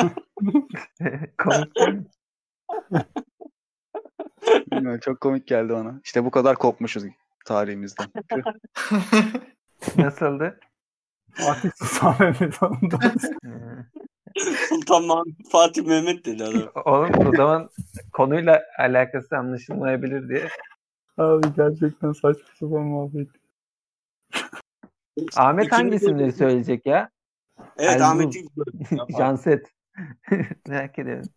Komik? 1.37 1.77
Bilmiyorum, 4.71 4.99
çok 4.99 5.21
komik 5.21 5.47
geldi 5.47 5.73
bana. 5.73 6.01
İşte 6.03 6.25
bu 6.25 6.31
kadar 6.31 6.55
kopmuşuz 6.55 7.03
tarihimizden. 7.45 8.07
Nasıldı? 9.97 10.59
Fatih 11.31 11.71
Sultan 11.75 12.15
Mehmet 12.19 12.63
ondan. 12.63 13.11
Sultan 14.69 15.03
Mahmut 15.03 15.51
Fatih 15.51 15.85
Mehmet 15.85 16.25
dedi 16.25 16.43
adam. 16.43 16.71
Oğlum 16.85 17.27
o 17.27 17.35
zaman 17.35 17.69
konuyla 18.13 18.63
alakası 18.79 19.37
anlaşılmayabilir 19.37 20.29
diye. 20.29 20.47
Abi 21.17 21.47
gerçekten 21.55 22.11
saçma 22.11 22.47
sapan 22.59 22.81
muhabbet. 22.81 23.27
Ahmet 25.37 25.71
hangi 25.71 25.95
isimleri 25.95 26.31
söyleyecek 26.31 26.85
ya? 26.85 27.09
Evet 27.77 28.01
Erzurum. 28.01 28.09
Ahmet'i 28.11 28.45
Janset. 29.17 29.67
Merak 30.67 30.99
ediyorum. 30.99 31.29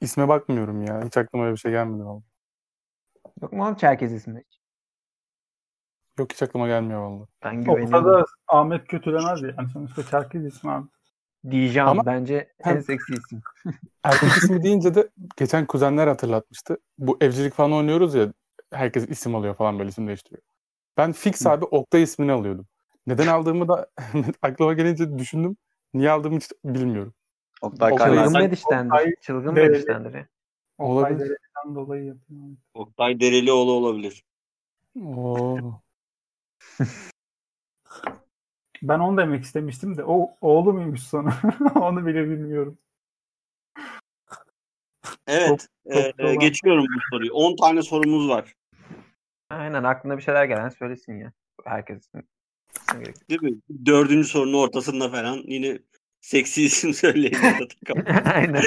İsme 0.00 0.28
bakmıyorum 0.28 0.82
ya. 0.82 1.04
Hiç 1.04 1.16
aklıma 1.16 1.44
öyle 1.44 1.54
bir 1.54 1.60
şey 1.60 1.70
gelmedi 1.72 2.04
vallahi. 2.04 2.24
Yok 3.42 3.52
mu 3.52 3.64
oğlum 3.64 3.74
Çerkez 3.74 4.12
ismi? 4.12 4.44
Yok 6.18 6.32
hiç 6.32 6.42
aklıma 6.42 6.66
gelmiyor 6.66 7.00
vallahi. 7.00 7.28
Ben 7.44 7.64
güveniyorum. 7.64 8.04
da 8.04 8.24
Ahmet 8.48 8.86
kötülemez 8.88 9.42
yani. 9.42 9.70
Sonuçta 9.72 10.02
Çerkez 10.02 10.44
ismi 10.44 10.70
abi. 10.70 10.86
Dijan 11.50 11.86
Ama- 11.86 12.06
bence 12.06 12.52
en 12.64 12.80
seksi 12.80 13.12
isim. 13.12 13.40
Erkek 14.04 14.28
ismi 14.28 14.62
deyince 14.62 14.94
de 14.94 15.08
geçen 15.36 15.66
kuzenler 15.66 16.06
hatırlatmıştı. 16.06 16.76
Bu 16.98 17.16
evcilik 17.20 17.54
falan 17.54 17.72
oynuyoruz 17.72 18.14
ya 18.14 18.32
herkes 18.72 19.08
isim 19.08 19.34
alıyor 19.34 19.54
falan 19.54 19.78
böyle 19.78 19.88
isim 19.88 20.06
değiştiriyor. 20.06 20.42
Ben 20.96 21.12
fix 21.12 21.46
abi 21.46 21.64
Oktay 21.64 22.02
ismini 22.02 22.32
alıyordum. 22.32 22.66
Neden 23.06 23.26
aldığımı 23.26 23.68
da 23.68 23.86
aklıma 24.42 24.72
gelince 24.72 25.18
düşündüm. 25.18 25.56
Niye 25.94 26.10
aldığımı 26.10 26.36
hiç 26.36 26.50
bilmiyorum. 26.64 27.14
Oktay. 27.62 27.96
Çılgın 27.96 28.32
Mediş'tendir. 28.32 28.90
Oktay 28.90 29.14
Çılgın 29.20 29.56
Dereli. 29.56 29.70
Mediş'tendir 29.70 30.14
ya. 30.14 30.26
Oktay 30.78 31.12
Olabilir. 31.12 31.28
Dere'den 31.28 31.74
dolayı 31.74 32.04
yapıyor. 32.04 32.40
Oktay 32.74 33.20
Derelioğlu 33.20 33.72
olabilir. 33.72 34.24
Oo. 35.04 35.80
Ben 38.82 38.98
onu 38.98 39.18
demek 39.18 39.44
istemiştim 39.44 39.96
de 39.96 40.04
o 40.04 40.36
oğlu 40.40 40.72
muymuş 40.72 41.00
sonra? 41.00 41.34
onu 41.74 42.06
bile 42.06 42.30
bilmiyorum. 42.30 42.78
Evet. 45.26 45.68
Çok- 45.92 45.96
e, 45.96 46.12
dolan. 46.18 46.38
geçiyorum 46.38 46.84
bu 46.84 47.00
soruyu. 47.10 47.32
10 47.32 47.56
tane 47.56 47.82
sorumuz 47.82 48.28
var. 48.28 48.54
Aynen 49.50 49.84
aklına 49.84 50.16
bir 50.16 50.22
şeyler 50.22 50.44
gelen 50.44 50.68
söylesin 50.68 51.18
ya. 51.18 51.32
Herkes 51.64 52.08
için. 52.08 52.28
gerek. 52.92 53.30
Değil 53.30 53.42
mi? 53.42 53.60
Dördüncü 53.86 54.28
sorunun 54.28 54.58
ortasında 54.58 55.08
falan 55.08 55.42
yine 55.46 55.78
seksi 56.20 56.62
isim 56.64 56.94
söyleyin. 56.94 57.36
Aynen. 58.34 58.62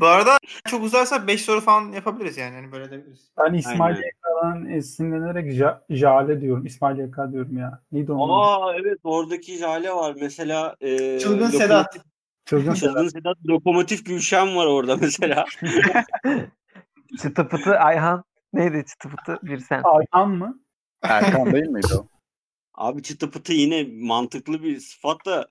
Bu 0.00 0.06
arada 0.06 0.38
çok 0.68 0.82
uzarsa 0.82 1.26
5 1.26 1.44
soru 1.44 1.60
falan 1.60 1.92
yapabiliriz 1.92 2.36
yani. 2.36 2.54
Hani 2.54 2.72
böyle 2.72 2.84
edebiliriz. 2.84 3.30
Ben 3.38 3.54
İsmail. 3.54 3.96
YK'dan 3.96 4.66
esinlenerek 4.70 5.52
ja, 5.52 5.84
Jale 5.90 6.40
diyorum. 6.40 6.66
İsmail 6.66 6.98
YK 6.98 7.16
diyorum 7.32 7.58
ya. 7.58 7.82
Neydi 7.92 8.12
onun? 8.12 8.32
Aa 8.40 8.74
evet 8.74 8.98
oradaki 9.04 9.56
Jale 9.56 9.90
var. 9.92 10.16
Mesela 10.20 10.76
e, 10.80 11.18
Çılgın 11.18 11.46
lokomotif- 11.46 11.58
Sedat. 11.58 11.98
Çılgın 12.44 12.74
Çılgın 12.74 13.08
Sedat 13.08 13.36
Lokomotif 13.46 14.06
Gülşen 14.06 14.56
var 14.56 14.66
orada 14.66 14.96
mesela. 14.96 15.44
Çıtı 17.22 17.48
pıtı 17.48 17.78
Ayhan. 17.78 18.24
Neydi 18.52 18.84
çıtı 18.88 19.08
pıtı 19.08 19.38
bir 19.42 19.58
sen. 19.58 19.82
Ayhan 19.84 20.30
mı? 20.30 20.60
Erkan 21.02 21.52
değil 21.52 21.66
miydi 21.66 21.94
o? 21.98 22.06
Abi 22.74 23.02
çıtı 23.02 23.30
pıtı 23.30 23.52
yine 23.52 23.86
mantıklı 24.06 24.62
bir 24.62 24.80
sıfat 24.80 25.26
da 25.26 25.48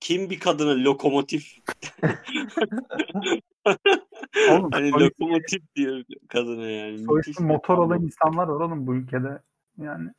kim 0.00 0.30
bir 0.30 0.40
kadına 0.40 0.84
lokomotif 0.84 1.56
Oğlum, 4.50 4.70
hani 4.72 4.90
soy- 4.90 5.00
lokomotif 5.00 5.74
diyor 5.74 6.04
kadına 6.28 6.66
yani. 6.70 6.98
Soy 6.98 7.16
Müthiş 7.16 7.32
ismi 7.32 7.48
bir 7.48 7.54
motor 7.54 7.78
olan 7.78 8.02
insanlar 8.02 8.48
var 8.48 8.60
oğlum 8.60 8.86
bu 8.86 8.94
ülkede. 8.94 9.42
Yani 9.78 10.10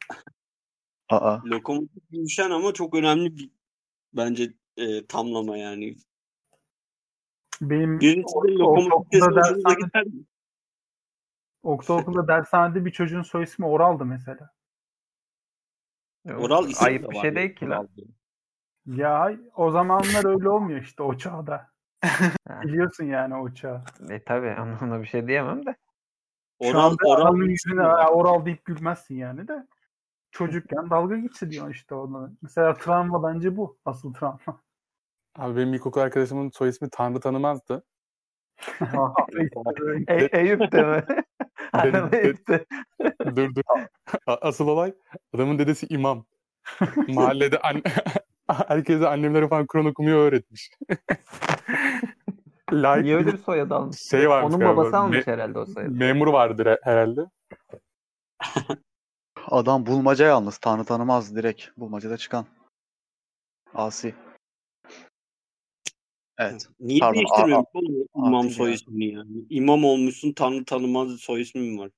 Aa. 1.10 1.38
Lokomotif 1.45 2.10
Gülşen 2.10 2.51
ama 2.51 2.73
çok 2.73 2.95
önemli 2.95 3.38
bir 3.38 3.51
bence 4.13 4.53
e, 4.77 5.06
tamlama 5.06 5.58
yani. 5.58 5.95
benim 7.62 7.99
Birisi 7.99 8.36
de 8.36 8.53
lokomotif 8.53 9.12
dese 9.12 9.25
ortaokulda, 9.25 9.41
hoşunuza 9.41 9.69
dershane, 9.69 9.86
gider 9.86 10.06
mi? 10.06 10.23
ortaokulda 11.63 12.27
dershanede 12.27 12.86
bir 12.86 12.91
çocuğun 12.91 13.21
soy 13.21 13.43
ismi 13.43 13.65
Oral'dı 13.65 14.06
mesela. 14.06 14.49
Oral 16.25 16.69
isim 16.69 16.88
Ayıp 16.88 17.12
bir 17.12 17.15
şey 17.15 17.36
değil 17.36 17.56
ki 17.56 17.69
lan. 17.69 17.89
Ya 18.86 19.38
o 19.56 19.71
zamanlar 19.71 20.25
öyle 20.25 20.49
olmuyor 20.49 20.82
işte 20.82 21.03
o 21.03 21.17
çağda. 21.17 21.72
Biliyorsun 22.63 23.05
yani 23.05 23.35
o 23.35 23.53
çağı. 23.53 23.83
E 24.09 24.23
tabi 24.23 24.55
ona 24.83 25.01
bir 25.01 25.07
şey 25.07 25.27
diyemem 25.27 25.65
de. 25.65 25.75
Şu 26.63 26.69
Oral, 26.69 26.79
anda 26.85 26.95
oral 27.05 27.21
adamın 27.25 27.49
yüzüne 27.49 27.77
de 27.77 27.83
var. 27.83 28.05
"Aa, 28.05 28.09
Oral 28.09 28.45
deyip 28.45 28.65
gülmezsin 28.65 29.15
yani 29.15 29.47
de. 29.47 29.67
Çocukken 30.31 30.89
dalga 30.89 31.17
geçiliyor 31.17 31.69
işte 31.69 31.95
ona. 31.95 32.31
Mesela 32.41 32.73
travma 32.73 33.23
bence 33.33 33.57
bu. 33.57 33.77
Asıl 33.85 34.13
travma. 34.13 34.61
Abi 35.37 35.55
benim 35.57 35.73
ilkokul 35.73 36.01
arkadaşımın 36.01 36.49
soy 36.49 36.69
ismi 36.69 36.89
Tanrı 36.91 37.19
tanımazdı. 37.19 37.83
E, 40.07 40.13
Eyüp 40.39 40.71
de 40.71 40.83
mi? 40.83 41.03
Adam 41.73 42.09
Eyüp 42.13 42.47
de. 42.47 42.65
dur 43.35 43.55
dur. 43.55 43.61
A- 44.27 44.37
Asıl 44.41 44.67
olay 44.67 44.93
adamın 45.33 45.59
dedesi 45.59 45.85
imam. 45.89 46.25
Mahallede 47.07 47.59
an 47.59 47.81
herkese 48.67 49.08
annemlere 49.08 49.47
falan 49.47 49.65
Kur'an 49.65 49.86
okumayı 49.86 50.15
öğretmiş. 50.15 50.71
Layık 52.73 53.03
Niye 53.03 53.15
öyle 53.15 53.34
bir 53.34 53.38
soyadı 53.38 53.75
almış? 53.75 53.99
şey 53.99 54.29
varmış 54.29 54.51
Onun 54.53 54.60
galiba. 54.60 54.77
babası 54.82 54.97
almış 54.97 55.17
Me- 55.17 55.32
herhalde 55.32 55.60
o 55.60 55.65
soyadı. 55.65 55.91
memur 55.91 56.27
vardır 56.27 56.65
he- 56.65 56.79
herhalde. 56.84 57.21
Adam 59.47 59.86
bulmaca 59.86 60.25
yalnız. 60.25 60.58
Tanrı 60.58 60.84
tanımaz 60.86 61.36
direkt. 61.36 61.63
Bulmacada 61.77 62.17
çıkan. 62.17 62.45
Asi. 63.73 64.15
Evet. 66.38 66.67
Niye 66.79 66.99
Pardon, 66.99 67.15
değiştirmiyorsun 67.15 67.65
A- 67.73 67.79
oğlum 67.79 68.08
A- 68.13 68.27
imam 68.27 68.49
soy 68.49 68.73
ismini 68.73 69.06
yani? 69.13 69.32
İmam 69.49 69.84
olmuşsun 69.86 70.34
tanrı 70.34 70.65
tanımaz 70.65 71.12
soy 71.12 71.41
ismi 71.41 71.62
mi 71.62 71.79
var? 71.79 71.91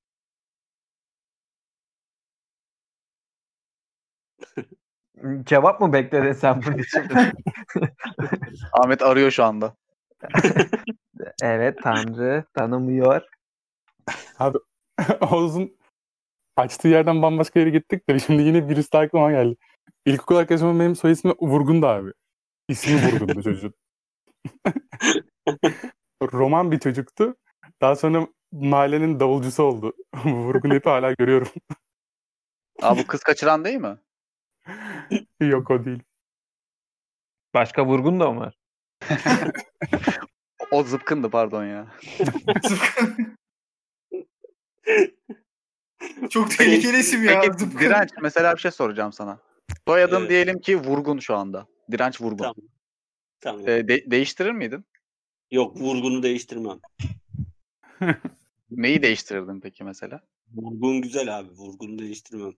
Cevap 5.44 5.80
mı 5.80 5.92
bekledin 5.92 6.32
sen 6.32 6.62
bunun 6.62 6.78
için? 6.82 7.02
Ahmet 8.72 9.02
arıyor 9.02 9.30
şu 9.30 9.44
anda. 9.44 9.76
evet 11.42 11.78
Tanrı 11.82 12.44
tanımıyor. 12.54 13.22
Oğuz'un 15.30 15.76
açtığı 16.56 16.88
yerden 16.88 17.22
bambaşka 17.22 17.60
yere 17.60 17.70
gittik 17.70 18.08
de 18.08 18.18
şimdi 18.18 18.42
yine 18.42 18.68
birisi 18.68 18.92
de 18.92 18.98
aklıma 18.98 19.30
geldi. 19.30 19.56
İlkokul 20.06 20.36
arkadaşımın 20.36 20.80
benim 20.80 20.96
soy 20.96 21.12
ismi 21.12 21.34
Vurgun'du 21.40 21.86
abi. 21.86 22.12
İsmi 22.68 22.94
Vurgun'du 22.94 23.42
çocuğun. 23.42 23.74
Roman 26.32 26.72
bir 26.72 26.78
çocuktu. 26.78 27.36
Daha 27.80 27.96
sonra 27.96 28.26
mahallenin 28.52 29.20
davulcusu 29.20 29.62
oldu. 29.62 29.92
Vurgun 30.24 30.70
hep 30.70 30.86
hala 30.86 31.12
görüyorum. 31.12 31.48
Aa 32.82 32.98
bu 32.98 33.06
kız 33.06 33.20
kaçıran 33.20 33.64
değil 33.64 33.78
mi? 33.78 33.96
Yok 35.40 35.70
o 35.70 35.84
değil. 35.84 36.02
Başka 37.54 37.86
vurgun 37.86 38.20
da 38.20 38.30
mı 38.32 38.40
var? 38.40 38.54
O 40.70 40.82
zıpkındı 40.84 41.30
pardon 41.30 41.64
ya. 41.64 41.86
Çok 46.30 46.50
tehlikeli 46.50 46.98
isim 46.98 47.24
ya. 47.24 47.40
Peki 47.40 47.58
Zıpkın. 47.58 47.78
direnç 47.78 48.10
mesela 48.22 48.54
bir 48.54 48.60
şey 48.60 48.70
soracağım 48.70 49.12
sana. 49.12 49.38
Soyadın 49.88 50.20
Evet. 50.20 50.30
diyelim 50.30 50.60
ki 50.60 50.76
Vurgun 50.76 51.18
şu 51.18 51.36
anda. 51.36 51.66
Direnç 51.92 52.20
Vurgun. 52.20 52.38
Tamam. 52.38 52.54
Tamam. 53.40 53.68
Ee, 53.68 53.88
de- 53.88 54.10
değiştirir 54.10 54.52
miydin? 54.52 54.84
Yok 55.50 55.76
vurgunu 55.76 56.22
değiştirmem. 56.22 56.80
Neyi 58.70 59.02
değiştirirdin 59.02 59.60
peki 59.60 59.84
mesela? 59.84 60.20
Vurgun 60.54 61.02
güzel 61.02 61.38
abi. 61.38 61.48
Vurgunu 61.50 61.98
değiştirmem. 61.98 62.52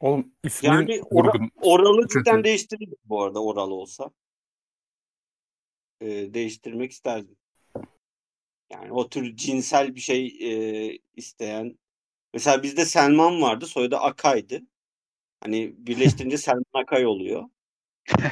Oğlum 0.00 0.32
ismin 0.44 0.70
Yani 0.70 1.02
Vurgun. 1.12 1.50
oralı 1.60 2.08
cidden 2.08 2.44
değiştirirdim 2.44 2.98
bu 3.04 3.22
arada 3.22 3.44
oralı 3.44 3.74
olsa. 3.74 4.10
Ee, 6.00 6.34
değiştirmek 6.34 6.92
isterdim. 6.92 7.36
Yani 8.72 8.92
o 8.92 9.08
tür 9.08 9.36
cinsel 9.36 9.94
bir 9.94 10.00
şey 10.00 10.26
e, 10.40 10.98
isteyen. 11.16 11.78
Mesela 12.34 12.62
bizde 12.62 12.84
Selman 12.84 13.42
vardı. 13.42 13.66
Soyadı 13.66 13.96
Akay'dı. 13.96 14.62
Hani 15.40 15.74
birleştirince 15.76 16.36
Selman 16.38 16.64
Akay 16.72 17.06
oluyor. 17.06 17.44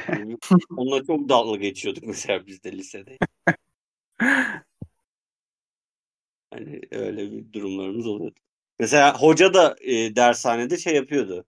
Yani 0.09 0.37
onunla 0.77 1.05
çok 1.05 1.29
dalga 1.29 1.57
geçiyorduk 1.57 2.03
mesela 2.03 2.47
biz 2.47 2.63
de 2.63 2.71
lisede. 2.71 3.17
Hani 6.53 6.81
öyle 6.91 7.31
bir 7.31 7.53
durumlarımız 7.53 8.07
oluyordu. 8.07 8.39
Mesela 8.79 9.21
hoca 9.21 9.53
da 9.53 9.75
e, 9.81 10.15
dershanede 10.15 10.77
şey 10.77 10.95
yapıyordu. 10.95 11.45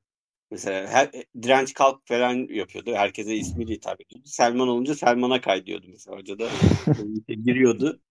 Mesela 0.51 0.87
her, 0.87 1.05
e, 1.05 1.25
direnç 1.41 1.73
kalk 1.73 2.07
falan 2.07 2.53
yapıyordu. 2.53 2.93
Herkese 2.95 3.35
ismiyle 3.35 3.73
hitap 3.73 4.01
ediyordu. 4.01 4.27
Selman 4.27 4.67
olunca 4.67 4.95
Selman'a 4.95 5.41
kay 5.41 5.65
diyordu 5.65 5.85
mesela. 5.89 6.17
Hoca 6.17 6.39
da 6.39 6.49
giriyordu. 7.27 8.01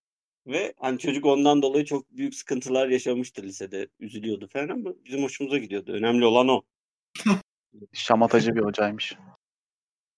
Ve 0.47 0.75
hani 0.77 0.99
çocuk 0.99 1.27
ondan 1.27 1.63
dolayı 1.63 1.85
çok 1.85 2.11
büyük 2.11 2.35
sıkıntılar 2.35 2.89
yaşamıştı 2.89 3.43
lisede. 3.43 3.89
Üzülüyordu 4.01 4.49
falan 4.49 4.69
ama 4.69 4.91
bizim 5.05 5.23
hoşumuza 5.23 5.59
gidiyordu. 5.59 5.93
Önemli 5.93 6.25
olan 6.25 6.49
o. 6.49 6.63
Şamatacı 7.93 8.55
bir 8.55 8.61
hocaymış. 8.61 9.17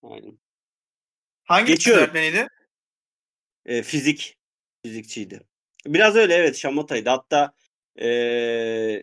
Yani, 0.03 0.35
Hangi 1.45 1.67
Geçiyorum. 1.67 2.03
öğretmeniydi? 2.05 2.47
e, 3.67 3.83
fizik. 3.83 4.37
Fizikçiydi. 4.85 5.41
Biraz 5.87 6.17
öyle 6.17 6.35
evet 6.35 6.57
şamataydı. 6.57 7.11
Hatta 7.11 7.55
e, 7.97 8.07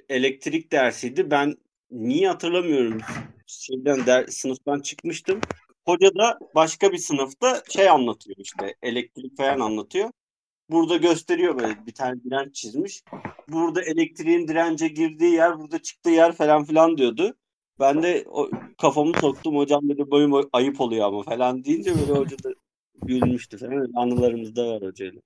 elektrik 0.09 0.71
dersiydi. 0.71 1.31
Ben 1.31 1.55
niye 1.91 2.27
hatırlamıyorum. 2.27 3.01
Şeyden 3.47 4.05
der, 4.05 4.27
sınıftan 4.27 4.79
çıkmıştım. 4.79 5.41
Hoca 5.85 6.15
da 6.15 6.39
başka 6.55 6.91
bir 6.91 6.97
sınıfta 6.97 7.63
şey 7.69 7.89
anlatıyor 7.89 8.37
işte. 8.39 8.75
Elektrik 8.81 9.37
falan 9.37 9.59
anlatıyor. 9.59 10.11
Burada 10.69 10.97
gösteriyor 10.97 11.59
böyle 11.59 11.85
bir 11.85 11.93
tane 11.93 12.23
direnç 12.23 12.55
çizmiş. 12.55 13.03
Burada 13.47 13.81
elektriğin 13.83 14.47
dirence 14.47 14.87
girdiği 14.87 15.33
yer, 15.33 15.59
burada 15.59 15.81
çıktığı 15.81 16.09
yer 16.09 16.35
falan 16.35 16.65
filan 16.65 16.97
diyordu. 16.97 17.35
Ben 17.79 18.03
de 18.03 18.25
o, 18.27 18.49
kafamı 18.77 19.13
soktum 19.13 19.57
hocam 19.57 19.89
dedi 19.89 20.11
boyum 20.11 20.49
ayıp 20.53 20.81
oluyor 20.81 21.07
ama 21.07 21.23
falan 21.23 21.63
deyince 21.63 21.91
böyle 21.99 22.19
hoca 22.19 22.37
da 22.43 22.49
gülmüştü 23.03 23.57
falan. 23.57 23.91
Anılarımız 23.95 24.55
da 24.55 24.67
var 24.67 24.81
hocayla. 24.81 25.21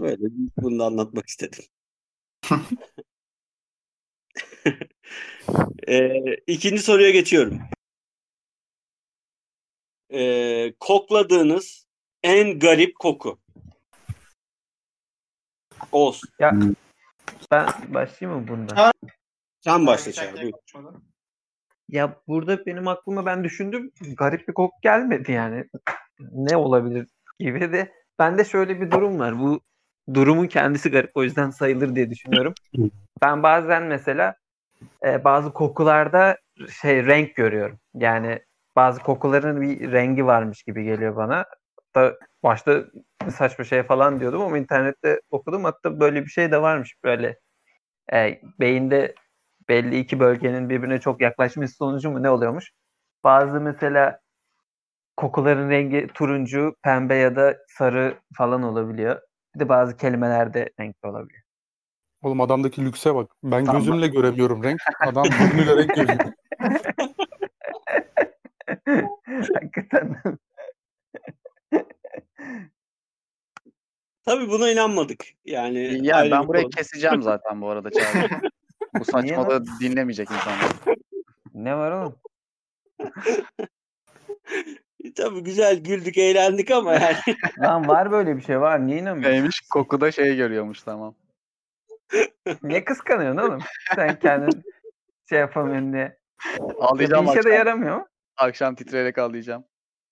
Böyle 0.00 0.22
bunu 0.62 0.78
da 0.78 0.86
anlatmak 0.86 1.28
istedim. 1.28 1.64
ee, 5.88 6.34
ikinci 6.46 6.82
soruya 6.82 7.10
geçiyorum. 7.10 7.60
Ee, 10.12 10.74
kokladığınız 10.80 11.86
en 12.22 12.58
garip 12.58 12.98
koku. 12.98 13.38
Olsun. 15.92 16.30
Ya 16.38 16.52
ben 17.50 17.68
başlayayım 17.88 18.40
mı 18.40 18.48
bunda? 18.48 18.92
Sen 19.60 19.86
başla 19.86 20.12
Çağrı. 20.12 20.50
konuşmada. 20.50 20.98
Ya 21.88 22.20
burada 22.28 22.66
benim 22.66 22.88
aklıma 22.88 23.26
ben 23.26 23.44
düşündüm. 23.44 23.92
Garip 24.16 24.48
bir 24.48 24.54
koku 24.54 24.76
gelmedi 24.82 25.32
yani. 25.32 25.64
Ne 26.20 26.56
olabilir 26.56 27.06
gibi 27.38 27.72
de. 27.72 27.92
Bende 28.18 28.44
şöyle 28.44 28.80
bir 28.80 28.90
durum 28.90 29.18
var. 29.18 29.40
Bu 29.40 29.60
durumun 30.14 30.46
kendisi 30.46 30.90
garip. 30.90 31.10
O 31.14 31.22
yüzden 31.22 31.50
sayılır 31.50 31.94
diye 31.94 32.10
düşünüyorum. 32.10 32.54
Ben 33.22 33.42
bazen 33.42 33.82
mesela 33.82 34.34
e, 35.04 35.24
bazı 35.24 35.52
kokularda 35.52 36.36
şey 36.82 37.06
renk 37.06 37.36
görüyorum. 37.36 37.78
Yani 37.94 38.40
bazı 38.76 39.00
kokuların 39.00 39.60
bir 39.60 39.92
rengi 39.92 40.26
varmış 40.26 40.62
gibi 40.62 40.84
geliyor 40.84 41.16
bana. 41.16 41.44
Hatta 41.94 42.16
başta 42.42 42.84
saçma 43.30 43.64
şey 43.64 43.82
falan 43.82 44.20
diyordum 44.20 44.42
ama 44.42 44.58
internette 44.58 45.20
okudum. 45.30 45.64
Hatta 45.64 46.00
böyle 46.00 46.24
bir 46.24 46.30
şey 46.30 46.52
de 46.52 46.62
varmış 46.62 46.94
böyle. 47.04 47.38
E, 48.12 48.40
beyinde 48.60 49.14
belli 49.68 49.98
iki 49.98 50.20
bölgenin 50.20 50.70
birbirine 50.70 51.00
çok 51.00 51.20
yaklaşması 51.20 51.74
sonucu 51.76 52.10
mu 52.10 52.22
ne 52.22 52.30
oluyormuş? 52.30 52.70
Bazı 53.24 53.60
mesela 53.60 54.20
kokuların 55.16 55.70
rengi 55.70 56.06
turuncu, 56.14 56.74
pembe 56.82 57.14
ya 57.14 57.36
da 57.36 57.56
sarı 57.68 58.14
falan 58.36 58.62
olabiliyor. 58.62 59.20
Bir 59.54 59.60
de 59.60 59.68
bazı 59.68 59.96
kelimelerde 59.96 60.70
renkli 60.80 61.08
olabiliyor. 61.08 61.42
Oğlum 62.22 62.40
adamdaki 62.40 62.84
lükse 62.84 63.14
bak. 63.14 63.30
Ben 63.44 63.64
Tamam. 63.64 63.80
gözümle 63.82 64.06
göremiyorum 64.08 64.62
renk. 64.64 64.80
Adam 65.06 65.24
burnuyla 65.24 65.76
renk 65.76 65.94
görüyor. 65.94 66.18
Hakikaten. 69.54 70.16
Tabii 74.24 74.48
buna 74.48 74.70
inanmadık. 74.70 75.24
Yani 75.44 76.06
Ya 76.06 76.16
ayrı 76.16 76.30
ben 76.30 76.48
burayı 76.48 76.64
konu. 76.64 76.70
keseceğim 76.70 77.22
zaten 77.22 77.60
bu 77.62 77.68
arada 77.68 77.90
Çağrı. 77.90 78.28
bu 78.98 79.04
saçmalığı 79.04 79.64
dinlemeyecek 79.80 80.28
insanlar. 80.30 80.70
ne 81.54 81.76
var 81.76 81.90
oğlum? 81.92 82.14
Tabii 85.16 85.40
güzel 85.40 85.78
güldük, 85.78 86.18
eğlendik 86.18 86.70
ama 86.70 86.94
yani. 86.94 87.16
Lan 87.58 87.88
var 87.88 88.10
böyle 88.10 88.36
bir 88.36 88.42
şey 88.42 88.60
var. 88.60 88.86
Niye 88.86 88.98
inanmıyorsun? 88.98 89.32
Neymiş? 89.32 89.60
Kokuda 89.60 90.12
şey 90.12 90.36
görüyormuş 90.36 90.82
tamam. 90.82 91.14
Niye 92.62 92.84
kıskanıyorsun 92.84 93.38
oğlum? 93.42 93.60
Sen 93.94 94.18
kendin 94.18 94.62
şey 95.28 95.38
yapamıyorsun 95.38 95.92
diye. 95.92 96.18
Bir 96.54 96.60
Ağlayacağım 96.80 97.24
işe 97.24 97.34
de 97.34 97.38
akşam. 97.38 97.52
yaramıyor 97.52 97.96
mu? 97.96 98.06
Akşam 98.36 98.74
titreyerek 98.74 99.18
ağlayacağım. 99.18 99.64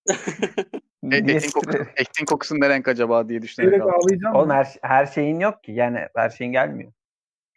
E, 1.03 1.09
Niye 1.25 1.37
etin, 1.37 1.51
kokusu, 1.51 1.79
stre- 1.79 1.87
etin 1.97 2.25
kokusu 2.25 2.55
ne 2.61 2.69
renk 2.69 2.89
acaba 2.89 3.29
diye 3.29 3.43
düşünerek 3.43 3.71
Direkt 3.73 3.83
ağlayacağım. 3.83 4.05
ağlayacağım. 4.05 4.37
Oğlum 4.37 4.51
her, 4.51 4.77
her 4.83 5.07
şeyin 5.07 5.41
yok 5.41 5.63
ki. 5.65 5.73
Yani 5.73 6.09
her 6.17 6.31
şeyin 6.31 6.53
gelmiyor. 6.53 6.93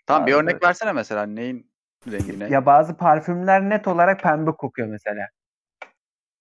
Tamam 0.05 0.27
bir 0.27 0.33
örnek 0.33 0.63
versene 0.63 0.91
mesela 0.91 1.23
neyin 1.25 1.71
rengi 2.11 2.39
ne? 2.39 2.49
Ya 2.49 2.65
bazı 2.65 2.97
parfümler 2.97 3.69
net 3.69 3.87
olarak 3.87 4.23
pembe 4.23 4.51
kokuyor 4.51 4.87
mesela. 4.87 5.27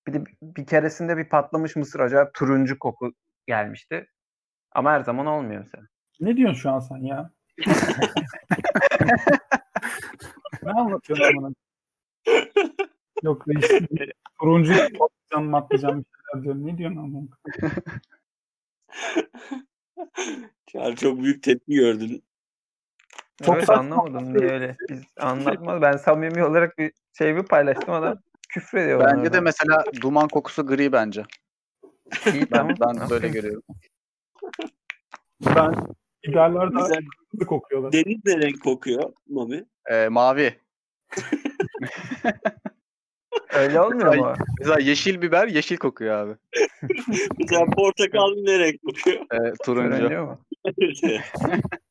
Bir 0.06 0.12
de 0.12 0.24
bir 0.42 0.66
keresinde 0.66 1.16
bir 1.16 1.28
patlamış 1.28 1.76
mısır 1.76 2.00
acayip 2.00 2.34
turuncu 2.34 2.78
koku 2.78 3.12
gelmişti. 3.46 4.06
Ama 4.72 4.92
her 4.92 5.00
zaman 5.00 5.26
olmuyor 5.26 5.62
mesela. 5.64 5.84
Ne 6.20 6.36
diyorsun 6.36 6.54
şu 6.60 6.70
an 6.70 6.78
sen 6.80 6.96
ya? 6.96 7.30
Ne 10.62 10.70
anlatıyorsun 10.70 11.24
amına? 11.24 11.54
Yok 13.22 13.48
reis. 13.48 13.82
Turuncu 14.40 14.72
patlıcan 14.98 15.44
matlıcan 15.44 15.98
bir 15.98 16.04
şeyler 16.04 16.44
diyorum. 16.44 16.66
Ne 16.66 16.78
diyorsun 16.78 16.96
amına? 16.98 17.28
Çağrı 20.66 20.96
çok 20.96 21.22
büyük 21.22 21.42
tepki 21.42 21.74
gördün. 21.74 22.22
Çok 23.42 23.56
evet 23.56 23.70
anlamadım 23.70 24.34
niye 24.34 24.50
öyle. 24.50 24.76
Biz 24.88 25.02
anlatmadı. 25.20 25.82
Ben 25.82 25.96
samimi 25.96 26.44
olarak 26.44 26.78
bir 26.78 26.92
şey 27.18 27.36
bir 27.36 27.42
paylaştım 27.42 27.94
adam. 27.94 28.18
Küfrediyor 28.48 29.00
bana 29.00 29.08
Bence 29.08 29.24
de 29.24 29.28
orada. 29.28 29.40
mesela 29.40 29.84
duman 30.00 30.28
kokusu 30.28 30.66
gri 30.66 30.92
bence. 30.92 31.22
İyi, 32.34 32.40
Ben, 32.40 32.48
tamam. 32.50 32.76
ben 32.80 33.10
böyle 33.10 33.28
görüyorum. 33.28 33.62
Ben 35.56 35.74
biberler 36.28 36.74
daha 36.74 36.88
Güzel. 36.88 37.02
hızlı 37.30 37.46
kokuyorlar. 37.46 37.92
Deniz 37.92 38.18
ne 38.24 38.38
renk 38.38 38.62
kokuyor 38.62 39.12
Mami? 39.28 39.64
Ee, 39.90 40.08
mavi. 40.08 40.54
Öyle 43.54 43.80
olmuyor 43.80 44.16
mu? 44.16 44.34
Mesela 44.60 44.80
yeşil 44.80 45.22
biber 45.22 45.48
yeşil 45.48 45.76
kokuyor 45.76 46.14
abi. 46.14 46.36
Mesela 47.38 47.64
portakal 47.76 48.34
ne 48.36 48.58
renk 48.58 48.82
kokuyor? 48.82 49.16
Ee, 49.16 49.52
turuncu. 49.64 50.22
Mu? 50.22 50.38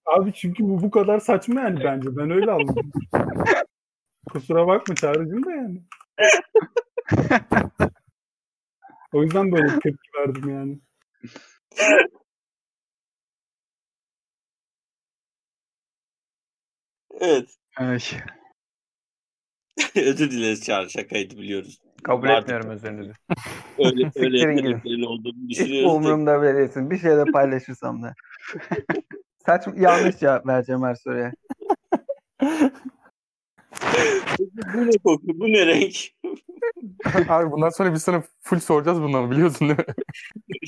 Abi 0.05 0.33
çünkü 0.33 0.63
bu 0.63 0.81
bu 0.81 0.91
kadar 0.91 1.19
saçma 1.19 1.61
yani 1.61 1.79
bence. 1.83 2.17
Ben 2.17 2.31
öyle 2.31 2.51
anladım. 2.51 2.91
Kusura 4.31 4.67
bakma 4.67 4.95
Çağrı'cığım 4.95 5.45
da 5.45 5.51
yani. 5.51 5.81
o 9.13 9.23
yüzden 9.23 9.51
böyle 9.51 9.63
bir 9.63 9.79
tepki 9.81 10.09
verdim 10.19 10.49
yani. 10.49 10.79
Evet. 17.19 17.49
Ay. 17.77 17.99
Özür 19.95 20.31
dileriz 20.31 20.65
Çağrı 20.65 20.89
şakaydı 20.89 21.37
biliyoruz. 21.37 21.79
Kabul 22.03 22.27
Vardı. 22.27 22.41
etmiyorum 22.41 22.69
özürünüzü. 22.69 23.13
Öyle, 23.79 24.11
öyle 24.15 24.39
yeteneklerin 24.39 25.03
olduğunu 25.03 25.35
Hiç 25.49 25.59
düşünüyoruz. 25.59 25.89
da- 25.89 25.95
umurumda 25.95 26.41
bile 26.41 26.55
değilsin. 26.55 26.91
Bir 26.91 26.97
şey 26.99 27.11
de 27.11 27.25
paylaşırsam 27.25 28.03
da. 28.03 28.13
Saçma, 29.45 29.73
yanlış 29.77 30.17
cevap 30.17 30.47
vereceğim 30.47 30.83
her 30.83 30.95
soruya. 30.95 31.31
bu 34.73 34.87
ne 34.87 34.97
koku? 35.03 35.27
Bu 35.27 35.47
ne 35.47 35.65
renk? 35.65 35.95
Abi 37.29 37.51
bundan 37.51 37.69
sonra 37.69 37.93
biz 37.93 38.01
sana 38.01 38.23
full 38.41 38.59
soracağız 38.59 39.01
bunları 39.01 39.31
biliyorsun 39.31 39.67
değil 39.67 39.79
mi? 39.79 39.85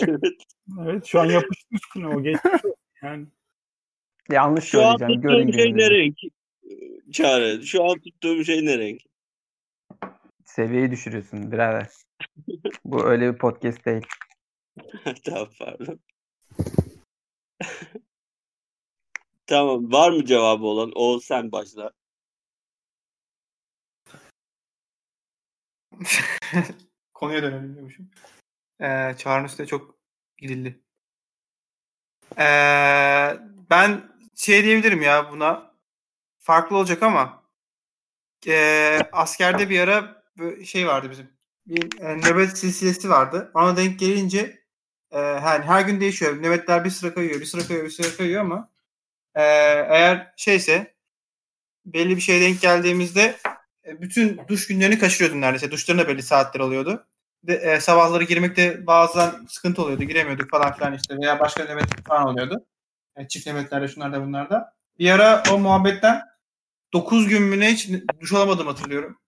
Evet. 0.07 0.43
Evet 0.85 1.05
şu 1.05 1.19
an 1.19 1.25
yapıştı 1.25 1.67
üstüne 1.71 2.07
o 2.07 2.11
olsun 2.11 2.39
yani. 3.03 3.25
Yanlış 4.31 4.63
Şu 4.65 4.85
an 4.85 4.97
söyleyeceğim. 4.97 5.21
Görün 5.21 5.45
tuttuğum 5.47 5.59
şey 5.59 5.73
ne 5.77 5.89
renk? 5.89 6.17
Çağrı. 7.13 7.65
Şu 7.65 7.83
an 7.83 7.99
tuttuğum 7.99 8.43
şey 8.43 8.65
ne 8.65 8.77
renk? 8.77 9.01
Seviyeyi 10.45 10.91
düşürüyorsun 10.91 11.51
birader. 11.51 11.87
Bu 12.85 13.05
öyle 13.05 13.33
bir 13.33 13.37
podcast 13.37 13.85
değil. 13.85 14.05
tamam 15.25 15.49
pardon. 15.59 15.99
tamam. 19.47 19.91
Var 19.91 20.11
mı 20.11 20.25
cevabı 20.25 20.65
olan? 20.65 20.91
O 20.95 21.19
sen 21.19 21.51
başla. 21.51 21.91
Konuya 27.13 27.43
dönelim 27.43 27.73
diyormuşum. 27.73 28.11
Ee, 28.81 29.15
Çağrı'nın 29.17 29.45
üstüne 29.45 29.67
çok 29.67 29.99
gidildi. 30.37 30.79
Ee, 32.37 33.39
ben 33.69 34.11
şey 34.35 34.63
diyebilirim 34.63 35.01
ya 35.01 35.31
buna. 35.31 35.68
Farklı 36.49 36.77
olacak 36.77 37.03
ama 37.03 37.43
ee, 38.47 38.99
askerde 39.11 39.69
bir 39.69 39.79
ara 39.79 40.23
şey 40.65 40.87
vardı 40.87 41.11
bizim. 41.11 41.29
Bir 41.67 42.01
e, 42.01 42.17
nöbet 42.17 42.57
silsilesi 42.57 43.09
vardı. 43.09 43.51
Ona 43.53 43.77
denk 43.77 43.99
gelince 43.99 44.63
e, 45.11 45.19
yani 45.19 45.65
her 45.65 45.81
gün 45.81 46.01
değişiyor. 46.01 46.43
Nöbetler 46.43 46.85
bir 46.85 46.89
sıra 46.89 47.13
kayıyor, 47.13 47.39
bir 47.39 47.45
sıra 47.45 47.67
kayıyor, 47.67 47.85
bir 47.85 47.91
sıra 47.91 48.17
kayıyor 48.17 48.41
ama 48.41 48.69
e, 49.35 49.41
eğer 49.89 50.33
şeyse 50.37 50.95
belli 51.85 52.15
bir 52.15 52.21
şeye 52.21 52.41
denk 52.41 52.61
geldiğimizde 52.61 53.35
e, 53.85 54.01
bütün 54.01 54.41
duş 54.47 54.67
günlerini 54.67 54.99
kaçırıyordun 54.99 55.41
neredeyse. 55.41 55.71
Duşların 55.71 56.05
da 56.05 56.07
belli 56.07 56.23
saatler 56.23 56.59
oluyordu. 56.59 57.07
De, 57.43 57.53
e, 57.53 57.79
sabahları 57.79 58.23
girmekte 58.23 58.87
bazen 58.87 59.31
sıkıntı 59.47 59.83
oluyordu. 59.83 60.03
Giremiyorduk 60.03 60.51
falan 60.51 60.73
filan 60.73 60.93
işte. 60.93 61.17
Veya 61.17 61.39
başka 61.39 61.63
nöbet 61.63 62.07
falan 62.07 62.27
oluyordu. 62.27 62.65
E, 63.15 63.27
çift 63.27 63.47
nöbetlerde 63.47 63.87
şunlarda 63.87 64.25
bunlarda. 64.25 64.73
Bir 64.99 65.11
ara 65.11 65.43
o 65.51 65.59
muhabbetten 65.59 66.29
9 66.93 67.27
gün 67.27 67.43
mü 67.43 67.59
ne 67.59 67.71
hiç 67.71 67.89
duş 68.21 68.33
alamadım 68.33 68.67
hatırlıyorum. 68.67 69.19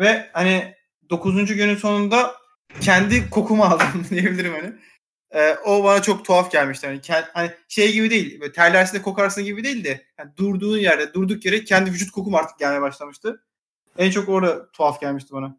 Ve 0.00 0.30
hani 0.32 0.74
9. 1.10 1.54
günün 1.56 1.76
sonunda 1.76 2.34
kendi 2.80 3.30
kokumu 3.30 3.64
aldım 3.64 4.06
diyebilirim 4.10 4.52
hani. 4.52 4.72
E, 5.30 5.54
o 5.54 5.84
bana 5.84 6.02
çok 6.02 6.24
tuhaf 6.24 6.52
gelmişti. 6.52 6.86
Hani, 6.86 6.98
ke- 6.98 7.30
hani 7.34 7.50
şey 7.68 7.92
gibi 7.92 8.10
değil. 8.10 8.40
Böyle 8.40 8.52
terlersinde 8.52 9.02
kokarsın 9.02 9.44
gibi 9.44 9.64
değil 9.64 9.84
de 9.84 10.06
yani 10.18 10.36
durduğun 10.36 10.78
yerde, 10.78 11.14
durduk 11.14 11.44
yere 11.44 11.64
kendi 11.64 11.92
vücut 11.92 12.10
kokum 12.10 12.34
artık 12.34 12.58
gelmeye 12.58 12.80
başlamıştı. 12.80 13.44
En 13.98 14.10
çok 14.10 14.28
orada 14.28 14.70
tuhaf 14.70 15.00
gelmişti 15.00 15.32
bana. 15.32 15.58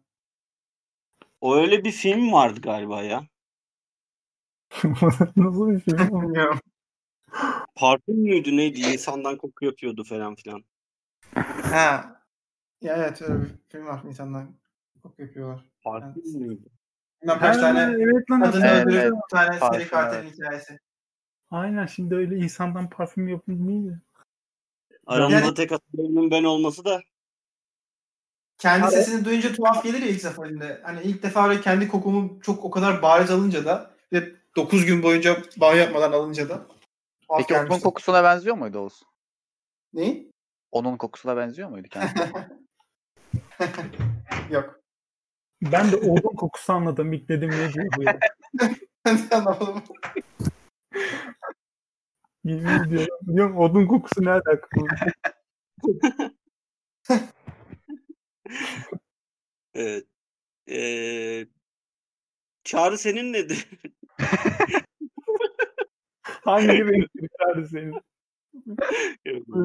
O 1.40 1.56
öyle 1.56 1.84
bir 1.84 1.92
film 1.92 2.32
vardı 2.32 2.60
galiba 2.60 3.02
ya. 3.02 3.26
Nasıl 5.36 5.70
bir 5.70 5.80
şey? 5.80 5.98
Bilmiyorum. 5.98 6.60
Parfüm 7.74 8.16
müydü 8.16 8.56
neydi? 8.56 8.80
İnsandan 8.80 9.36
koku 9.36 9.64
yapıyordu 9.64 10.04
falan 10.04 10.34
filan. 10.34 10.64
Ha. 11.34 12.14
Ya 12.82 12.96
evet 12.96 13.22
öyle 13.22 13.42
bir 13.42 13.48
film 13.68 13.86
var. 13.86 14.00
İnsanlar 14.04 14.46
koku 15.02 15.22
yapıyorlar. 15.22 15.64
Parfüm 15.82 16.22
müydü? 16.40 16.62
Bilmem 17.22 17.38
kaç 17.38 17.56
tane 17.56 17.80
evet 18.02 18.30
lan. 18.30 18.42
kadını 18.42 18.66
Evet, 18.66 18.86
öldürüp 18.86 19.02
evet. 19.02 19.12
bir 19.12 19.36
tane 19.36 19.58
seri 19.72 19.88
katilin 19.88 20.30
hikayesi. 20.30 20.78
Aynen 21.50 21.86
şimdi 21.86 22.14
öyle 22.14 22.36
insandan 22.36 22.90
parfüm 22.90 23.28
yapılmıyor. 23.28 23.96
Aramızda 25.06 25.40
Yani- 25.40 25.54
tek 25.54 25.70
hatırlayanın 25.70 26.30
ben 26.30 26.44
olması 26.44 26.84
da 26.84 27.00
Kendi 28.58 28.84
Ha, 28.84 28.90
sesini 28.90 29.24
duyunca 29.24 29.52
tuhaf 29.52 29.82
gelir 29.84 30.02
ya 30.02 30.08
ilk 30.08 30.20
seferinde. 30.20 30.80
Hani 30.84 31.02
ilk 31.02 31.22
defa 31.22 31.48
öyle 31.48 31.60
kendi 31.60 31.88
kokumu 31.88 32.40
çok 32.42 32.64
o 32.64 32.70
kadar 32.70 33.02
bariz 33.02 33.30
alınca 33.30 33.64
da 33.64 33.90
ve 34.12 34.32
9 34.56 34.84
gün 34.86 35.02
boyunca 35.02 35.42
banyo 35.56 35.78
yapmadan 35.78 36.12
alınca 36.12 36.48
da 36.48 36.66
Peki 37.36 37.48
gelmişti. 37.48 37.82
kokusuna 37.82 38.24
benziyor 38.24 38.56
muydu 38.56 38.78
Oğuz? 38.78 39.02
Neyi? 39.92 40.32
Onun 40.72 40.96
kokusuna 40.96 41.36
benziyor 41.36 41.68
muydu 41.68 41.88
kendisi? 41.88 42.32
Yok. 44.50 44.80
Ben 45.62 45.92
de 45.92 45.96
odun 45.96 46.36
kokusu 46.36 46.72
anladım. 46.72 47.12
İlk 47.12 47.28
dedim 47.28 47.50
ne 47.50 47.72
diyor 47.72 47.86
bu 47.96 48.02
ya. 48.02 48.18
Anlamadım. 49.32 49.82
Yemin 52.44 52.84
ediyorum. 52.84 53.18
Diyorum 53.26 53.58
odun 53.58 53.86
kokusu 53.86 54.24
ne 54.24 54.30
alaka? 54.30 54.68
evet. 59.74 60.06
Ee, 60.70 61.46
Çağrı 62.64 62.98
senin 62.98 63.32
nedir? 63.32 63.68
Hangi 66.22 66.68
renkleri 66.68 67.28
çağırdı 67.38 67.68
seni? 67.68 67.92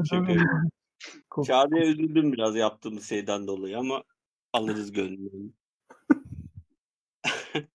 Şaka 0.10 0.32
yapıyorum. 0.32 0.70
Çağrı'ya 1.46 1.86
üzüldüm 1.86 2.34
biraz 2.34 2.56
yaptığımız 2.56 3.10
şeyden 3.10 3.48
dolayı 3.48 3.78
ama 3.78 4.04
alırız 4.54 4.92
gönlünü. 4.92 5.52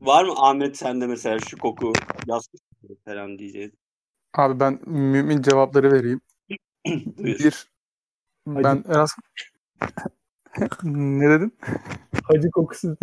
Var 0.00 0.24
mı 0.24 0.32
Ahmet 0.36 0.76
sende 0.76 1.06
mesela 1.06 1.38
şu 1.38 1.58
koku 1.58 1.92
yazmış 2.26 2.60
falan 3.04 3.38
diyeceğiz. 3.38 3.72
Abi 4.34 4.60
ben 4.60 4.80
mümin 4.86 5.42
cevapları 5.42 5.92
vereyim. 5.92 6.20
Bir, 7.18 7.66
ben 8.46 8.84
Eras... 8.88 9.16
ne 10.84 11.30
dedin? 11.30 11.58
Hacı 12.24 12.50
kokusu. 12.50 12.96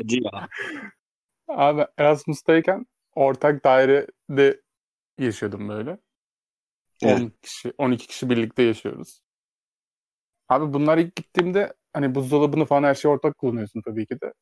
Acı 0.00 0.16
ya. 0.22 0.48
Abi 1.48 1.86
Erasmus'tayken 1.98 2.86
ortak 3.14 3.64
dairede 3.64 4.62
yaşıyordum 5.18 5.68
böyle. 5.68 5.98
Evet. 7.04 7.22
10 7.22 7.32
kişi, 7.42 7.72
12 7.78 8.06
kişi 8.06 8.30
birlikte 8.30 8.62
yaşıyoruz. 8.62 9.20
Abi 10.48 10.72
bunlar 10.72 10.98
ilk 10.98 11.16
gittiğimde 11.16 11.74
hani 11.92 12.14
buzdolabını 12.14 12.64
falan 12.64 12.82
her 12.82 12.94
şeyi 12.94 13.12
ortak 13.12 13.38
kullanıyorsun 13.38 13.82
tabii 13.84 14.06
ki 14.06 14.20
de. 14.20 14.32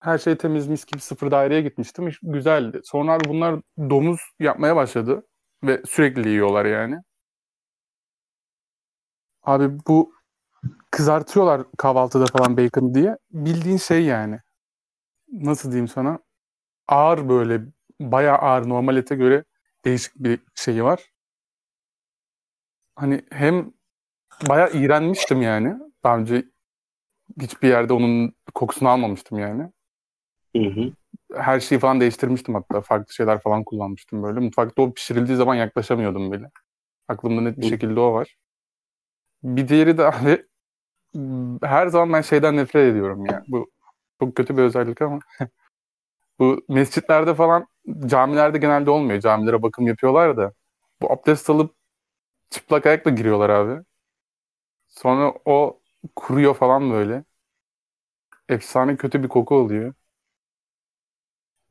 Her 0.00 0.18
şey 0.18 0.36
temiz 0.36 0.68
mis 0.68 0.84
gibi 0.84 1.00
sıfır 1.00 1.30
daireye 1.30 1.62
gitmiştim. 1.62 2.08
İş 2.08 2.18
güzeldi. 2.22 2.80
Sonra 2.84 3.12
abi 3.12 3.28
bunlar 3.28 3.60
domuz 3.78 4.20
yapmaya 4.40 4.76
başladı. 4.76 5.26
Ve 5.64 5.82
sürekli 5.88 6.28
yiyorlar 6.28 6.64
yani. 6.64 7.00
Abi 9.42 9.78
bu 9.86 10.12
kızartıyorlar 10.90 11.62
kahvaltıda 11.78 12.26
falan 12.26 12.56
bacon 12.56 12.94
diye. 12.94 13.16
Bildiğin 13.30 13.76
şey 13.76 14.04
yani. 14.04 14.40
Nasıl 15.32 15.70
diyeyim 15.70 15.88
sana? 15.88 16.18
Ağır 16.88 17.28
böyle 17.28 17.60
bayağı 18.00 18.38
ağır 18.38 18.68
normal 18.68 18.96
ete 18.96 19.16
göre 19.16 19.44
değişik 19.84 20.16
bir 20.16 20.40
şeyi 20.54 20.84
var. 20.84 21.10
Hani 22.96 23.22
hem 23.30 23.72
bayağı 24.48 24.72
iğrenmiştim 24.72 25.42
yani. 25.42 25.74
Daha 26.04 26.18
önce 26.18 26.44
hiçbir 27.40 27.68
yerde 27.68 27.92
onun 27.92 28.34
kokusunu 28.54 28.88
almamıştım 28.88 29.38
yani. 29.38 29.70
Hı 30.56 30.62
hı. 30.62 30.92
Her 31.34 31.60
şeyi 31.60 31.78
falan 31.78 32.00
değiştirmiştim 32.00 32.54
hatta. 32.54 32.80
Farklı 32.80 33.14
şeyler 33.14 33.40
falan 33.40 33.64
kullanmıştım 33.64 34.22
böyle. 34.22 34.40
Mutfakta 34.40 34.82
o 34.82 34.92
pişirildiği 34.92 35.36
zaman 35.36 35.54
yaklaşamıyordum 35.54 36.32
bile. 36.32 36.50
Aklımda 37.08 37.40
net 37.40 37.58
bir 37.58 37.64
Hı. 37.64 37.68
şekilde 37.68 38.00
o 38.00 38.12
var. 38.12 38.36
Bir 39.42 39.68
diğeri 39.68 39.98
de 39.98 40.04
abi 40.04 40.46
her 41.62 41.86
zaman 41.86 42.12
ben 42.12 42.20
şeyden 42.20 42.56
nefret 42.56 42.92
ediyorum 42.92 43.26
ya. 43.26 43.44
Bu 43.48 43.70
çok 44.20 44.36
kötü 44.36 44.56
bir 44.56 44.62
özellik 44.62 45.02
ama 45.02 45.18
bu 46.38 46.64
mescitlerde 46.68 47.34
falan 47.34 47.66
camilerde 48.06 48.58
genelde 48.58 48.90
olmuyor. 48.90 49.20
Camilere 49.20 49.62
bakım 49.62 49.86
yapıyorlar 49.86 50.36
da 50.36 50.52
bu 51.02 51.12
abdest 51.12 51.50
alıp 51.50 51.75
çıplak 52.50 52.86
ayakla 52.86 53.10
giriyorlar 53.10 53.50
abi. 53.50 53.84
Sonra 54.88 55.34
o 55.44 55.80
kuruyor 56.16 56.54
falan 56.54 56.90
böyle. 56.90 57.24
Efsane 58.48 58.96
kötü 58.96 59.22
bir 59.22 59.28
koku 59.28 59.54
oluyor. 59.54 59.94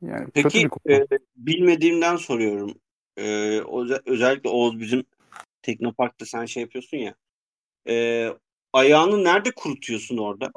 Yani 0.01 0.26
kötü 0.26 0.34
Peki 0.34 0.63
bir 0.63 0.69
koku. 0.69 0.91
e, 0.91 1.07
bilmediğimden 1.36 2.15
soruyorum. 2.15 2.73
E, 3.17 3.23
öze- 3.59 4.01
özellikle 4.05 4.49
Oğuz 4.49 4.80
bizim 4.80 5.03
Teknopark'ta 5.61 6.26
sen 6.26 6.45
şey 6.45 6.63
yapıyorsun 6.63 6.97
ya. 6.97 7.15
E, 7.89 8.30
ayağını 8.73 9.23
nerede 9.23 9.51
kurutuyorsun 9.51 10.17
orada? 10.17 10.51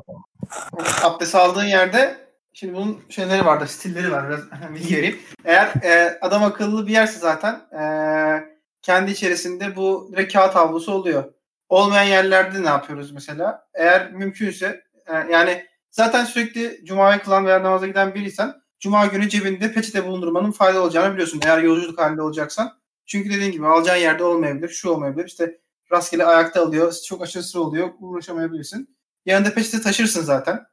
abdest 1.02 1.34
aldığın 1.34 1.64
yerde 1.64 2.28
şimdi 2.52 2.74
bunun 2.74 3.02
şeyleri 3.08 3.46
vardır, 3.46 3.66
stilleri 3.66 4.12
var. 4.12 4.28
Biraz 4.28 4.74
bilgi 4.74 4.96
vereyim. 4.96 5.18
Eğer 5.44 5.66
e, 5.82 6.18
adam 6.20 6.44
akıllı 6.44 6.86
bir 6.86 6.92
yerse 6.92 7.18
zaten 7.18 7.54
e, 7.54 8.57
kendi 8.82 9.10
içerisinde 9.10 9.76
bu 9.76 10.08
direkt 10.12 10.32
kağıt 10.32 10.54
havlusu 10.54 10.92
oluyor. 10.92 11.32
Olmayan 11.68 12.04
yerlerde 12.04 12.62
ne 12.62 12.68
yapıyoruz 12.68 13.12
mesela? 13.12 13.68
Eğer 13.74 14.12
mümkünse 14.12 14.84
e, 15.06 15.14
yani 15.14 15.66
zaten 15.90 16.24
sürekli 16.24 16.84
Cuma'ya 16.84 17.22
kılan 17.22 17.46
veya 17.46 17.62
namaza 17.62 17.86
giden 17.86 18.14
biriysen 18.14 18.54
Cuma 18.80 19.06
günü 19.06 19.28
cebinde 19.28 19.72
peçete 19.72 20.06
bulundurmanın 20.06 20.50
faydalı 20.50 20.82
olacağını 20.82 21.12
biliyorsun. 21.12 21.40
Eğer 21.44 21.58
yolculuk 21.58 21.98
halinde 21.98 22.22
olacaksan. 22.22 22.78
Çünkü 23.06 23.30
dediğin 23.30 23.52
gibi 23.52 23.66
alacağın 23.66 23.98
yerde 23.98 24.24
olmayabilir, 24.24 24.68
şu 24.68 24.90
olmayabilir. 24.90 25.26
İşte 25.26 25.58
rastgele 25.92 26.24
ayakta 26.24 26.62
alıyor, 26.62 26.94
çok 27.08 27.22
aşırı 27.22 27.42
sıra 27.42 27.62
oluyor, 27.62 27.90
uğraşamayabilirsin. 28.00 28.96
Yanında 29.26 29.54
peçete 29.54 29.80
taşırsın 29.80 30.22
zaten. 30.22 30.66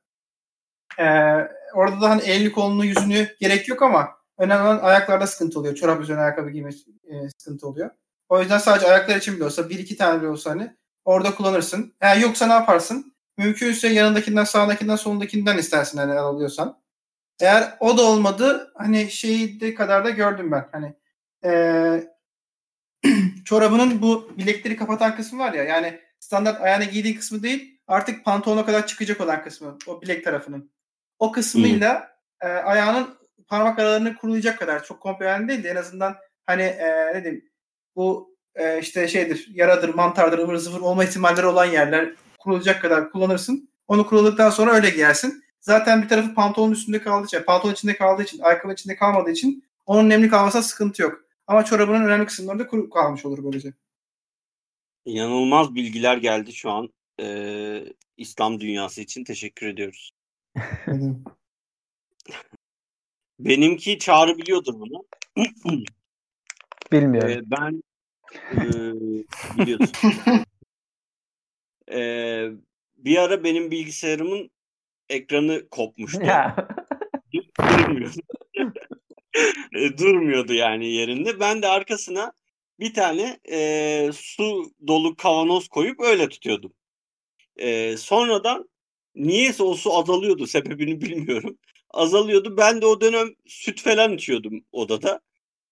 Ee, 1.00 1.06
orada 1.74 2.02
da 2.02 2.10
hani 2.10 2.22
elini 2.22 2.52
kolunu 2.52 2.86
yüzünü 2.86 3.36
gerek 3.40 3.68
yok 3.68 3.82
ama 3.82 4.10
önemli 4.38 4.64
olan 4.64 4.80
ayaklarda 4.80 5.28
sıkıntı 5.28 5.60
oluyor. 5.60 5.76
Çorap 5.76 6.02
üzerine 6.02 6.22
ayakkabı 6.22 6.50
giyme 6.50 6.70
e, 7.08 7.30
sıkıntı 7.38 7.68
oluyor. 7.68 7.90
O 8.30 8.40
yüzden 8.40 8.58
sadece 8.58 8.88
ayaklar 8.88 9.16
için 9.16 9.36
bile 9.36 9.44
olsa 9.44 9.70
bir 9.70 9.80
iki 9.80 9.98
tane 9.98 10.22
bile 10.22 10.30
olsa 10.30 10.50
hani 10.50 10.76
orada 11.06 11.36
kullanırsın. 11.36 11.96
Eğer 12.02 12.18
yoksa 12.18 12.48
ne 12.48 12.54
yaparsın? 12.54 13.16
Mümkünse 13.38 13.88
yanındakinden, 13.88 14.44
sağındakinden, 14.44 14.96
solundakinden 14.96 15.58
istersin 15.58 15.98
hani 15.98 16.14
alıyorsan. 16.14 16.82
Eğer 17.40 17.78
o 17.80 17.98
da 17.98 18.02
olmadı 18.02 18.72
hani 18.76 19.12
şeyi 19.12 19.60
de 19.62 19.76
kadar 19.76 20.06
da 20.06 20.10
gördüm 20.10 20.52
ben. 20.52 20.70
Hani 20.72 20.96
eee 21.44 22.16
çorabının 23.46 24.02
bu 24.02 24.38
bilekleri 24.38 24.76
kapatan 24.76 25.16
kısmı 25.16 25.40
var 25.40 25.54
ya 25.54 25.64
yani 25.64 26.00
standart 26.20 26.62
ayağına 26.62 26.84
giydiğin 26.84 27.16
kısmı 27.16 27.44
değil 27.44 27.80
artık 27.88 28.26
pantolona 28.26 28.66
kadar 28.66 28.88
çıkacak 28.88 29.22
olan 29.22 29.44
kısmı 29.44 29.78
o 29.88 30.02
bilek 30.02 30.24
tarafının. 30.24 30.72
O 31.20 31.32
kısmıyla 31.32 32.18
e, 32.42 32.48
ayağının 32.48 33.18
parmak 33.48 33.80
aralarını 33.80 34.16
kurulayacak 34.16 34.60
kadar 34.60 34.84
çok 34.84 35.02
komple 35.02 35.26
yani 35.26 35.48
değil 35.48 35.64
de 35.64 35.70
en 35.70 35.76
azından 35.76 36.16
hani 36.46 36.62
e, 36.62 37.14
ne 37.16 37.24
diyeyim 37.24 37.46
bu 37.96 38.36
e, 38.56 38.80
işte 38.80 39.08
şeydir 39.08 39.48
yaradır 39.54 39.90
mantardır 39.90 40.40
ıvır 40.40 40.56
zıvır 40.56 40.80
olma 40.80 41.04
ihtimalleri 41.04 41.46
olan 41.46 41.66
yerler 41.66 42.14
kurulayacak 42.40 42.82
kadar 42.82 43.12
kullanırsın. 43.12 43.70
Onu 43.88 44.08
kuruladıktan 44.08 44.50
sonra 44.50 44.72
öyle 44.72 44.90
giyersin. 44.90 45.44
Zaten 45.60 46.04
bir 46.04 46.08
tarafı 46.08 46.34
pantolonun 46.34 46.74
üstünde 46.74 47.02
kaldığı 47.02 47.26
için, 47.26 47.44
pantolon 47.44 47.74
içinde 47.74 47.98
kaldığı 47.98 48.24
için, 48.24 48.40
ayakkabı 48.40 48.74
içinde 48.74 48.96
kalmadığı 48.96 49.32
için 49.32 49.64
onun 49.86 50.10
nemli 50.10 50.30
kalmasına 50.30 50.62
sıkıntı 50.62 51.02
yok. 51.02 51.26
Ama 51.48 51.66
çorabının 51.66 52.06
önemli 52.06 52.26
kısımları 52.26 52.60
da 52.60 52.68
kuru 52.68 52.90
kalmış 52.90 53.26
olur 53.26 53.44
böylece. 53.44 53.74
İnanılmaz 55.06 55.76
bilgiler 55.76 56.18
geldi 56.18 56.54
şu 56.54 56.72
an. 56.72 56.90
E, 57.22 57.86
İslam 58.18 58.60
dünyası 58.60 59.02
için 59.02 59.24
teşekkür 59.24 59.68
ediyoruz. 59.68 60.12
Benimki 63.40 64.00
Çağrı 64.00 64.38
biliyordur 64.38 64.74
bunu. 64.80 65.06
Bilmiyorum. 66.92 67.30
Ee, 67.32 67.42
ben 67.46 67.84
e, 68.52 68.66
biliyorsun. 69.60 70.14
Ee, 71.92 72.50
bir 72.98 73.18
ara 73.18 73.44
benim 73.44 73.72
bilgisayarımın 73.72 74.52
ekranı 75.10 75.70
kopmuştu. 75.70 76.26
Ya. 76.26 76.68
Durmuyordu. 77.60 78.20
E, 79.76 79.98
Durmuyordu 79.98 80.54
yani 80.54 80.88
yerinde. 80.88 81.40
Ben 81.40 81.62
de 81.62 81.68
arkasına 81.68 82.34
bir 82.80 82.94
tane 82.94 83.40
e, 83.52 84.10
su 84.14 84.72
dolu 84.88 85.16
kavanoz 85.16 85.68
koyup 85.68 86.00
öyle 86.00 86.30
tutuyordum. 86.30 86.74
E, 87.58 87.98
sonradan 87.98 88.70
niyeyse 89.16 89.64
o 89.64 89.74
su 89.74 89.98
azalıyordu. 89.98 90.48
Sebebini 90.48 91.02
bilmiyorum. 91.02 91.58
Azalıyordu. 91.96 92.58
Ben 92.58 92.82
de 92.82 92.86
o 92.86 93.02
dönem 93.02 93.28
süt 93.46 93.82
falan 93.82 94.14
içiyordum 94.14 94.66
odada. 94.72 95.22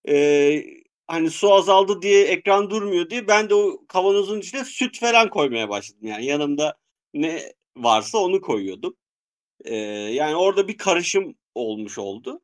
E, 0.08 0.64
hani 1.08 1.32
su 1.32 1.54
azaldı 1.54 2.02
diye 2.02 2.24
ekran 2.26 2.70
durmuyor 2.70 3.10
diye 3.10 3.28
ben 3.28 3.50
de 3.50 3.56
o 3.56 3.86
kavanozun 3.88 4.40
içine 4.40 4.66
süt 4.66 5.00
falan 5.00 5.30
koymaya 5.30 5.70
başladım. 5.70 6.08
Yani 6.08 6.26
yanımda 6.26 6.78
ne 7.14 7.54
varsa 7.78 8.18
onu 8.18 8.42
koyuyordum. 8.42 8.96
Ee, 9.66 9.76
yani 9.76 10.36
orada 10.36 10.68
bir 10.68 10.78
karışım 10.78 11.36
olmuş 11.56 11.98
oldu. 11.98 12.42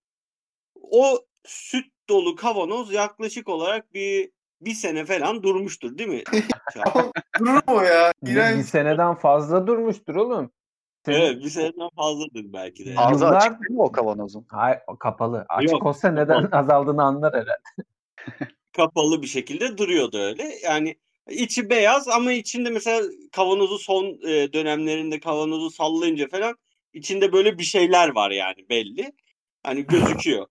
O 0.82 1.25
süt 1.45 1.86
dolu 2.09 2.36
kavanoz 2.36 2.93
yaklaşık 2.93 3.49
olarak 3.49 3.93
bir 3.93 4.32
bir 4.61 4.73
sene 4.73 5.05
falan 5.05 5.43
durmuştur 5.43 5.97
değil 5.97 6.09
mi? 6.09 6.23
Durur 7.39 7.61
mu 7.67 7.84
ya? 7.84 8.13
Bir, 8.23 8.36
bir 8.36 8.63
seneden 8.63 9.15
fazla 9.15 9.67
durmuştur 9.67 10.15
oğlum. 10.15 10.51
Evet 11.08 11.43
bir 11.43 11.50
seneden 11.50 11.89
fazladır 11.95 12.54
belki 12.54 12.86
de. 12.86 12.93
Ağzı 12.97 13.26
Yıllar- 13.26 13.38
açık 13.38 13.52
değil 13.52 13.72
mi 13.72 13.82
o 13.82 13.91
kavanozun? 13.91 14.45
Hayır 14.50 14.80
o 14.88 14.97
kapalı. 14.97 15.45
Açık 15.50 15.72
Yok, 15.72 15.86
olsa 15.86 16.12
neden 16.12 16.41
kapalı. 16.43 16.60
azaldığını 16.60 17.04
anlar 17.04 17.34
herhalde. 17.34 17.93
Kapalı 18.72 19.22
bir 19.22 19.28
şekilde 19.28 19.78
duruyordu 19.78 20.18
öyle. 20.18 20.56
Yani 20.64 20.95
içi 21.30 21.70
beyaz 21.70 22.08
ama 22.08 22.32
içinde 22.32 22.70
mesela 22.70 23.08
kavanozu 23.32 23.80
son 23.80 24.06
e, 24.06 24.54
dönemlerinde 24.54 25.20
kavanozu 25.20 25.70
sallayınca 25.70 26.28
falan 26.28 26.56
içinde 26.93 27.34
böyle 27.34 27.58
bir 27.58 27.64
şeyler 27.64 28.10
var 28.10 28.32
yani 28.32 28.70
belli. 28.70 29.14
Hani 29.64 29.86
gözüküyor. 29.86 30.47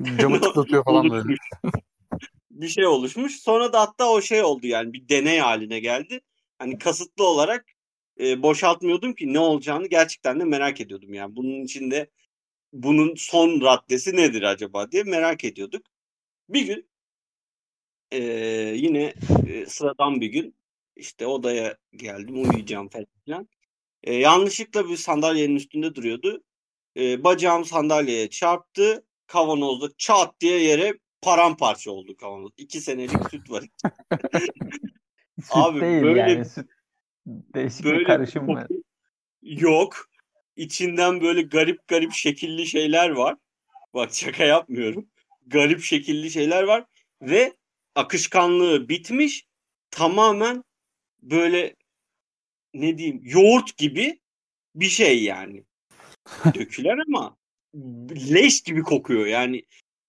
Camı 0.20 0.40
tıklatıyor 0.40 0.84
falan 0.84 1.10
böyle. 1.10 1.34
bir 2.50 2.68
şey 2.68 2.86
oluşmuş. 2.86 3.40
Sonra 3.40 3.72
da 3.72 3.80
hatta 3.80 4.10
o 4.10 4.20
şey 4.20 4.42
oldu 4.42 4.66
yani 4.66 4.92
bir 4.92 5.08
deney 5.08 5.38
haline 5.38 5.80
geldi. 5.80 6.20
Hani 6.58 6.78
kasıtlı 6.78 7.24
olarak 7.24 7.66
e, 8.20 8.42
boşaltmıyordum 8.42 9.14
ki 9.14 9.32
ne 9.32 9.38
olacağını 9.38 9.86
gerçekten 9.86 10.40
de 10.40 10.44
merak 10.44 10.80
ediyordum. 10.80 11.14
Yani 11.14 11.36
bunun 11.36 11.64
içinde 11.64 12.10
bunun 12.72 13.14
son 13.14 13.60
raddesi 13.60 14.16
nedir 14.16 14.42
acaba 14.42 14.90
diye 14.92 15.02
merak 15.02 15.44
ediyorduk. 15.44 15.86
Bir 16.48 16.66
gün 16.66 16.88
e, 18.12 18.20
yine 18.76 19.14
e, 19.48 19.66
sıradan 19.66 20.20
bir 20.20 20.26
gün 20.26 20.54
işte 20.96 21.26
odaya 21.26 21.76
geldim 21.96 22.42
uyuyacağım 22.42 22.88
falan. 22.88 23.48
E, 24.02 24.14
yanlışlıkla 24.14 24.88
bir 24.88 24.96
sandalyenin 24.96 25.56
üstünde 25.56 25.94
duruyordu. 25.94 26.44
E, 26.96 27.24
bacağım 27.24 27.64
sandalyeye 27.64 28.30
çarptı. 28.30 29.04
Kavanozda 29.26 29.88
çat 29.98 30.40
diye 30.40 30.62
yere 30.62 30.98
paramparça 31.22 31.90
oldu 31.90 32.16
kavanoz. 32.16 32.52
İki 32.56 32.80
senelik 32.80 33.30
süt 33.30 33.50
var. 33.50 33.64
Abi 35.50 35.80
değil 35.80 36.02
böyle- 36.02 36.20
yani. 36.20 36.44
Süt, 36.44 36.66
değişik 37.54 37.84
bir 37.84 37.90
Böyle 37.90 38.04
karışım 38.04 38.48
var. 38.48 38.66
Yok. 39.42 40.10
İçinden 40.56 41.20
böyle 41.20 41.42
garip 41.42 41.88
garip 41.88 42.12
şekilli 42.12 42.66
şeyler 42.66 43.10
var. 43.10 43.36
Bak 43.94 44.14
şaka 44.14 44.44
yapmıyorum. 44.44 45.08
Garip 45.46 45.82
şekilli 45.82 46.30
şeyler 46.30 46.62
var 46.62 46.84
ve 47.22 47.56
akışkanlığı 47.94 48.88
bitmiş. 48.88 49.46
Tamamen 49.90 50.64
böyle 51.22 51.76
ne 52.74 52.98
diyeyim 52.98 53.20
yoğurt 53.24 53.76
gibi 53.76 54.20
bir 54.74 54.88
şey 54.88 55.24
yani. 55.24 55.64
Dökülen 56.54 56.98
ama 57.06 57.36
leş 58.30 58.62
gibi 58.62 58.82
kokuyor 58.82 59.26
yani. 59.26 59.62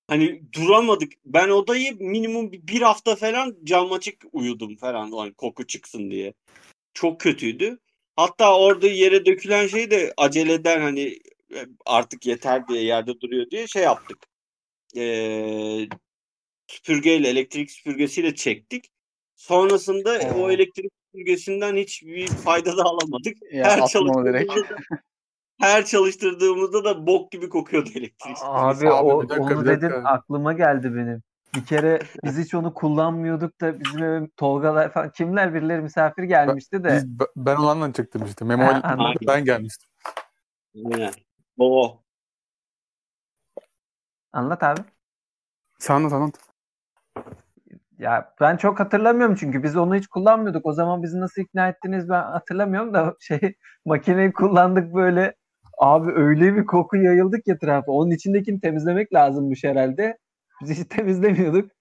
Hani 0.08 0.54
duramadık. 0.54 1.14
Ben 1.26 1.50
odayı 1.50 1.96
minimum 2.00 2.52
bir 2.52 2.68
bir 2.68 2.82
hafta 2.82 3.16
falan 3.16 3.58
cam 3.64 3.92
açık 3.92 4.26
uyudum 4.32 4.76
falan 4.76 5.12
hani 5.12 5.34
koku 5.34 5.68
çıksın 5.68 6.12
diye. 6.12 6.34
Çok 6.94 7.20
kötüydü. 7.20 7.80
Hatta 8.16 8.60
orada 8.60 8.88
yere 8.88 9.26
dökülen 9.26 9.68
şey 9.68 9.92
de 9.92 10.14
aceleden 10.18 10.82
hani 10.82 11.20
e, 11.56 11.66
artık 11.86 12.26
yeter 12.26 12.68
diye 12.68 12.84
yerde 12.84 13.22
duruyor 13.22 13.50
diye 13.52 13.68
şey 13.68 13.84
yaptık. 13.84 14.18
Ee, 14.98 15.88
süpürgeyle 16.68 17.28
elektrik 17.28 17.72
süpürgesiyle 17.72 18.36
çektik. 18.36 18.92
Sonrasında 19.36 20.20
Oo. 20.20 20.42
o 20.42 20.52
elektrik 20.52 20.92
süpürgesinden 21.06 21.76
hiçbir 21.76 22.28
fayda 22.28 22.78
da 22.78 22.84
alamadık. 22.84 23.38
Ya 23.52 23.66
her 23.66 23.88
çalıştırdığımızda 23.88 24.70
da, 24.70 24.78
her 25.60 25.86
çalıştırdığımızda 25.86 26.84
da 26.84 27.08
bok 27.08 27.32
gibi 27.32 27.50
kokuyordu 27.50 27.90
elektrik. 27.96 28.38
Abi, 28.42 28.90
Abi, 28.90 28.92
o, 28.92 29.30
dakika, 29.30 29.44
onu 29.44 29.66
dakika. 29.66 29.88
dedin 29.88 30.04
aklıma 30.04 30.54
geldi 30.54 30.96
benim. 30.96 31.24
Bir 31.56 31.66
kere 31.66 32.00
biz 32.24 32.38
hiç 32.38 32.54
onu 32.54 32.74
kullanmıyorduk 32.74 33.62
da 33.62 33.80
bizim 33.80 34.04
eve 34.04 34.28
Tolgalar 34.38 34.92
falan 34.92 35.12
kimler 35.12 35.54
birileri 35.54 35.82
misafir 35.82 36.24
gelmişti 36.24 36.84
de. 36.84 36.96
Biz, 36.96 37.20
ben 37.36 37.56
onu 37.56 37.70
anlatacaktım 37.70 38.26
işte. 38.26 38.46
Memo 38.46 38.64
ben 39.28 39.46
gelmiştim. 39.46 39.90
O. 41.58 42.00
Anlat 44.34 44.64
abi. 44.64 44.82
Sen 45.80 45.96
anlat 45.96 46.14
anlat. 46.14 46.36
Ya 48.00 48.34
ben 48.42 48.58
çok 48.58 48.80
hatırlamıyorum 48.80 49.36
çünkü 49.36 49.64
biz 49.64 49.76
onu 49.76 49.96
hiç 49.96 50.08
kullanmıyorduk. 50.08 50.66
O 50.66 50.74
zaman 50.74 51.04
bizi 51.04 51.20
nasıl 51.20 51.42
ikna 51.42 51.70
ettiniz 51.70 52.10
ben 52.10 52.24
hatırlamıyorum 52.24 52.94
da 52.94 53.16
şey 53.20 53.56
makineyi 53.86 54.34
kullandık 54.34 54.94
böyle 54.94 55.36
abi 55.78 56.12
öyle 56.12 56.56
bir 56.56 56.66
koku 56.66 56.98
yayıldık 56.98 57.46
ki 57.46 57.52
etrafa. 57.52 57.92
Onun 57.92 58.12
içindekini 58.12 58.62
temizlemek 58.62 59.14
lazımmış 59.14 59.64
herhalde. 59.64 60.18
Biz 60.62 60.70
hiç 60.70 60.88
temizlemiyorduk. 60.90 61.72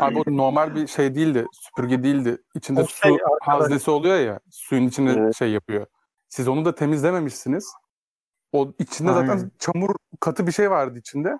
Abi 0.00 0.18
o 0.18 0.36
normal 0.36 0.74
bir 0.74 0.86
şey 0.86 1.14
değildi. 1.14 1.46
Süpürge 1.52 2.02
değildi. 2.02 2.38
İçinde 2.54 2.80
O 2.80 2.86
su 2.86 2.96
şey 2.96 3.18
haznesi 3.42 3.90
oluyor 3.90 4.16
ya. 4.20 4.40
Suyun 4.50 4.86
içinde 4.86 5.12
Evet. 5.12 5.36
şey 5.36 5.50
yapıyor. 5.50 5.86
Siz 6.28 6.48
onu 6.48 6.64
da 6.64 6.74
temizlememişsiniz. 6.74 7.72
O 8.52 8.72
içinde 8.78 9.12
zaten 9.12 9.28
Aynen. 9.28 9.50
çamur 9.58 9.94
katı 10.20 10.46
bir 10.46 10.52
şey 10.52 10.70
vardı 10.70 10.98
içinde. 10.98 11.36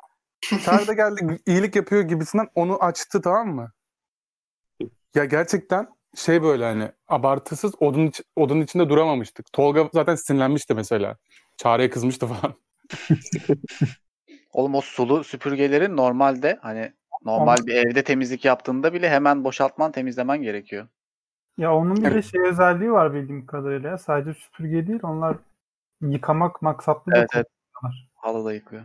Da 0.67 0.93
geldi 0.93 1.39
iyilik 1.47 1.77
yapıyor 1.77 2.03
gibisinden 2.03 2.49
onu 2.55 2.83
açtı 2.85 3.21
tamam 3.21 3.49
mı? 3.49 3.73
Ya 5.15 5.25
gerçekten 5.25 5.89
şey 6.17 6.43
böyle 6.43 6.65
hani 6.65 6.93
abartısız 7.09 7.75
odun, 7.81 8.07
iç- 8.07 8.23
odun 8.37 8.61
içinde 8.61 8.89
duramamıştık. 8.89 9.53
Tolga 9.53 9.89
zaten 9.93 10.15
sinirlenmişti 10.15 10.75
mesela. 10.75 11.17
Çağrı'ya 11.57 11.91
kızmıştı 11.91 12.27
falan. 12.27 12.55
Oğlum 14.55 14.75
o 14.75 14.81
sulu 14.81 15.25
süpürgeleri 15.25 15.97
normalde 15.97 16.59
hani 16.63 16.93
normal 17.25 17.67
bir 17.67 17.75
evde 17.75 18.05
temizlik 18.05 18.45
yaptığında 18.45 18.93
bile 18.93 19.11
hemen 19.11 19.45
boşaltman 19.45 19.93
temizlemen 19.93 20.43
gerekiyor. 20.43 20.89
Ya 21.59 21.75
onun 21.75 21.97
bir 21.97 22.15
de 22.15 22.23
şey 22.23 22.41
özelliği 22.41 22.93
var 22.93 23.15
bildiğim 23.15 23.47
kadarıyla. 23.47 23.99
Sadece 23.99 24.41
süpürge 24.41 24.87
değil 24.87 25.01
onlar 25.03 25.37
yıkamak 26.01 26.63
maksatlı 26.63 27.13
da 27.13 27.19
Evet 27.19 27.31
evet. 27.35 27.47
Halı 28.15 28.45
da 28.45 28.53
yıkıyor. 28.53 28.83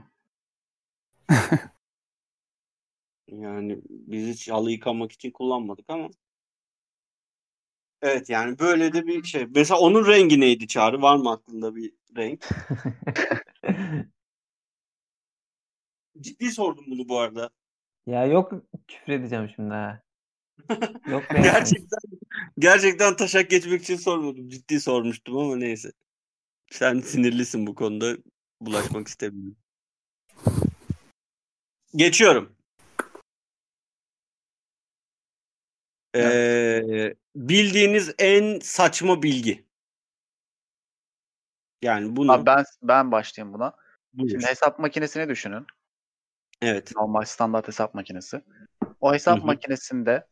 Yani 3.28 3.82
biz 3.88 4.28
hiç 4.28 4.50
halı 4.50 4.72
yıkamak 4.72 5.12
için 5.12 5.32
kullanmadık 5.32 5.86
ama. 5.90 6.10
Evet 8.02 8.30
yani 8.30 8.60
böyle 8.60 8.94
de 8.94 9.08
bir 9.08 9.24
şey. 9.24 9.48
Mesela 9.56 9.80
onun 9.80 10.08
rengi 10.08 10.40
neydi 10.40 10.68
Çağrı? 10.68 11.02
Var 11.02 11.18
mı 11.18 11.32
aklında 11.32 11.76
bir 11.76 11.94
renk? 12.18 12.48
Ciddi 16.22 16.52
sordum 16.52 16.86
bunu 16.88 17.10
bu 17.10 17.20
arada. 17.20 17.50
Ya 18.06 18.26
yok 18.26 18.54
küfür 18.88 19.14
edeceğim 19.14 19.52
şimdi 19.56 19.74
ha. 19.74 20.02
Yok 21.08 21.34
be. 21.34 21.42
Gerçekten 21.44 22.00
gerçekten 22.60 23.16
taşak 23.16 23.50
geçmek 23.50 23.82
için 23.82 23.96
sormadım. 23.96 24.50
Ciddi 24.50 24.80
sormuştum 24.80 25.38
ama 25.38 25.56
neyse. 25.56 25.92
Sen 26.72 27.00
sinirlisin 27.00 27.68
bu 27.68 27.76
konuda. 27.76 28.18
Bulaşmak 28.62 29.08
istemiyorum. 29.08 29.58
Geçiyorum. 31.96 32.56
Ee, 36.16 37.16
bildiğiniz 37.36 38.16
en 38.20 38.60
saçma 38.60 39.24
bilgi. 39.24 39.66
Yani 41.82 42.16
bunu 42.16 42.32
Abi 42.32 42.46
ben 42.46 42.66
ben 42.84 43.12
başlayayım 43.12 43.54
buna. 43.54 43.76
buyur. 44.14 44.30
Şimdi 44.32 44.46
hesap 44.46 44.80
makinesini 44.80 45.30
düşünün. 45.30 45.68
Evet. 46.62 46.92
Normal 46.96 47.26
standart 47.26 47.68
hesap 47.68 47.94
makinesi. 47.94 48.42
O 49.02 49.14
hesap 49.14 49.38
Hı 49.38 49.42
hı. 49.42 49.46
makinesinde 49.46 50.28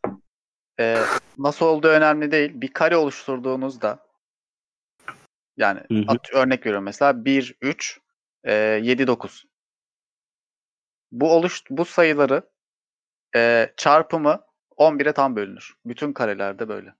e, 0.79 0.97
nasıl 1.37 1.65
olduğu 1.65 1.87
önemli 1.87 2.31
değil. 2.31 2.51
Bir 2.61 2.73
kare 2.73 2.97
oluşturduğunuzda 2.97 4.07
yani 5.57 5.81
at- 6.07 6.33
örnek 6.33 6.65
veriyorum 6.65 6.83
mesela 6.85 7.25
1, 7.25 7.57
3, 7.61 7.99
e, 8.43 8.53
7, 8.53 9.07
9. 9.07 9.45
Bu 11.11 11.31
oluş 11.33 11.63
bu 11.69 11.85
sayıları 11.85 12.49
e, 13.35 13.73
çarpımı 13.77 14.41
11'e 14.77 15.13
tam 15.13 15.35
bölünür. 15.35 15.77
Bütün 15.85 16.13
karelerde 16.13 16.69
böyle. 16.69 16.93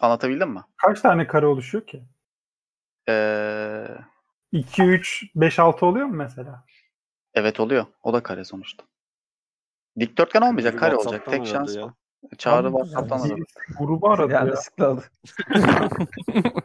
Anlatabildim 0.00 0.50
mi? 0.50 0.60
Kaç 0.76 1.00
tane 1.00 1.26
kare 1.26 1.46
oluşuyor 1.46 1.86
ki? 1.86 2.04
Ee, 3.08 3.86
2, 4.52 4.82
3, 4.82 5.24
5, 5.34 5.58
6 5.58 5.86
oluyor 5.86 6.06
mu 6.06 6.14
mesela? 6.16 6.64
Evet 7.34 7.60
oluyor. 7.60 7.86
O 8.02 8.12
da 8.12 8.22
kare 8.22 8.44
sonuçta. 8.44 8.84
Dikdörtgen 10.00 10.40
olmayacak, 10.42 10.78
kare 10.78 10.96
olacak. 10.96 11.26
Tek 11.26 11.46
şans 11.46 11.76
ya. 11.76 11.84
o. 11.84 11.92
Çağrı 12.38 12.66
WhatsApp'tan 12.66 13.20
aradı. 13.20 13.42
Grubu 13.78 14.10
aradı 14.10 14.32
ya. 14.32 14.38
Yanlışlıkla 14.38 14.90
oldu. 14.90 15.02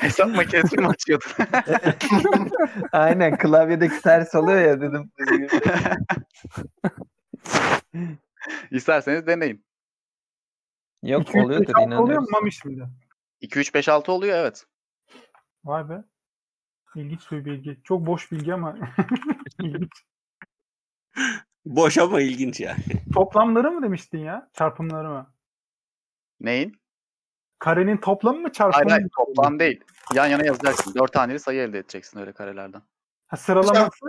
Hesap 0.00 0.34
makinesi 0.36 0.76
mi 0.76 0.86
açıyordun? 0.86 1.28
Aynen 2.92 3.38
klavyedeki 3.38 4.02
ters 4.02 4.34
oluyor 4.34 4.60
ya 4.60 4.80
dedim. 4.80 5.12
İsterseniz 8.70 9.26
deneyin. 9.26 9.64
Yok 11.02 11.22
2, 11.22 11.30
3, 11.30 11.34
5, 11.34 11.44
oluyordur 11.44 11.72
6 11.74 12.02
oluyor 12.02 12.20
mu. 12.20 12.26
Mami 12.30 12.52
şimdi? 12.52 12.86
2, 13.40 13.58
3, 13.58 13.74
5, 13.74 13.88
6 13.88 14.12
oluyor 14.12 14.38
evet. 14.38 14.66
Vay 15.64 15.88
be. 15.88 16.04
İlginç 16.94 17.30
bir 17.32 17.44
bilgi. 17.44 17.80
Çok 17.84 18.06
boş 18.06 18.32
bilgi 18.32 18.54
ama 18.54 18.76
ilginç. 19.60 19.90
Boş 21.64 21.98
ama 21.98 22.20
ilginç 22.20 22.60
yani. 22.60 22.84
Toplamları 23.14 23.70
mı 23.72 23.82
demiştin 23.82 24.18
ya? 24.18 24.50
Çarpımları 24.52 25.08
mı? 25.08 25.34
Neyin? 26.40 26.80
Karenin 27.58 27.96
toplamı 27.96 28.36
mı 28.38 28.42
Hayır 28.42 28.52
çarpımı 28.52 28.90
hayır 28.90 29.04
mı? 29.04 29.10
toplam 29.16 29.58
değil. 29.58 29.84
Yan 30.14 30.26
yana 30.26 30.44
yazacaksın. 30.46 30.94
4 30.94 31.12
taneli 31.12 31.38
sayı 31.40 31.60
elde 31.60 31.78
edeceksin 31.78 32.18
öyle 32.20 32.32
karelerden. 32.32 32.82
Ha, 33.26 33.36
sıralaması. 33.36 34.06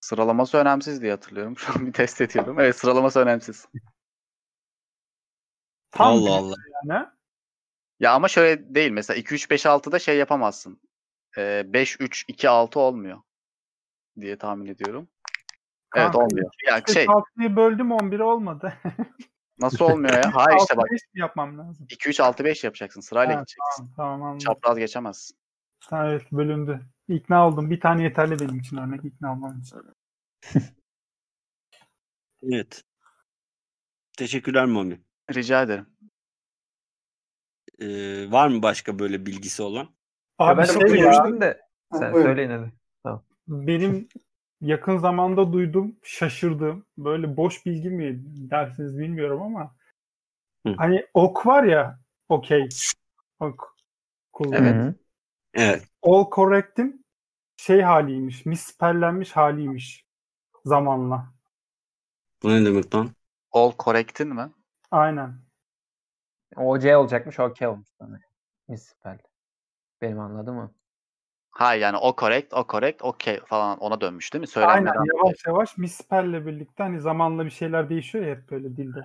Sıralaması 0.00 0.56
önemsiz 0.58 1.02
diye 1.02 1.10
hatırlıyorum. 1.12 1.56
Şu 1.58 1.72
an 1.72 1.86
bir 1.86 1.92
test 1.92 2.20
ediyorum. 2.20 2.60
Evet 2.60 2.76
sıralaması 2.78 3.20
önemsiz. 3.20 3.68
tam 5.90 6.06
Allah 6.06 6.32
Allah. 6.36 6.54
yani. 6.84 7.06
Ya 8.00 8.12
ama 8.14 8.28
şöyle 8.28 8.74
değil. 8.74 8.90
Mesela 8.90 9.18
2, 9.18 9.34
3, 9.34 9.50
5, 9.50 9.64
6'da 9.66 9.98
şey 9.98 10.16
yapamazsın. 10.18 10.80
Ee, 11.38 11.62
5, 11.66 12.00
3, 12.00 12.24
2, 12.28 12.48
6 12.48 12.80
olmuyor. 12.80 13.22
Diye 14.20 14.38
tahmin 14.38 14.66
ediyorum. 14.66 15.08
Evet 15.96 16.12
Kanka, 16.12 16.18
olmuyor. 16.18 16.50
Ya 16.66 16.82
şey 16.94 17.04
6'yı 17.04 17.56
böldüm 17.56 17.92
11 17.92 18.20
olmadı. 18.20 18.74
nasıl 19.58 19.84
olmuyor 19.84 20.14
ya? 20.14 20.34
Hayır 20.34 20.58
işte 20.60 20.76
bak 20.76 20.84
6, 20.84 20.92
5 20.92 21.00
mi 21.14 21.20
yapmam 21.20 21.58
lazım? 21.58 21.86
2, 21.90 22.08
3, 22.08 22.20
6, 22.20 22.44
5 22.44 22.64
yapacaksın. 22.64 23.00
Sırayla 23.00 23.34
Ha, 23.36 23.40
gideceksin. 23.40 23.62
Tamam, 23.76 23.94
tamam 23.96 24.22
anladım. 24.22 24.38
Çapraz 24.38 24.78
geçemezsin. 24.78 25.36
Ha, 25.90 26.08
evet 26.08 26.32
bölündü. 26.32 26.80
İkna 27.08 27.48
oldum. 27.48 27.70
Bir 27.70 27.80
tane 27.80 28.02
yeterli 28.02 28.40
benim 28.40 28.58
için 28.58 28.76
örnek 28.76 29.04
ikna 29.04 29.32
olmam 29.32 29.60
için. 29.60 29.78
Evet. 32.44 32.84
Teşekkürler 34.18 34.64
Mami. 34.64 35.00
Rica 35.34 35.62
ederim. 35.62 35.86
Ee, 37.78 38.30
var 38.30 38.48
mı 38.48 38.62
başka 38.62 38.98
böyle 38.98 39.26
bilgisi 39.26 39.62
olan? 39.62 39.88
Ya 40.42 40.48
Abi 40.48 40.58
ben 40.58 40.64
şey 40.64 40.74
çok 40.74 40.82
ya, 40.82 40.88
duymuştum 40.88 41.40
da. 41.40 41.58
Ha, 41.90 41.98
Sen 41.98 42.12
buyurun. 42.12 42.28
söyleyin 42.28 42.50
hadi. 42.50 42.72
benim 43.48 44.08
yakın 44.60 44.98
zamanda 44.98 45.52
duydum, 45.52 45.96
şaşırdım. 46.02 46.86
Böyle 46.98 47.36
boş 47.36 47.66
bilgi 47.66 47.90
mi 47.90 48.20
dersiniz 48.50 48.98
bilmiyorum 48.98 49.42
ama 49.42 49.76
Hı. 50.66 50.74
hani 50.76 51.06
ok 51.14 51.46
var 51.46 51.64
ya, 51.64 52.00
okey. 52.28 52.68
Ok. 53.40 53.62
kullan- 54.32 54.64
Evet. 54.64 54.94
Evet. 55.54 55.88
All 56.02 56.30
correct'in 56.34 57.06
şey 57.56 57.80
haliymiş, 57.80 58.46
misspellenmiş 58.46 59.36
haliymiş 59.36 60.06
zamanla. 60.64 61.32
Bu 62.42 62.50
ne 62.50 62.64
demek 62.64 62.94
lan? 62.94 63.10
All 63.52 63.72
correct'in 63.78 64.28
mi? 64.28 64.50
Aynen. 64.90 65.34
O 66.56 66.78
C 66.78 66.96
olacakmış 66.96 67.40
o 67.40 67.52
K 67.52 67.68
olmuş 67.68 67.88
sana. 67.98 68.20
Benim 70.02 70.20
anladığım 70.20 70.58
o. 70.58 70.70
Ha 71.50 71.74
yani 71.74 71.96
o 71.96 72.16
correct, 72.20 72.54
o 72.54 72.66
correct, 72.68 73.02
okey 73.02 73.40
falan 73.46 73.78
ona 73.78 74.00
dönmüş 74.00 74.32
değil 74.32 74.40
mi? 74.40 74.46
Aynen 74.56 74.86
Söylenmeden. 74.92 75.16
yavaş 75.16 75.36
yavaş 75.46 75.78
misspelle 75.78 76.46
birlikte 76.46 76.82
hani 76.82 77.00
zamanla 77.00 77.44
bir 77.44 77.50
şeyler 77.50 77.88
değişiyor 77.90 78.26
ya 78.26 78.34
hep 78.36 78.50
böyle 78.50 78.76
dilde. 78.76 79.00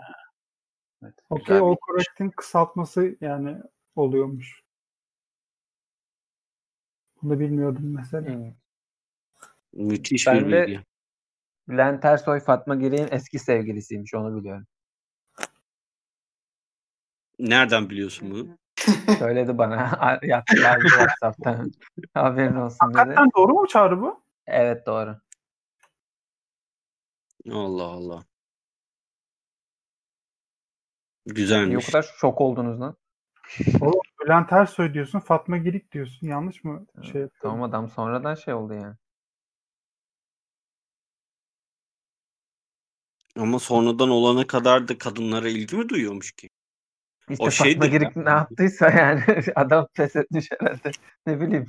Evet, 1.03 1.13
Okey 1.29 1.55
bir- 1.55 1.77
correct'in 1.87 2.29
kısaltması 2.29 3.17
yani 3.21 3.57
oluyormuş. 3.95 4.61
Bunu 7.21 7.39
bilmiyordum 7.39 7.95
mesela. 7.95 8.53
Müthiş 9.73 10.27
Ben 10.27 10.45
bir 10.47 10.51
de- 10.51 10.67
bilgi. 10.67 10.83
Bülent 11.67 12.05
Ersoy 12.05 12.39
Fatma 12.39 12.75
Giri'nin 12.75 13.07
eski 13.11 13.39
sevgilisiymiş 13.39 14.13
onu 14.13 14.39
biliyorum. 14.39 14.67
Nereden 17.39 17.89
biliyorsun 17.89 18.31
bunu? 18.31 18.57
Söyledi 19.19 19.57
bana. 19.57 20.19
Yaptı 20.23 20.59
yazdı 20.59 20.88
WhatsApp'tan. 20.88 21.71
Haberin 22.13 22.55
olsun 22.55 22.89
dedi. 22.89 22.97
Hakikaten 22.97 23.29
doğru 23.38 23.53
mu 23.53 23.67
çağrı 23.67 24.01
bu? 24.01 24.23
Evet 24.47 24.85
doğru. 24.85 25.17
Allah 27.51 27.83
Allah. 27.83 28.23
o 31.29 31.33
Güzelmiş. 31.33 31.85
kadar 31.85 32.13
şok 32.17 32.41
oldunuz 32.41 32.79
lan? 32.79 32.95
Oğlum 33.81 33.99
Bülent 34.25 34.53
Ersoy 34.53 34.93
diyorsun, 34.93 35.19
Fatma 35.19 35.57
Girik 35.57 35.91
diyorsun. 35.91 36.27
Yanlış 36.27 36.63
mı 36.63 36.85
şey 37.01 37.05
yapıyorum? 37.21 37.31
Tamam 37.41 37.63
adam 37.63 37.89
sonradan 37.89 38.35
şey 38.35 38.53
oldu 38.53 38.73
yani. 38.73 38.95
Ama 43.38 43.59
sonradan 43.59 44.09
olana 44.09 44.47
kadar 44.47 44.88
da 44.88 44.97
kadınlara 44.97 45.49
ilgi 45.49 45.75
mi 45.75 45.89
duyuyormuş 45.89 46.31
ki? 46.31 46.49
İşte 47.30 47.51
şeydir 47.51 47.91
ya. 47.91 47.97
Girik 47.97 48.15
ne 48.15 48.30
yaptıysa 48.30 48.89
yani 48.89 49.23
adam 49.55 49.88
pes 49.93 50.15
etmiş 50.15 50.49
herhalde. 50.51 50.91
Ne 51.28 51.41
bileyim. 51.41 51.65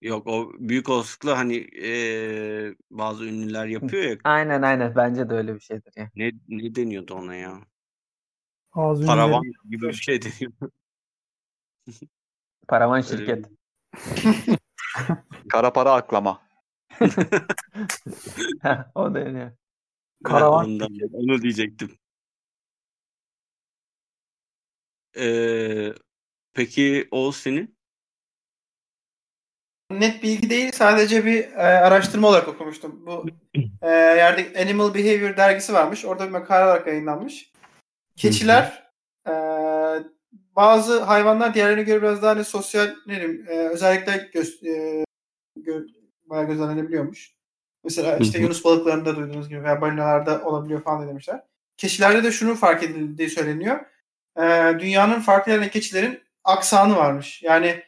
Yok 0.00 0.26
o 0.26 0.52
büyük 0.58 0.88
olasılıkla 0.88 1.38
hani 1.38 1.54
eee, 1.56 2.74
bazı 2.90 3.24
ünlüler 3.24 3.66
yapıyor 3.66 4.02
ya. 4.02 4.16
Aynen 4.24 4.62
aynen 4.62 4.96
bence 4.96 5.30
de 5.30 5.34
öyle 5.34 5.54
bir 5.54 5.60
şeydir 5.60 5.92
ya. 5.96 6.10
Ne 6.16 6.32
ne 6.48 6.74
deniyordu 6.74 7.14
ona 7.14 7.34
ya? 7.34 7.60
Ağzı 8.72 9.06
Paravan 9.06 9.42
gibi 9.70 9.88
bir 9.88 9.92
şey 9.92 10.22
deniyor. 10.22 10.52
Paravan 12.68 13.00
şirket. 13.00 13.46
Kara 15.48 15.72
para 15.72 15.92
aklama. 15.92 16.42
Heh, 18.62 18.78
o 18.94 19.18
yani. 19.18 19.52
Karavan 20.24 20.64
Ondan, 20.64 20.88
onu 21.12 21.42
diyecektim. 21.42 21.90
Eee, 25.16 25.94
peki 26.54 27.08
o 27.10 27.32
senin? 27.32 27.76
Net 29.90 30.22
bilgi 30.22 30.50
değil 30.50 30.72
sadece 30.72 31.24
bir 31.24 31.42
e, 31.42 31.56
araştırma 31.56 32.28
olarak 32.28 32.48
okumuştum. 32.48 33.06
Bu 33.06 33.26
e, 33.82 33.90
yerde 33.90 34.62
Animal 34.62 34.94
Behavior 34.94 35.36
dergisi 35.36 35.72
varmış. 35.72 36.04
Orada 36.04 36.26
bir 36.26 36.30
makale 36.30 36.64
olarak 36.64 36.86
yayınlanmış. 36.86 37.52
Keçiler 38.16 38.92
e, 39.28 39.32
bazı 40.56 41.02
hayvanlar 41.02 41.54
diğerlerine 41.54 41.82
göre 41.82 42.02
biraz 42.02 42.22
daha 42.22 42.30
hani 42.30 42.44
sosyal 42.44 42.94
ne 43.06 43.20
diyeyim, 43.20 43.46
e, 43.48 43.52
özellikle 43.52 44.30
göz, 44.34 44.62
e, 44.64 45.04
gö, 45.56 45.86
bayağı 46.24 46.46
gözlemlenebiliyormuş. 46.46 47.36
Mesela 47.84 48.18
işte. 48.18 48.38
Yunus 48.38 48.64
balıklarında 48.64 49.16
duyduğunuz 49.16 49.48
gibi 49.48 49.62
veya 49.62 49.80
balinalarda 49.80 50.44
olabiliyor 50.44 50.82
falan 50.82 51.08
demişler. 51.08 51.42
Keçilerde 51.76 52.24
de 52.24 52.32
şunun 52.32 52.54
fark 52.54 52.82
edildiği 52.82 53.30
söyleniyor. 53.30 53.80
E, 54.36 54.42
dünyanın 54.80 55.20
farklı 55.20 55.52
yerlerinde 55.52 55.72
keçilerin 55.72 56.22
aksanı 56.44 56.96
varmış. 56.96 57.42
Yani 57.42 57.82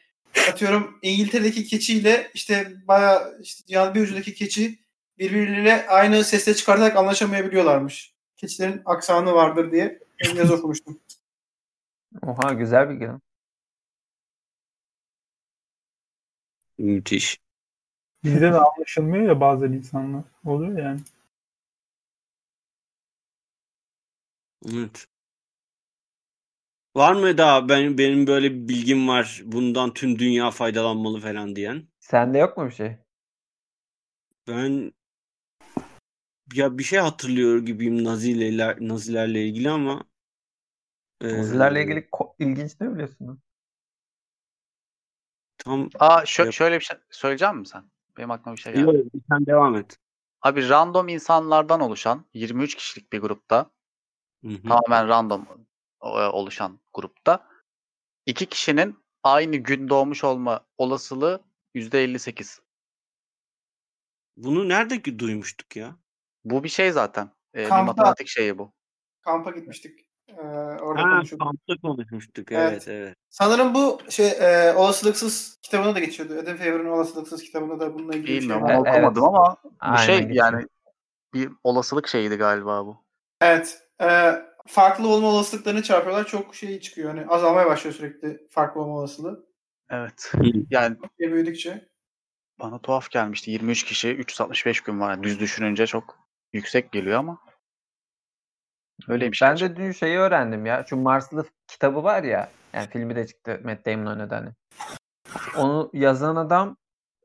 atıyorum 0.49 0.99
İngiltere'deki 1.01 1.65
keçiyle 1.65 2.31
işte 2.33 2.73
bayağı 2.87 3.39
işte 3.41 3.67
dünyanın 3.67 3.95
bir 3.95 4.01
ucundaki 4.01 4.33
keçi 4.33 4.79
birbirleriyle 5.17 5.87
aynı 5.87 6.23
sesle 6.23 6.53
çıkartarak 6.53 6.95
anlaşamayabiliyorlarmış. 6.97 8.13
Keçilerin 8.37 8.81
aksanı 8.85 9.33
vardır 9.33 9.71
diye 9.71 9.99
bir 10.19 10.35
yazı 10.35 10.53
okumuştum. 10.55 10.99
Oha 12.21 12.53
güzel 12.53 12.89
bilgi 12.89 13.05
lan. 13.05 13.21
Müthiş. 16.77 17.39
Dilde 18.23 18.51
de 18.51 18.57
anlaşılmıyor 18.57 19.27
ya 19.27 19.41
bazen 19.41 19.71
insanlar. 19.71 20.23
Oluyor 20.45 20.77
yani. 20.77 20.99
Evet. 24.65 25.07
Var 26.99 27.13
mı 27.13 27.37
daha 27.37 27.69
ben 27.69 27.97
benim 27.97 28.27
böyle 28.27 28.53
bir 28.53 28.67
bilgim 28.67 29.07
var. 29.07 29.41
Bundan 29.45 29.93
tüm 29.93 30.19
dünya 30.19 30.51
faydalanmalı 30.51 31.19
falan 31.19 31.55
diyen? 31.55 31.87
Sende 31.99 32.37
yok 32.37 32.57
mu 32.57 32.65
bir 32.65 32.71
şey? 32.71 32.97
Ben 34.47 34.93
ya 36.53 36.77
bir 36.77 36.83
şey 36.83 36.99
hatırlıyor 36.99 37.59
gibiyim 37.65 38.03
Naziler 38.03 38.77
Nazilerle 38.81 39.45
ilgili 39.47 39.69
ama 39.69 40.03
Nazilerle 41.31 41.79
eee, 41.79 41.83
ilgili 41.83 41.99
ko- 41.99 42.35
ilginç 42.39 42.81
ne 42.81 42.93
biliyorsun 42.93 43.41
tam 45.57 45.89
Aa 45.99 46.21
şö- 46.23 46.45
Yap. 46.45 46.53
şöyle 46.53 46.79
bir 46.79 46.83
şey 46.85 46.97
söyleyeceğim 47.09 47.57
mi 47.57 47.67
sen? 47.67 47.83
Benim 48.17 48.31
aklıma 48.31 48.55
bir 48.55 48.61
şey 48.61 48.73
geldi. 48.73 48.85
Yok, 48.85 49.05
sen 49.29 49.45
devam 49.45 49.75
et. 49.75 49.97
Abi 50.41 50.69
random 50.69 51.07
insanlardan 51.07 51.79
oluşan 51.81 52.25
23 52.33 52.75
kişilik 52.75 53.13
bir 53.13 53.19
grupta 53.19 53.71
Hı 54.43 54.47
hı. 54.49 54.67
tamamen 54.67 55.07
random 55.07 55.41
e, 55.41 55.47
oluşan 55.99 56.79
grupta 56.93 57.47
iki 58.25 58.45
kişinin 58.45 58.99
aynı 59.23 59.55
gün 59.55 59.89
doğmuş 59.89 60.23
olma 60.23 60.65
olasılığı 60.77 61.41
%58. 61.75 62.59
Bunu 64.37 64.69
nerede 64.69 65.01
ki 65.01 65.19
duymuştuk 65.19 65.75
ya? 65.75 65.95
Bu 66.45 66.63
bir 66.63 66.69
şey 66.69 66.91
zaten. 66.91 67.29
E, 67.55 67.65
bir 67.65 67.69
matematik 67.69 68.27
şeyi 68.27 68.57
bu. 68.57 68.73
Kampa 69.21 69.51
gitmiştik. 69.51 70.09
Ee, 70.29 70.41
orada 70.81 71.03
Ha, 71.03 71.09
konuşuyorduk. 71.09 71.47
kampta 71.47 71.87
konuşmuştuk. 71.87 72.51
Evet. 72.51 72.71
Evet, 72.71 72.87
evet. 72.87 73.15
Sanırım 73.29 73.73
bu 73.73 73.99
şey 74.09 74.27
e, 74.29 74.73
olasılıksız 74.73 75.59
kitabına 75.61 75.95
da 75.95 75.99
geçiyordu. 75.99 76.33
Adam 76.43 76.57
Favor'ın 76.57 76.85
olasılıksız 76.89 77.43
kitabında 77.43 77.79
da 77.79 77.93
bununla 77.93 78.13
ilgili 78.15 78.27
şey 78.27 78.37
Bilmiyorum 78.39 78.63
var. 78.63 78.75
onu 78.75 78.87
Evet. 78.87 78.95
okumadım 78.95 79.23
ama 79.23 79.57
bu 79.63 79.71
Aynen 79.79 80.05
şey 80.05 80.27
yani 80.31 80.65
bir 81.33 81.49
olasılık 81.63 82.07
şeyiydi 82.07 82.35
galiba 82.35 82.85
bu. 82.85 83.03
Evet. 83.41 83.81
E, 84.01 84.05
farklı 84.69 85.07
olma 85.07 85.27
olasılıklarını 85.27 85.83
çarpıyorlar. 85.83 86.27
Çok 86.27 86.55
şey 86.55 86.79
çıkıyor. 86.79 87.09
Hani 87.09 87.27
azalmaya 87.27 87.67
başlıyor 87.67 87.95
sürekli 87.95 88.47
farklı 88.49 88.81
olma 88.81 88.93
olasılığı. 88.93 89.45
Evet. 89.89 90.33
Yani 90.69 90.97
Ve 91.19 91.31
büyüdükçe. 91.31 91.89
bana 92.59 92.81
tuhaf 92.81 93.09
gelmişti. 93.11 93.51
23 93.51 93.83
kişi 93.83 94.15
365 94.15 94.81
gün 94.81 94.99
var. 94.99 95.11
Yani 95.11 95.23
düz 95.23 95.39
düşününce 95.39 95.87
çok 95.87 96.17
yüksek 96.53 96.91
geliyor 96.91 97.19
ama 97.19 97.39
öyleymiş. 99.07 99.41
Ben 99.41 99.49
gerçekten. 99.49 99.77
de 99.77 99.87
dün 99.87 99.91
şeyi 99.91 100.17
öğrendim 100.17 100.65
ya. 100.65 100.85
Şu 100.89 100.97
Marslı 100.97 101.45
kitabı 101.67 102.03
var 102.03 102.23
ya. 102.23 102.51
Yani 102.73 102.87
filmi 102.89 103.15
de 103.15 103.27
çıktı 103.27 103.61
Matt 103.63 103.85
Damon 103.85 104.05
oynadı 104.05 104.35
hani. 104.35 104.49
Onu 105.57 105.89
yazan 105.93 106.35
adam 106.35 106.77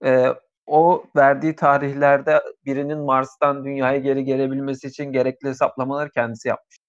e, 0.04 0.28
o 0.66 1.04
verdiği 1.16 1.56
tarihlerde 1.56 2.42
birinin 2.64 2.98
Mars'tan 2.98 3.64
dünyaya 3.64 3.98
geri 3.98 4.24
gelebilmesi 4.24 4.88
için 4.88 5.04
gerekli 5.12 5.48
hesaplamaları 5.48 6.10
kendisi 6.10 6.48
yapmış. 6.48 6.83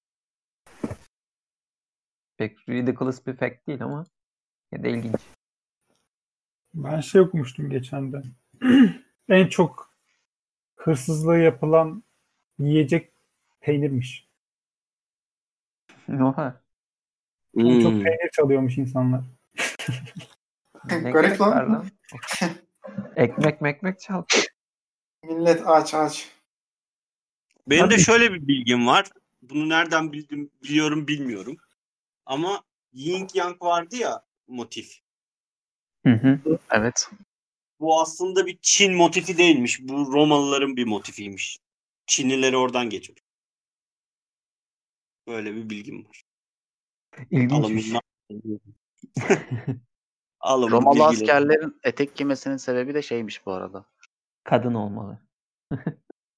Pek 2.37 2.69
ridiculous 2.69 3.27
bir 3.27 3.35
fact 3.35 3.67
değil 3.67 3.83
ama 3.83 4.05
ya 4.71 4.83
da 4.83 4.87
ilginç. 4.87 5.15
Ben 6.73 6.99
şey 7.01 7.21
okumuştum 7.21 7.69
geçen 7.69 8.13
de. 8.13 8.21
en 9.29 9.47
çok 9.47 9.93
hırsızlığı 10.75 11.37
yapılan 11.37 12.03
yiyecek 12.59 13.11
peynirmiş. 13.61 14.27
Oha. 16.09 16.61
En 17.57 17.81
çok 17.81 17.91
Hmm. 17.91 18.03
peynir 18.03 18.29
çalıyormuş 18.31 18.77
insanlar. 18.77 19.21
Garip 20.87 21.41
lan. 21.41 21.73
lan? 21.73 21.85
Ekmek 23.15 23.61
mekmek 23.61 23.99
çal. 23.99 24.23
Millet 25.23 25.67
aç 25.67 25.93
aç. 25.93 26.31
Benim 27.67 27.85
de 27.85 27.89
Tabii. 27.89 28.01
şöyle 28.03 28.33
bir 28.33 28.47
bilgim 28.47 28.87
var. 28.87 29.05
Bunu 29.41 29.69
nereden 29.69 30.11
bildim 30.13 30.51
biliyorum 30.63 31.07
bilmiyorum. 31.07 31.57
Ama 32.25 32.63
Yin 32.93 33.27
Yang 33.33 33.61
vardı 33.63 33.95
ya 33.95 34.25
motif. 34.47 34.99
Hı 36.05 36.13
hı. 36.13 36.39
Evet. 36.71 37.09
Bu 37.79 38.01
aslında 38.01 38.45
bir 38.45 38.59
Çin 38.61 38.93
motifi 38.93 39.37
değilmiş. 39.37 39.79
Bu 39.81 40.13
Romalıların 40.13 40.75
bir 40.75 40.85
motifiymiş. 40.85 41.59
Çinlileri 42.07 42.57
oradan 42.57 42.89
geçmiş. 42.89 43.23
Böyle 45.27 45.55
bir 45.55 45.69
bilgim 45.69 46.05
var. 46.05 46.23
İlginçmiş. 47.31 47.91
Alın 50.39 50.71
Romalı 50.71 50.95
bilgileri. 50.95 51.07
askerlerin 51.07 51.79
etek 51.83 52.15
giymesinin 52.15 52.57
sebebi 52.57 52.93
de 52.93 53.01
şeymiş 53.01 53.45
bu 53.45 53.51
arada. 53.51 53.85
Kadın 54.43 54.73
olmalı. 54.73 55.19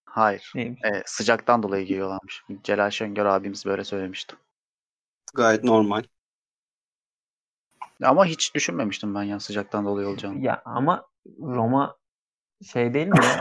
Hayır. 0.05 0.51
Neymiş? 0.55 0.81
E, 0.83 1.03
sıcaktan 1.05 1.63
dolayı 1.63 1.85
giyiyorlarmış. 1.85 2.43
Celal 2.63 2.89
Şengör 2.89 3.25
abimiz 3.25 3.65
böyle 3.65 3.83
söylemişti. 3.83 4.35
Gayet 5.37 5.63
normal. 5.63 6.03
Ama 8.03 8.25
hiç 8.25 8.55
düşünmemiştim 8.55 9.15
ben 9.15 9.23
ya 9.23 9.39
sıcaktan 9.39 9.85
dolayı 9.85 10.07
olacağını. 10.07 10.45
Ya 10.45 10.61
ama 10.65 11.07
Roma 11.39 11.97
şey 12.65 12.93
değil 12.93 13.07
mi 13.07 13.19
ya? 13.23 13.39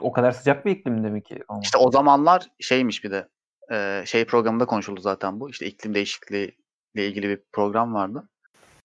O 0.00 0.12
kadar 0.12 0.32
sıcak 0.32 0.66
bir 0.66 0.70
iklimde 0.70 1.10
mi 1.10 1.22
ki 1.22 1.42
Roma? 1.50 1.60
İşte 1.62 1.78
o 1.78 1.90
zamanlar 1.90 2.48
şeymiş 2.60 3.04
bir 3.04 3.10
de 3.10 3.28
e, 3.72 4.02
şey 4.06 4.24
programında 4.24 4.66
konuşuldu 4.66 5.00
zaten 5.00 5.40
bu. 5.40 5.50
İşte 5.50 5.66
iklim 5.66 5.94
değişikliği 5.94 6.58
ile 6.94 7.06
ilgili 7.06 7.28
bir 7.28 7.42
program 7.52 7.94
vardı. 7.94 8.28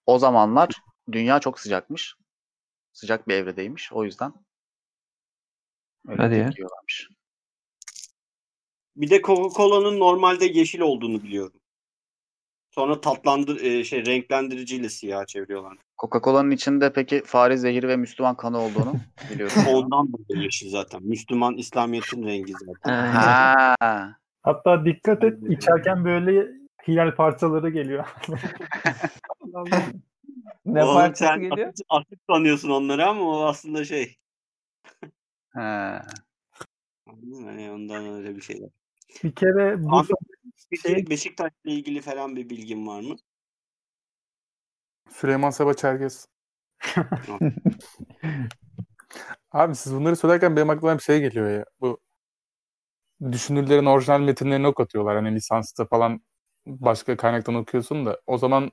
O 0.06 0.20
zamanlar 0.20 0.70
dünya 1.12 1.40
çok 1.40 1.60
sıcakmış. 1.60 2.16
Sıcak 2.94 3.28
bir 3.28 3.34
evredeymiş. 3.34 3.94
O 3.94 4.04
yüzden 4.04 4.34
öyle 6.08 6.22
Hadi 6.22 6.36
bir 6.36 6.62
ya. 6.62 6.68
Bir 8.96 9.10
de 9.10 9.22
Coca-Cola'nın 9.22 10.00
normalde 10.00 10.46
yeşil 10.46 10.80
olduğunu 10.80 11.24
biliyorum. 11.24 11.57
Sonra 12.78 13.02
tatlandır 13.02 13.62
e, 13.62 13.84
şey 13.84 14.06
renklendiriciyle 14.06 14.90
siyah 14.90 15.26
çeviriyorlar. 15.26 15.78
Coca-Cola'nın 15.98 16.52
içinde 16.52 16.94
peki 16.94 17.24
fare 17.26 17.58
zehri 17.58 17.88
ve 17.88 17.96
Müslüman 17.98 18.38
kanı 18.38 18.60
olduğunu 18.60 18.94
biliyorum. 19.32 19.56
Ondan 19.70 20.14
dolayı 20.14 20.44
yeşil 20.44 20.70
zaten. 20.70 21.04
Müslüman 21.04 21.58
İslamiyet'in 21.58 22.24
rengi 22.24 22.54
zaten. 22.54 23.08
Ha. 23.08 23.76
Hatta 24.44 24.86
dikkat 24.86 25.24
et 25.24 25.44
içerken 25.50 26.06
böyle 26.06 26.48
hilal 26.88 27.16
parçaları 27.16 27.70
geliyor. 27.70 28.06
ne 30.66 30.84
Oğlum 30.84 30.96
parçası 30.96 31.24
sen 31.24 31.42
geliyor? 31.42 31.68
Atık, 31.68 31.86
atık 31.90 32.20
sanıyorsun 32.30 32.70
onları 32.70 33.06
ama 33.06 33.22
o 33.22 33.44
aslında 33.44 33.86
şey. 33.86 34.18
Mı? 35.54 36.02
Yani 37.46 37.72
ondan 37.72 38.06
öyle 38.06 38.36
bir 38.36 38.42
şeyler. 38.42 38.70
bir 39.24 39.36
kere 39.36 39.84
bu 39.84 39.98
Abi, 39.98 40.08
Peki 40.70 40.82
Şey- 40.82 41.10
Beşiktaş'la 41.10 41.72
ilgili 41.72 42.02
falan 42.02 42.36
bir 42.36 42.50
bilgin 42.50 42.88
var 42.88 43.02
mı? 43.02 43.16
Süleyman 45.10 45.50
Seba 45.50 45.74
Çerkez. 45.74 46.28
Abi 49.52 49.76
siz 49.76 49.94
bunları 49.94 50.16
söylerken 50.16 50.56
benim 50.56 50.70
aklıma 50.70 50.98
bir 50.98 51.04
şey 51.04 51.20
geliyor 51.20 51.50
ya. 51.52 51.66
Bu 51.82 52.00
düşünürlerin 53.32 53.86
orijinal 53.86 54.20
metinlerini 54.20 54.68
okutıyorlar. 54.68 55.16
Hani 55.16 55.36
lisansta 55.36 55.86
falan 55.86 56.22
başka 56.66 57.18
kaynaktan 57.18 57.56
okuyorsun 57.56 58.06
da 58.06 58.22
o 58.26 58.38
zaman 58.38 58.72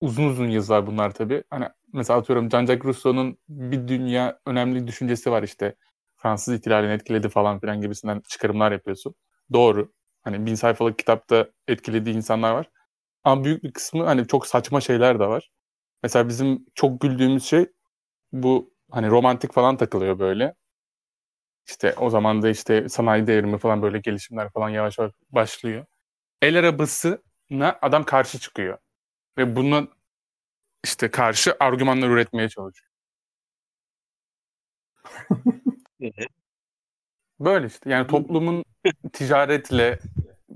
uzun 0.00 0.24
uzun 0.24 0.48
yazılar 0.48 0.86
bunlar 0.86 1.10
tabii. 1.14 1.44
Hani 1.50 1.68
mesela 1.92 2.18
atıyorum 2.18 2.48
Jean-Jacques 2.48 2.84
Rousseau'nun 2.84 3.38
bir 3.48 3.88
dünya 3.88 4.40
önemli 4.46 4.86
düşüncesi 4.86 5.30
var 5.30 5.42
işte. 5.42 5.74
Fransız 6.16 6.54
ihtilalini 6.54 6.92
etkiledi 6.92 7.28
falan 7.28 7.60
filan 7.60 7.80
gibisinden 7.80 8.22
çıkarımlar 8.28 8.72
yapıyorsun. 8.72 9.14
Doğru. 9.52 9.92
Hani 10.22 10.46
bin 10.46 10.54
sayfalık 10.54 10.98
kitapta 10.98 11.50
etkilediği 11.68 12.16
insanlar 12.16 12.52
var. 12.54 12.70
Ama 13.24 13.44
büyük 13.44 13.64
bir 13.64 13.72
kısmı 13.72 14.04
hani 14.04 14.26
çok 14.28 14.46
saçma 14.46 14.80
şeyler 14.80 15.20
de 15.20 15.26
var. 15.28 15.50
Mesela 16.02 16.28
bizim 16.28 16.66
çok 16.74 17.00
güldüğümüz 17.00 17.44
şey 17.44 17.66
bu 18.32 18.74
hani 18.90 19.10
romantik 19.10 19.52
falan 19.52 19.76
takılıyor 19.76 20.18
böyle. 20.18 20.54
İşte 21.68 21.94
o 21.96 22.10
zaman 22.10 22.42
da 22.42 22.48
işte 22.48 22.88
sanayi 22.88 23.26
devrimi 23.26 23.58
falan 23.58 23.82
böyle 23.82 23.98
gelişimler 23.98 24.50
falan 24.52 24.68
yavaş 24.68 24.98
yavaş 24.98 25.12
başlıyor. 25.30 25.86
El 26.42 26.58
arabasına 26.58 27.78
adam 27.82 28.04
karşı 28.04 28.38
çıkıyor. 28.38 28.78
Ve 29.38 29.56
buna 29.56 29.88
işte 30.84 31.10
karşı 31.10 31.56
argümanlar 31.60 32.08
üretmeye 32.10 32.48
çalışıyor. 32.48 32.90
Böyle 37.40 37.66
işte 37.66 37.90
yani 37.90 38.06
toplumun 38.06 38.64
ticaretle 39.12 39.98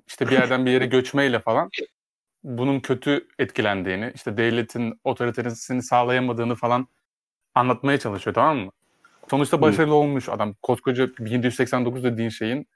işte 0.06 0.26
bir 0.26 0.32
yerden 0.32 0.66
bir 0.66 0.70
yere 0.70 0.86
göçmeyle 0.86 1.40
falan 1.40 1.70
bunun 2.44 2.80
kötü 2.80 3.28
etkilendiğini, 3.38 4.12
işte 4.14 4.36
devletin 4.36 5.00
otoritesini 5.04 5.82
sağlayamadığını 5.82 6.54
falan 6.54 6.88
anlatmaya 7.54 7.98
çalışıyor 7.98 8.34
tamam 8.34 8.58
mı? 8.58 8.70
Sonuçta 9.30 9.60
başarılı 9.60 9.94
olmuş 9.94 10.28
adam. 10.28 10.54
Koskoca 10.62 11.08
1789 11.18 12.04
dediğin 12.04 12.28
şeyin 12.28 12.66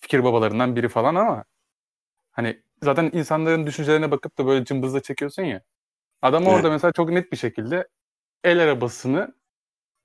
fikir 0.00 0.24
babalarından 0.24 0.76
biri 0.76 0.88
falan 0.88 1.14
ama 1.14 1.44
hani 2.32 2.62
zaten 2.82 3.10
insanların 3.12 3.66
düşüncelerine 3.66 4.10
bakıp 4.10 4.38
da 4.38 4.46
böyle 4.46 4.64
cımbızla 4.64 5.02
çekiyorsun 5.02 5.42
ya. 5.42 5.62
Adam 6.22 6.42
Evet. 6.42 6.54
orada 6.54 6.70
mesela 6.70 6.92
çok 6.92 7.10
net 7.10 7.32
bir 7.32 7.36
şekilde 7.36 7.88
el 8.44 8.62
arabasını 8.62 9.34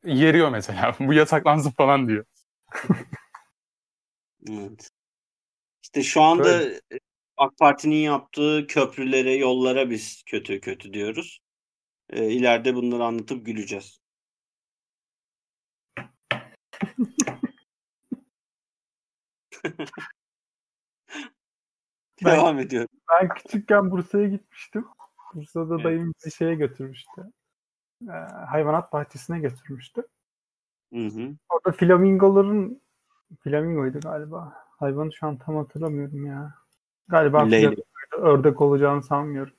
yeriyor 0.05 0.49
mesela. 0.49 0.95
Bu 0.99 1.13
yasaklansın 1.13 1.71
falan 1.71 2.07
diyor. 2.07 2.25
Evet. 4.49 4.89
İşte 5.83 6.03
şu 6.03 6.21
anda 6.21 6.61
AK 7.37 7.57
Parti'nin 7.57 7.95
yaptığı 7.95 8.67
köprülere, 8.67 9.33
yollara 9.35 9.89
biz 9.89 10.23
kötü 10.25 10.61
kötü 10.61 10.93
diyoruz. 10.93 11.39
Ee, 12.09 12.31
ileride 12.31 12.75
bunları 12.75 13.03
anlatıp 13.03 13.45
güleceğiz. 13.45 14.01
Ben- 22.25 22.37
Devam 22.37 22.59
ediyorum. 22.59 22.89
Ben 23.11 23.29
küçükken 23.29 23.91
Bursa'ya 23.91 24.27
gitmiştim. 24.27 24.85
Bursa'da 25.33 25.75
Evet. 25.75 25.85
dayım 25.85 26.13
bizi 26.17 26.35
şeye 26.35 26.55
götürmüştü. 26.55 27.21
Ee, 28.07 28.11
hayvanat 28.49 28.93
bahçesine 28.93 29.39
götürmüştü. 29.39 30.07
Hı 30.93 31.05
hı. 31.05 31.35
Orada 31.49 31.71
flamingoların 31.71 32.81
flamingoydu 33.39 33.99
galiba. 33.99 34.53
Hayvanı 34.79 35.13
şu 35.13 35.27
an 35.27 35.37
tam 35.37 35.55
hatırlamıyorum 35.55 36.25
ya. 36.25 36.53
Galiba. 37.07 37.47
Ördek 38.17 38.61
olacağını 38.61 39.03
sanmıyorum. 39.03 39.53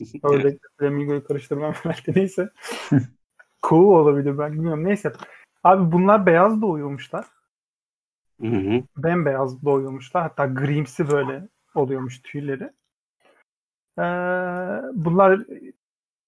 Ördekle 0.22 0.68
flamingoyu 0.78 1.24
karıştırmam 1.24 1.72
herhalde 1.82 2.12
neyse. 2.16 2.50
Kuğu 3.62 3.96
olabilir 3.96 4.38
ben 4.38 4.52
bilmiyorum. 4.52 4.84
Neyse. 4.84 5.12
Abi 5.64 5.92
bunlar 5.92 6.26
beyaz 6.26 6.62
doğuyormuşlar. 6.62 7.26
Hı 8.40 8.46
hı. 8.46 8.82
bembeyaz 8.96 9.64
doğuyormuşlar. 9.64 10.22
Hatta 10.22 10.46
grimsi 10.46 11.10
böyle 11.10 11.48
oluyormuş 11.74 12.22
tüyleri. 12.22 12.70
Ee, 13.98 14.02
bunlar 14.92 15.40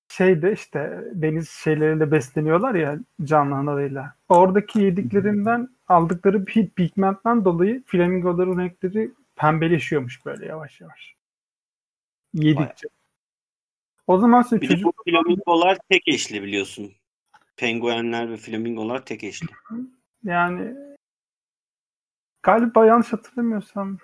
şeyde 0.08 0.52
işte 0.52 1.04
deniz 1.12 1.50
şeyleriyle 1.50 2.10
besleniyorlar 2.10 2.74
ya 2.74 2.98
canlı 3.24 3.54
analarıyla. 3.54 4.14
Oradaki 4.28 4.80
yediklerinden 4.80 5.68
aldıkları 5.88 6.46
bir 6.46 6.70
pigmentten 6.70 7.44
dolayı 7.44 7.82
flamingoların 7.86 8.58
renkleri 8.58 9.10
pembeleşiyormuş 9.36 10.26
böyle 10.26 10.46
yavaş 10.46 10.80
yavaş. 10.80 11.14
Yedikçe. 12.34 12.88
O 14.06 14.18
zaman 14.18 14.42
size 14.42 14.60
Bir 14.60 14.68
çocuk 14.68 14.98
bu 14.98 15.10
flamingolar 15.10 15.78
tek 15.88 16.08
eşli 16.08 16.42
biliyorsun. 16.42 16.92
Penguenler 17.56 18.30
ve 18.30 18.36
flamingolar 18.36 19.04
tek 19.04 19.24
eşli. 19.24 19.46
Yani 20.24 20.74
galiba 22.42 22.86
yanlış 22.86 23.12
hatırlamıyorsam 23.12 23.98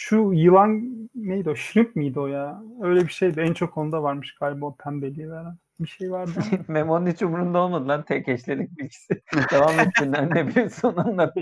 şu 0.00 0.32
yılan 0.34 0.82
neydi 1.14 1.50
o? 1.50 1.54
Shrimp 1.54 1.96
miydi 1.96 2.20
o 2.20 2.26
ya? 2.26 2.62
Öyle 2.82 3.00
bir 3.00 3.12
şeydi. 3.12 3.40
En 3.40 3.52
çok 3.52 3.78
onda 3.78 4.02
varmış 4.02 4.34
galiba 4.34 4.66
o 4.66 4.76
pembeliği 4.76 5.30
veren. 5.30 5.56
Bir 5.80 5.88
şey 5.88 6.10
vardı. 6.10 6.32
Memo'nun 6.68 7.06
hiç 7.06 7.22
umurunda 7.22 7.58
olmadı 7.58 7.88
lan 7.88 8.04
tek 8.04 8.28
eşlenik 8.28 8.78
bilgisi. 8.78 9.22
Devam 9.52 9.80
etsinler 9.80 10.30
ne 10.34 10.46
biliyorsun 10.46 10.96
anlat. 10.96 11.36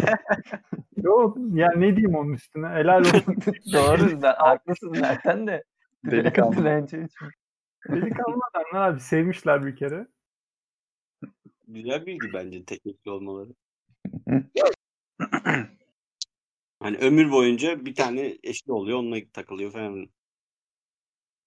Yo, 0.96 1.34
yani 1.54 1.80
ne 1.80 1.96
diyeyim 1.96 2.14
onun 2.14 2.32
üstüne? 2.32 2.68
Helal 2.68 3.00
olsun. 3.00 3.36
Doğru 3.72 4.22
da 4.22 4.36
haklısın 4.38 4.94
zaten 4.94 5.46
de. 5.46 5.64
Delikanlı. 6.04 6.64
Delikanlı 7.88 8.40
adamlar 8.54 8.88
abi 8.88 9.00
sevmişler 9.00 9.66
bir 9.66 9.76
kere. 9.76 10.06
Güzel 11.68 12.06
bilgi 12.06 12.32
bence 12.32 12.64
tek 12.64 12.86
eşli 12.86 13.10
olmaları. 13.10 13.50
Hani 16.84 16.96
ömür 16.96 17.30
boyunca 17.30 17.84
bir 17.84 17.94
tane 17.94 18.38
eşli 18.42 18.72
oluyor, 18.72 18.98
onunla 18.98 19.16
takılıyor 19.32 19.72
falan. 19.72 20.08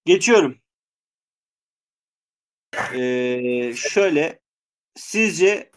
Geçiyorum. 0.05 0.57
Ee, 2.93 3.73
şöyle 3.75 4.39
sizce 4.95 5.71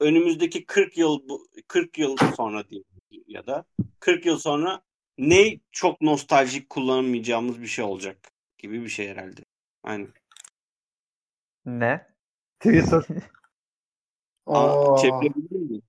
önümüzdeki 0.00 0.66
40 0.66 0.98
yıl 0.98 1.28
bu 1.28 1.48
40 1.68 1.98
yıl 1.98 2.16
sonra 2.36 2.68
diyeyim 2.68 2.84
ya 3.26 3.46
da 3.46 3.64
40 4.00 4.26
yıl 4.26 4.38
sonra 4.38 4.82
ne 5.18 5.60
çok 5.72 6.00
nostaljik 6.00 6.70
kullanamayacağımız 6.70 7.62
bir 7.62 7.66
şey 7.66 7.84
olacak 7.84 8.32
gibi 8.58 8.82
bir 8.82 8.88
şey 8.88 9.08
herhalde. 9.08 9.44
Aynen. 9.82 10.08
Ne? 11.64 12.06
Twitter. 12.60 13.02
Aa, 14.46 14.96
çevirebilir 14.96 15.60
miyim? 15.60 15.82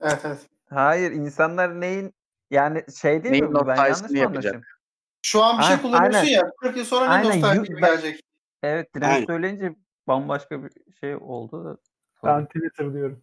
Evet 0.00 0.20
evet. 0.24 0.48
Hayır 0.68 1.12
insanlar 1.12 1.80
neyin 1.80 2.14
yani 2.50 2.84
şey 3.00 3.22
değil 3.22 3.32
Neyin 3.32 3.44
mi 3.48 3.54
bu? 3.54 3.66
Ben 3.66 3.76
yanlış 3.76 4.10
mı 4.10 4.18
yapacak? 4.18 4.80
Şu 5.22 5.42
an 5.44 5.58
bir 5.58 5.62
şey 5.62 5.72
Aynen, 5.72 5.82
kullanıyorsun 5.82 6.18
aynen. 6.18 6.32
ya. 6.32 6.50
40 6.60 6.76
yıl 6.76 6.84
sonra 6.84 7.04
ne 7.04 7.10
Aynen, 7.10 7.28
nostalji 7.28 7.62
gibi 7.62 7.80
gelecek. 7.80 8.20
Evet 8.62 8.88
Aynen. 8.94 9.08
direnç 9.16 9.26
söyleyince 9.26 9.74
bambaşka 10.08 10.64
bir 10.64 10.70
şey 11.00 11.16
oldu. 11.16 11.80
Ben 12.24 12.46
Twitter 12.46 12.92
diyorum. 12.92 13.22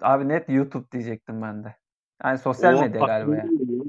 Abi 0.00 0.28
net 0.28 0.48
YouTube 0.48 0.92
diyecektim 0.92 1.42
ben 1.42 1.64
de. 1.64 1.76
Yani 2.24 2.38
sosyal 2.38 2.74
O 2.74 2.80
medya 2.80 3.06
galiba 3.06 3.36
ya. 3.36 3.42
aklıma 3.42 3.84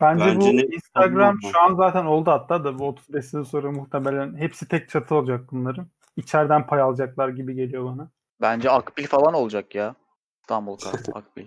Bence, 0.00 0.24
Bence 0.24 0.40
bu 0.40 0.56
ne- 0.56 0.62
Instagram 0.62 1.38
şu 1.52 1.60
an 1.60 1.74
zaten 1.74 2.04
oldu 2.04 2.30
hatta 2.30 2.64
da 2.64 2.78
bu 2.78 2.86
35 2.88 3.32
yıl 3.32 3.44
sonra 3.44 3.70
muhtemelen 3.72 4.36
hepsi 4.36 4.68
tek 4.68 4.88
çatı 4.88 5.14
olacak 5.14 5.52
bunların. 5.52 5.86
İçeriden 6.16 6.66
pay 6.66 6.80
alacaklar 6.80 7.28
gibi 7.28 7.54
geliyor 7.54 7.84
bana. 7.84 8.10
Bence 8.40 8.70
Akbil 8.70 9.06
falan 9.06 9.34
olacak 9.34 9.74
ya. 9.74 9.94
İstanbul 10.40 10.78
Akbil. 11.14 11.46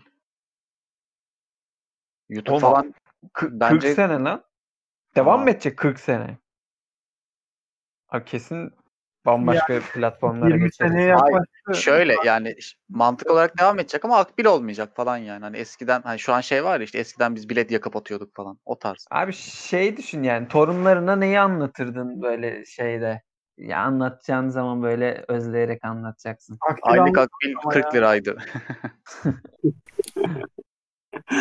YouTube 2.30 2.56
Oğlum, 2.56 2.62
falan 2.62 2.94
Kı- 3.34 3.60
Bence- 3.60 3.88
40 3.88 3.96
sene 3.96 4.20
lan. 4.24 4.44
Devam 5.16 5.44
mı 5.44 5.50
edecek 5.50 5.78
40 5.78 6.00
sene? 6.00 6.38
Abi 8.10 8.26
kesin 8.26 8.74
bambaşka 9.26 9.80
platformlara 9.94 10.50
20 10.50 10.64
geçeriz. 10.64 10.94
Hayır. 10.94 11.46
Şöyle 11.74 12.16
yani 12.26 12.56
mantık 12.90 13.32
olarak 13.32 13.60
devam 13.60 13.80
edecek 13.80 14.06
ama 14.06 14.18
akbil 14.18 14.46
olmayacak 14.46 14.96
falan 14.96 15.18
yani. 15.18 15.44
Hani 15.44 15.58
eskiden 15.58 16.02
hani 16.02 16.20
şu 16.20 16.34
an 16.34 16.42
şey 16.42 16.64
var 16.64 16.80
ya 16.80 16.84
işte 16.84 17.00
eskiden 17.00 17.36
biz 17.36 17.50
bilet 17.50 17.72
yakıp 17.72 17.96
atıyorduk 17.96 18.36
falan. 18.36 18.60
O 18.66 18.80
tarz. 18.80 19.06
Abi 19.12 19.34
şey 19.34 19.98
düşün 19.98 20.24
yani 20.24 20.48
torunlarına 20.48 21.16
neyi 21.16 21.40
anlatırdın 21.40 22.22
böyle 22.22 22.66
şeyde? 22.66 23.22
Ya 23.58 23.80
anlatacağın 23.80 24.50
zaman 24.50 24.84
böyle 24.84 25.26
özleyerek 25.28 25.86
anlatacaksın. 25.86 26.58
Akbil 26.62 27.02
Aylık 27.02 27.18
akbil 27.18 27.56
ama 27.64 27.72
40 27.72 27.86
ya. 27.86 27.92
liraydı. 27.92 28.38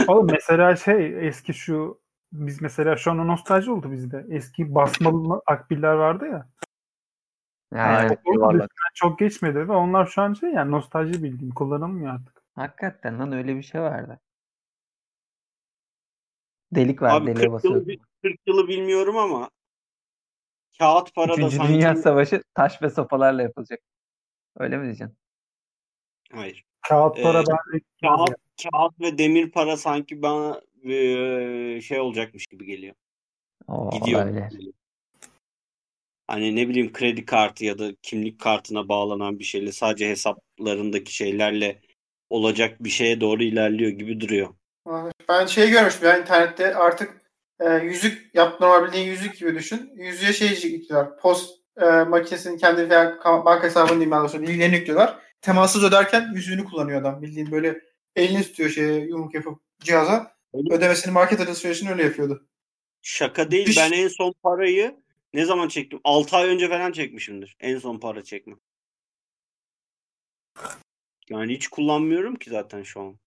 Oğlum 0.09 0.27
mesela 0.31 0.77
şey 0.77 1.29
eski 1.29 1.55
şu 1.55 2.01
biz 2.33 2.63
mesela 2.63 2.97
şu 2.97 3.11
an 3.11 3.19
o 3.19 3.27
nostalji 3.27 3.71
oldu 3.71 3.93
bizde. 3.93 4.27
Eski 4.31 4.75
basmalı 4.75 5.43
akbiller 5.47 5.93
vardı 5.93 6.27
ya. 6.27 6.49
Yani 7.73 8.17
yuvarlak. 8.27 8.71
Çok 8.95 9.19
geçmedi 9.19 9.69
ve 9.69 9.73
onlar 9.73 10.07
şu 10.07 10.23
an 10.23 10.33
şey 10.33 10.51
yani 10.51 10.71
nostalji 10.71 11.23
bildiğim 11.23 11.55
kullanılmıyor 11.55 12.15
artık. 12.15 12.43
hakikaten 12.55 13.19
lan 13.19 13.33
öyle 13.33 13.57
bir 13.57 13.63
şey 13.63 13.81
vardı. 13.81 14.21
Delik 16.73 17.03
var 17.03 17.11
Abi 17.11 17.27
deliğe 17.27 17.35
40 17.35 17.45
yılı, 17.45 17.53
basıyorsun. 17.55 17.89
bi- 17.89 17.99
40 18.23 18.37
yılı 18.47 18.69
bilmiyorum 18.69 19.17
ama 19.17 19.51
kağıt 20.79 21.15
para 21.15 21.29
da 21.29 21.33
Üçüncü 21.33 21.57
sanki... 21.57 21.73
Dünya 21.73 21.97
Savaşı 21.97 22.43
taş 22.55 22.83
ve 22.83 22.91
sopalarla 22.91 23.43
yapılacak. 23.43 23.81
Öyle 24.57 24.77
mi 24.77 24.85
diyeceksin? 24.85 25.19
Hayır. 26.33 26.65
Kağıt 26.89 27.23
para 27.23 27.41
Ee, 27.41 27.45
ben 27.49 27.81
Kağıt, 28.03 28.31
kağıt 28.63 29.01
ve 29.01 29.19
demir 29.19 29.51
para 29.51 29.77
sanki 29.77 30.23
bana 30.23 30.61
eee, 30.83 31.81
şey 31.83 32.01
olacakmış 32.01 32.47
gibi 32.47 32.67
geliyor. 32.67 32.95
O 33.69 33.91
Gidiyor. 33.91 34.23
olabilir. 34.23 34.73
Hani 36.27 36.57
ne 36.57 36.69
bileyim 36.69 36.93
kredi 36.93 37.25
kartı 37.25 37.65
ya 37.65 37.79
da 37.79 37.91
kimlik 38.03 38.41
kartına 38.41 38.89
bağlanan 38.89 39.39
bir 39.39 39.45
şeyle 39.45 39.73
sadece 39.73 40.09
hesaplarındaki 40.11 41.15
şeylerle 41.15 41.81
olacak 42.31 42.85
bir 42.85 42.91
şeye 42.91 43.21
doğru 43.21 43.43
ilerliyor 43.43 43.91
gibi 43.91 44.21
duruyor. 44.21 44.49
Ben 45.29 45.47
şey 45.47 45.71
görmüştüm 45.71 46.09
ya 46.09 46.19
internette 46.19 46.75
artık 46.75 47.23
e, 47.61 47.71
yüzük 47.75 48.35
yap 48.35 48.61
normal 48.61 48.87
bildiğin 48.87 49.07
yüzük 49.07 49.39
gibi 49.39 49.55
düşün. 49.55 49.91
Yüzüğe 49.95 50.33
şey 50.33 50.71
yüklüyorlar. 50.71 51.19
Post 51.19 51.61
e, 51.81 51.85
makinesinin 51.85 52.59
kendi 52.59 52.91
veya 52.91 53.05
ka- 53.05 53.45
banka 53.45 53.67
hesabını 53.67 53.91
diyeyim 53.91 54.11
daha 54.11 54.21
doğrusu 54.21 54.43
bilgilerini 54.43 54.77
yüklüyorlar. 54.77 55.28
Temassız 55.41 55.85
öderken 55.85 56.33
yüzüğünü 56.35 56.65
kullanıyor 56.65 57.01
adam. 57.01 57.23
Bildiğin 57.23 57.51
böyle 57.51 57.81
elini 58.17 58.43
tutuyor 58.43 58.71
şeye 58.71 59.01
yumruk 59.01 59.35
yapıp 59.35 59.61
cihaza. 59.81 60.37
Öyle- 60.55 60.75
Ödemesini 60.75 61.13
market 61.13 61.41
alışverişini 61.41 61.91
öyle 61.91 62.03
yapıyordu. 62.05 62.47
Şaka 63.03 63.51
değil. 63.51 63.67
Düş- 63.67 63.77
Ben 63.77 63.93
en 63.93 64.09
son 64.09 64.35
parayı 64.43 64.97
ne 65.35 65.45
zaman 65.45 65.69
çektim? 65.69 66.01
6 66.05 66.37
ay 66.37 66.49
önce 66.49 66.69
falan 66.69 66.93
çekmişimdir. 66.93 67.57
En 67.61 67.79
son 67.79 67.99
para 67.99 68.25
çekme. 68.25 68.55
Yani 71.29 71.55
hiç 71.55 71.69
kullanmıyorum 71.69 72.37
ki 72.37 72.51
zaten 72.51 72.83
şu 72.83 73.01
an. 73.01 73.19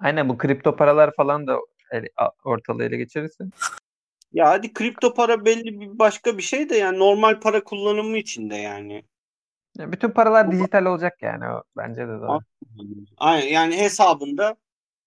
Aynen 0.00 0.28
bu 0.28 0.38
kripto 0.38 0.76
paralar 0.76 1.14
falan 1.16 1.46
da 1.46 1.58
ele- 1.92 2.10
ortalığı 2.44 2.84
ele 2.84 2.96
geçirirse. 2.96 3.44
Ya 4.32 4.48
hadi 4.48 4.72
kripto 4.72 5.14
para 5.14 5.44
belli 5.44 5.80
bir 5.80 5.98
başka 5.98 6.38
bir 6.38 6.42
şey 6.42 6.68
de 6.70 6.76
yani 6.76 6.98
normal 6.98 7.40
para 7.40 7.64
kullanımı 7.64 8.18
için 8.18 8.50
de 8.50 8.54
yani. 8.56 9.04
Ya 9.78 9.92
bütün 9.92 10.10
paralar 10.10 10.52
dijital 10.52 10.84
olacak 10.84 11.22
yani 11.22 11.48
o 11.48 11.62
bence 11.76 12.08
de 12.08 12.20
doğru. 12.20 12.38
Aynen 13.16 13.46
yani 13.46 13.78
hesabında 13.78 14.56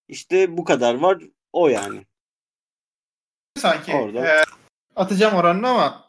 işte 0.08 0.56
bu 0.56 0.64
kadar 0.64 0.94
var 0.94 1.18
o 1.52 1.68
yani. 1.68 2.06
Sanki 3.58 3.94
Orada. 3.94 4.26
e, 4.26 4.44
atacağım 4.96 5.34
oranını 5.34 5.68
ama 5.68 6.04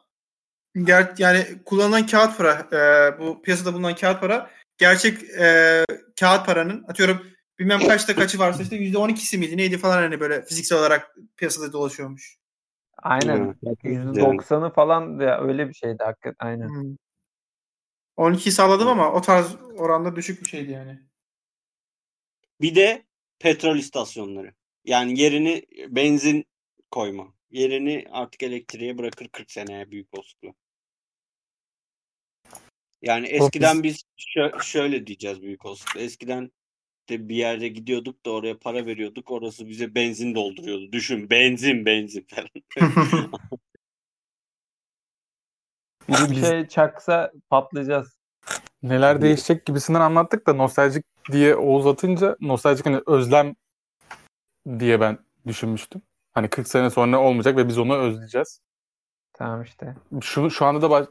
ger 0.76 1.14
yani 1.18 1.46
kullanılan 1.66 2.06
kağıt 2.06 2.38
para 2.38 2.68
e, 2.72 3.20
bu 3.20 3.42
piyasada 3.42 3.74
bulunan 3.74 3.96
kağıt 3.96 4.22
para 4.22 4.50
gerçek 4.78 5.24
e, 5.24 5.86
kağıt 6.20 6.46
paranın 6.46 6.84
atıyorum 6.88 7.22
bilmem 7.60 7.80
kaçta 7.80 8.16
kaçı 8.16 8.40
varsa 8.40 8.64
işte 8.64 8.76
%12'si 8.76 9.38
miydi 9.38 9.58
neydi 9.58 9.78
falan 9.78 9.98
hani 9.98 10.20
böyle 10.20 10.42
fiziksel 10.46 10.80
olarak 10.80 11.16
piyasada 11.38 11.74
dolaşıyormuş. 11.74 12.38
Aynen. 12.98 13.56
Evet. 13.66 13.84
%90'ı 13.84 14.74
falan 14.74 15.20
ya 15.20 15.42
öyle 15.42 15.70
bir 15.70 15.74
şeydi 15.74 16.04
hakikaten. 16.04 16.48
Aynen. 16.48 16.68
Hmm. 16.68 16.96
12'yi 18.18 18.52
sağladım 18.52 18.88
ama 18.88 19.14
o 19.14 19.22
tarz 19.22 19.56
oranda 19.78 20.16
düşük 20.16 20.42
bir 20.42 20.50
şeydi 20.50 20.72
yani. 20.72 21.00
Bir 22.62 22.76
de 22.76 23.06
petrol 23.40 23.78
istasyonları. 23.78 24.54
Yani 24.86 25.20
yerini 25.20 25.66
benzin 25.88 26.46
koyma. 26.92 27.34
Yerini 27.52 28.06
artık 28.12 28.44
elektriğe 28.44 28.98
bırakır 28.98 29.28
40 29.28 29.52
seneye 29.52 29.92
büyük 29.92 30.14
olasılıkla. 30.14 30.54
Yani 33.02 33.28
eskiden 33.28 33.84
biz 33.84 34.04
şö- 34.18 34.64
şöyle 34.64 35.08
diyeceğiz 35.08 35.42
büyük 35.42 35.66
olasılıkla. 35.66 36.00
Eskiden 36.02 36.52
de 37.10 37.30
bir 37.30 37.36
yerde 37.36 37.68
gidiyorduk 37.68 38.26
da 38.26 38.32
oraya 38.32 38.60
para 38.60 38.86
veriyorduk. 38.86 39.32
Orası 39.32 39.68
bize 39.68 39.96
benzin 39.96 40.36
dolduruyordu. 40.36 40.92
Düşün 40.92 41.30
benzin 41.30 41.86
benzin 41.86 42.28
falan. 42.30 42.50
Bir 46.10 46.36
şey 46.36 46.68
çaksa 46.68 47.32
patlayacağız. 47.50 48.18
Neler 48.84 49.22
değişecek 49.22 49.66
gibisinden 49.66 50.02
anlattık 50.02 50.48
da 50.48 50.54
nostaljik 50.54 51.06
diye 51.32 51.56
Oğuz 51.56 51.88
atınca 51.88 52.36
nostaljik 52.42 52.86
hani 52.86 53.02
özlem 53.08 53.56
diye 54.80 55.02
ben 55.02 55.18
düşünmüştüm. 55.48 56.02
Hani 56.34 56.50
40 56.50 56.68
sene 56.68 56.90
sonra 56.90 57.20
olmayacak 57.20 57.58
ve 57.58 57.68
biz 57.68 57.78
onu 57.78 57.98
özleyeceğiz. 57.98 58.62
Tamam 59.34 59.62
işte. 59.64 59.96
Şu, 60.22 60.50
şu 60.50 60.66
anda 60.66 60.82
da 60.82 60.90
baş... 60.90 61.08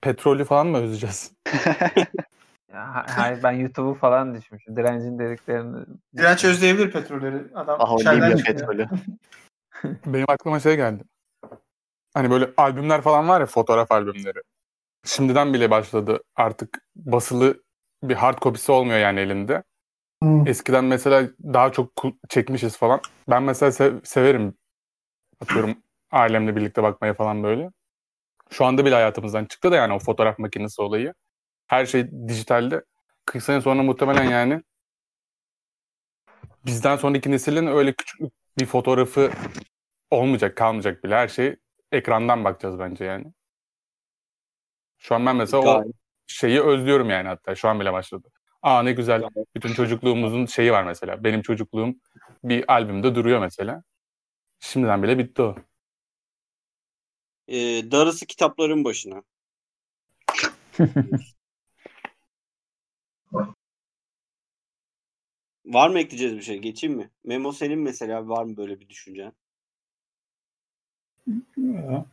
petrolü 0.00 0.44
falan 0.44 0.66
mı 0.66 0.78
özleyeceğiz? 0.78 1.32
Ya, 2.72 3.06
hayır 3.08 3.42
ben 3.42 3.52
YouTube'u 3.52 3.94
falan 3.94 4.34
düşmüşüm. 4.34 4.76
Direncin 4.76 5.18
dediklerini. 5.18 5.84
Direnç 6.16 6.44
özleyebilir 6.44 6.90
petrolleri. 6.90 7.36
Adam 7.54 7.76
Ah 7.80 8.14
Libya 8.14 8.36
petrolü. 8.36 8.88
Benim 10.06 10.26
aklıma 10.28 10.60
şey 10.60 10.76
geldi. 10.76 11.04
Hani 12.14 12.30
böyle 12.30 12.50
albümler 12.56 13.02
falan 13.02 13.28
var 13.28 13.40
ya 13.40 13.46
fotoğraf 13.46 13.92
albümleri. 13.92 14.38
Şimdiden 15.04 15.54
bile 15.54 15.70
başladı 15.70 16.20
artık 16.36 16.78
basılı 16.96 17.62
bir 18.02 18.14
hard 18.14 18.38
kopisi 18.38 18.72
olmuyor 18.72 18.98
yani 18.98 19.20
elinde. 19.20 19.62
Hmm. 20.22 20.46
Eskiden 20.48 20.84
mesela 20.84 21.30
daha 21.44 21.72
çok 21.72 21.92
çekmişiz 22.28 22.76
falan. 22.76 23.00
Ben 23.30 23.42
mesela 23.42 23.72
sev- 23.72 24.00
severim. 24.04 24.54
Atıyorum 25.40 25.76
ailemle 26.12 26.56
birlikte 26.56 26.82
bakmaya 26.82 27.14
falan 27.14 27.42
böyle. 27.42 27.70
Şu 28.50 28.64
anda 28.64 28.84
bile 28.84 28.94
hayatımızdan 28.94 29.44
çıktı 29.44 29.72
da 29.72 29.76
yani 29.76 29.94
o 29.94 29.98
fotoğraf 29.98 30.38
makinesi 30.38 30.82
olayı. 30.82 31.14
Her 31.66 31.86
şey 31.86 32.10
dijitalde. 32.28 32.84
40 33.26 33.44
sene 33.44 33.60
sonra 33.60 33.82
muhtemelen 33.82 34.24
yani 34.30 34.62
bizden 36.66 36.96
sonraki 36.96 37.30
neslin 37.30 37.66
öyle 37.66 37.92
küçük 37.92 38.20
bir 38.58 38.66
fotoğrafı 38.66 39.30
olmayacak, 40.10 40.56
kalmayacak 40.56 41.04
bile. 41.04 41.14
Her 41.14 41.28
şey 41.28 41.56
ekrandan 41.92 42.44
bakacağız 42.44 42.78
bence 42.78 43.04
yani. 43.04 43.32
Şu 44.98 45.14
an 45.14 45.26
ben 45.26 45.36
mesela 45.36 45.62
o 45.62 45.64
Gayet. 45.64 45.94
şeyi 46.26 46.62
özlüyorum 46.62 47.10
yani 47.10 47.28
hatta. 47.28 47.54
Şu 47.54 47.68
an 47.68 47.80
bile 47.80 47.92
başladı. 47.92 48.28
Aa 48.62 48.82
ne 48.82 48.92
güzel. 48.92 49.22
Bütün 49.56 49.74
çocukluğumuzun 49.74 50.46
şeyi 50.46 50.72
var 50.72 50.84
mesela. 50.84 51.24
Benim 51.24 51.42
çocukluğum 51.42 51.94
bir 52.44 52.72
albümde 52.72 53.14
duruyor 53.14 53.40
mesela. 53.40 53.82
Şimdiden 54.60 55.02
bile 55.02 55.18
bitti 55.18 55.42
o. 55.42 55.56
Ee, 57.48 57.90
darısı 57.90 58.26
kitapların 58.26 58.84
başına. 58.84 59.22
Var 65.64 65.88
mı 65.90 65.98
ekleyeceğiz 65.98 66.36
bir 66.36 66.42
şey? 66.42 66.58
Geçeyim 66.58 66.96
mi? 66.96 67.10
Memo 67.24 67.52
senin 67.52 67.78
mesela 67.78 68.28
var 68.28 68.44
mı 68.44 68.56
böyle 68.56 68.80
bir 68.80 68.88
düşüncen? 68.88 69.32
Ya. 71.56 72.06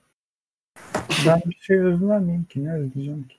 Ben 1.27 1.41
bir 1.45 1.57
şey 1.61 1.77
özler 1.79 2.19
miyim 2.19 2.43
ki? 2.43 2.63
Ne 2.63 2.73
özleyeceğim 2.73 3.27
ki? 3.27 3.35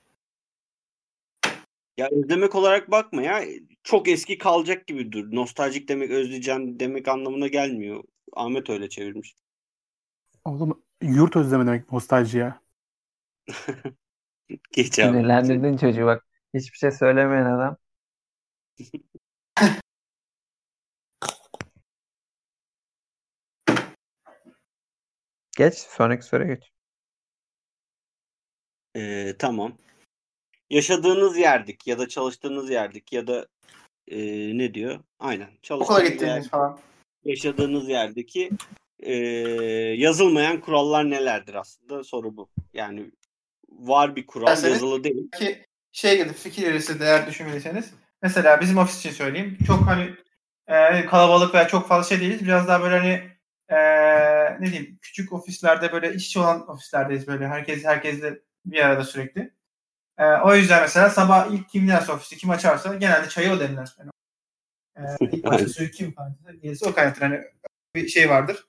Ya 1.97 2.09
özlemek 2.11 2.55
olarak 2.55 2.91
bakma 2.91 3.21
ya. 3.21 3.43
Çok 3.83 4.07
eski 4.07 4.37
kalacak 4.37 4.87
gibi 4.87 5.11
dur. 5.11 5.35
Nostaljik 5.35 5.89
demek 5.89 6.11
özleyeceğim 6.11 6.79
demek 6.79 7.07
anlamına 7.07 7.47
gelmiyor. 7.47 8.03
Ahmet 8.33 8.69
öyle 8.69 8.89
çevirmiş. 8.89 9.35
Oğlum 10.45 10.83
yurt 11.01 11.35
özleme 11.35 11.65
demek 11.65 11.91
nostalji 11.91 12.37
ya. 12.37 12.61
Geç 14.71 14.99
abi. 14.99 15.07
Sinirlendirdin 15.07 15.77
çocuğu 15.77 16.05
bak. 16.05 16.25
Hiçbir 16.53 16.77
şey 16.77 16.91
söylemeyen 16.91 17.45
adam. 17.45 17.77
Geç. 25.61 25.77
Sonraki 25.77 26.25
soruya 26.25 26.53
geç. 26.53 26.71
Ee, 28.95 29.35
tamam. 29.39 29.77
Yaşadığınız 30.69 31.37
yerdik 31.37 31.87
ya 31.87 31.99
da 31.99 32.07
çalıştığınız 32.07 32.69
yerdik 32.69 33.13
ya 33.13 33.27
da 33.27 33.47
e, 34.07 34.17
ne 34.57 34.73
diyor? 34.73 34.99
Aynen. 35.19 35.47
Okula 35.47 35.61
Çalıştığınız 35.61 36.03
yer, 36.03 36.11
gittiğiniz 36.11 36.49
falan. 36.49 36.79
yaşadığınız 37.25 37.89
yerdeki 37.89 38.51
e, 38.99 39.13
yazılmayan 39.97 40.61
kurallar 40.61 41.09
nelerdir 41.09 41.53
aslında 41.53 42.03
soru 42.03 42.37
bu. 42.37 42.49
Yani 42.73 43.11
var 43.69 44.15
bir 44.15 44.25
kural 44.25 44.47
Derseniz- 44.47 44.73
yazılı 44.73 45.03
değil. 45.03 45.31
Ki 45.31 45.65
şey 45.91 46.17
gibi 46.17 46.33
fikir 46.33 46.67
yürüsü 46.67 46.99
değer 46.99 47.27
düşünmediyseniz. 47.27 47.93
Mesela 48.21 48.61
bizim 48.61 48.77
ofis 48.77 48.99
için 48.99 49.11
söyleyeyim. 49.11 49.57
Çok 49.67 49.87
hani 49.87 50.15
e, 50.67 51.05
kalabalık 51.05 51.53
veya 51.53 51.67
çok 51.67 51.87
fazla 51.87 52.09
şey 52.09 52.19
değiliz. 52.19 52.45
Biraz 52.45 52.67
daha 52.67 52.81
böyle 52.81 52.97
hani 52.97 53.30
e, 53.71 53.77
ne 54.59 54.71
diyeyim 54.71 54.99
küçük 55.01 55.33
ofislerde 55.33 55.91
böyle 55.91 56.13
içe 56.13 56.39
olan 56.39 56.69
ofislerdeyiz 56.69 57.27
böyle. 57.27 57.47
Herkes 57.47 57.85
herkesle 57.85 58.39
bir 58.65 58.85
arada 58.85 59.03
sürekli. 59.03 59.53
E, 60.17 60.25
o 60.25 60.55
yüzden 60.55 60.81
mesela 60.81 61.09
sabah 61.09 61.51
ilk 61.51 61.69
kim 61.69 61.81
giderse 61.81 62.11
ofiste 62.11 62.35
kim 62.35 62.49
açarsa 62.49 62.95
genelde 62.95 63.29
çayı 63.29 63.51
o 63.51 63.59
demler. 63.59 63.95
Yani, 63.99 64.11
e, 64.97 65.25
ilk 65.37 65.45
başta 65.45 65.69
suyu 65.69 65.91
kim 65.91 66.15
kaynatırsa 66.15 66.89
o 66.89 66.93
kaynatır. 66.93 67.21
Hani 67.21 67.41
bir 67.95 68.07
şey 68.07 68.29
vardır. 68.29 68.67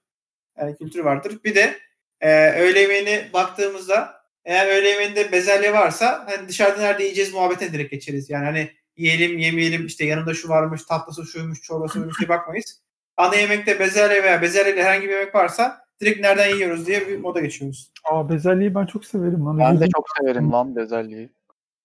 Yani 0.58 0.76
kültürü 0.76 1.04
vardır. 1.04 1.38
Bir 1.44 1.54
de 1.54 1.78
e, 2.20 2.50
öğle 2.50 2.80
yemeğine 2.80 3.30
baktığımızda 3.32 4.22
eğer 4.44 4.66
öğle 4.66 4.88
yemeğinde 4.88 5.32
bezelye 5.32 5.72
varsa 5.72 6.26
hani 6.26 6.48
dışarıda 6.48 6.80
nerede 6.80 7.02
yiyeceğiz 7.02 7.34
muhabbete 7.34 7.72
direkt 7.72 7.90
geçeriz. 7.90 8.30
Yani 8.30 8.44
hani 8.44 8.70
yiyelim 8.96 9.38
yemeyelim 9.38 9.86
işte 9.86 10.04
yanında 10.04 10.34
şu 10.34 10.48
varmış 10.48 10.82
tatlısı 10.82 11.26
şuymuş 11.26 11.62
çorbası 11.62 11.98
buymuş 11.98 12.20
diye 12.20 12.28
bakmayız. 12.28 12.81
Ana 13.16 13.36
yemekte 13.36 13.80
bezelye 13.80 14.22
veya 14.22 14.42
bezelyeyle 14.42 14.84
herhangi 14.84 15.08
bir 15.08 15.12
yemek 15.12 15.34
varsa 15.34 15.84
direkt 16.00 16.20
nereden 16.20 16.54
yiyoruz 16.54 16.86
diye 16.86 17.08
bir 17.08 17.18
moda 17.18 17.40
geçiyoruz. 17.40 17.92
Aa 18.04 18.28
bezelyeyi 18.30 18.74
ben 18.74 18.86
çok 18.86 19.04
severim 19.04 19.46
lan. 19.46 19.58
Ben 19.58 19.80
de 19.80 19.88
çok 19.88 20.06
severim 20.20 20.52
lan 20.52 20.76
bezelyeyi. 20.76 21.32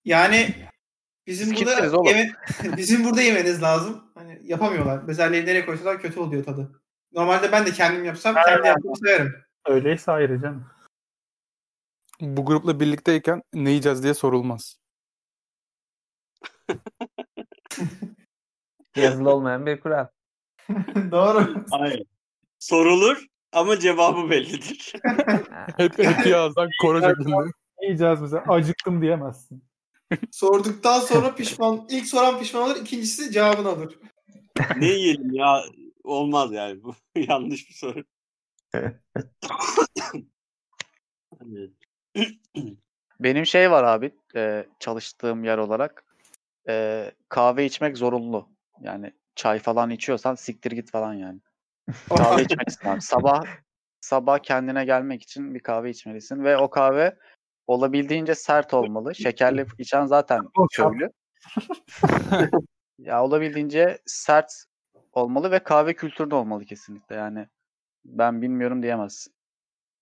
Yani 0.06 0.56
bizim 1.28 1.52
Biz 1.52 1.62
burada 1.66 2.10
yeme- 2.10 2.32
bizim 2.78 3.04
burada 3.04 3.22
yemeniz 3.22 3.62
lazım. 3.62 4.12
Hani 4.14 4.40
yapamıyorlar. 4.44 5.08
Bezelyeyi 5.08 5.46
nereye 5.46 5.66
koysalar 5.66 6.02
kötü 6.02 6.20
oluyor 6.20 6.44
tadı. 6.44 6.82
Normalde 7.12 7.52
ben 7.52 7.66
de 7.66 7.72
kendim 7.72 8.06
yapsam 8.06 8.36
kendi 8.36 8.68
yaptığımı 8.68 8.98
severim. 8.98 9.36
Öyleyse 9.66 10.12
ayrı 10.12 10.42
canım. 10.42 10.66
Bu 12.22 12.46
grupla 12.46 12.80
birlikteyken 12.80 13.42
ne 13.54 13.70
yiyeceğiz 13.70 14.04
diye 14.04 14.14
sorulmaz. 14.14 14.80
Yazılı 18.96 19.34
olmayan 19.34 19.66
bir 19.66 19.80
kural. 19.80 20.08
Doğru. 21.12 21.66
Hayır. 21.72 22.04
Sorulur 22.60 23.26
ama 23.52 23.80
cevabı 23.80 24.30
bellidir. 24.30 24.94
Hep, 25.78 26.00
hep 26.00 26.28
yazdan 26.28 26.70
koro 26.82 27.02
şeklinde. 27.02 27.36
Ne 27.82 27.86
yiyeceğiz 27.86 28.24
bize? 28.24 28.40
Acıktım 28.40 29.02
diyemezsin. 29.02 29.64
Sorduktan 30.32 31.00
sonra 31.00 31.36
pişman. 31.36 31.88
ilk 31.90 32.08
soran 32.08 32.40
pişman 32.40 32.64
olur. 32.64 32.76
ikincisi 32.76 33.32
cevabını 33.32 33.68
alır. 33.68 34.00
ne 34.78 34.86
yiyelim 34.88 35.34
ya? 35.34 35.64
Olmaz 36.04 36.52
yani 36.52 36.84
bu. 36.84 36.96
Yanlış 37.16 37.70
bir 37.70 37.74
soru. 37.74 38.04
Benim 43.20 43.46
şey 43.46 43.72
var 43.72 43.84
abi 43.84 44.12
e, 44.36 44.66
çalıştığım 44.80 45.44
yer 45.44 45.58
olarak 45.58 46.04
e, 46.70 47.12
kahve 47.30 47.66
içmek 47.66 47.98
zorunlu. 47.98 48.50
Yani 48.82 49.14
çay 49.38 49.60
falan 49.60 49.90
içiyorsan 49.90 50.36
siktir 50.36 50.72
git 50.72 50.92
falan 50.92 51.14
yani. 51.14 51.40
Kahve 52.18 52.44
içmelisin 52.44 52.90
abi. 52.90 53.02
Sabah 53.02 53.44
sabah 54.02 54.40
kendine 54.40 54.86
gelmek 54.86 55.24
için 55.24 55.56
bir 55.56 55.60
kahve 55.60 55.90
içmelisin 55.90 56.44
ve 56.44 56.58
o 56.58 56.70
kahve 56.70 57.18
olabildiğince 57.68 58.36
sert 58.36 58.74
olmalı. 58.74 59.16
Şekerli 59.16 59.66
içen 59.78 60.06
zaten 60.06 60.42
köylü. 60.72 61.10
ya 63.00 63.24
olabildiğince 63.24 64.00
sert 64.06 64.52
olmalı 65.14 65.52
ve 65.52 65.60
kahve 65.60 65.94
kültüründe 65.94 66.36
olmalı 66.36 66.66
kesinlikle. 66.66 67.16
Yani 67.16 67.48
ben 68.06 68.42
bilmiyorum 68.42 68.84
diyemezsin. 68.84 69.34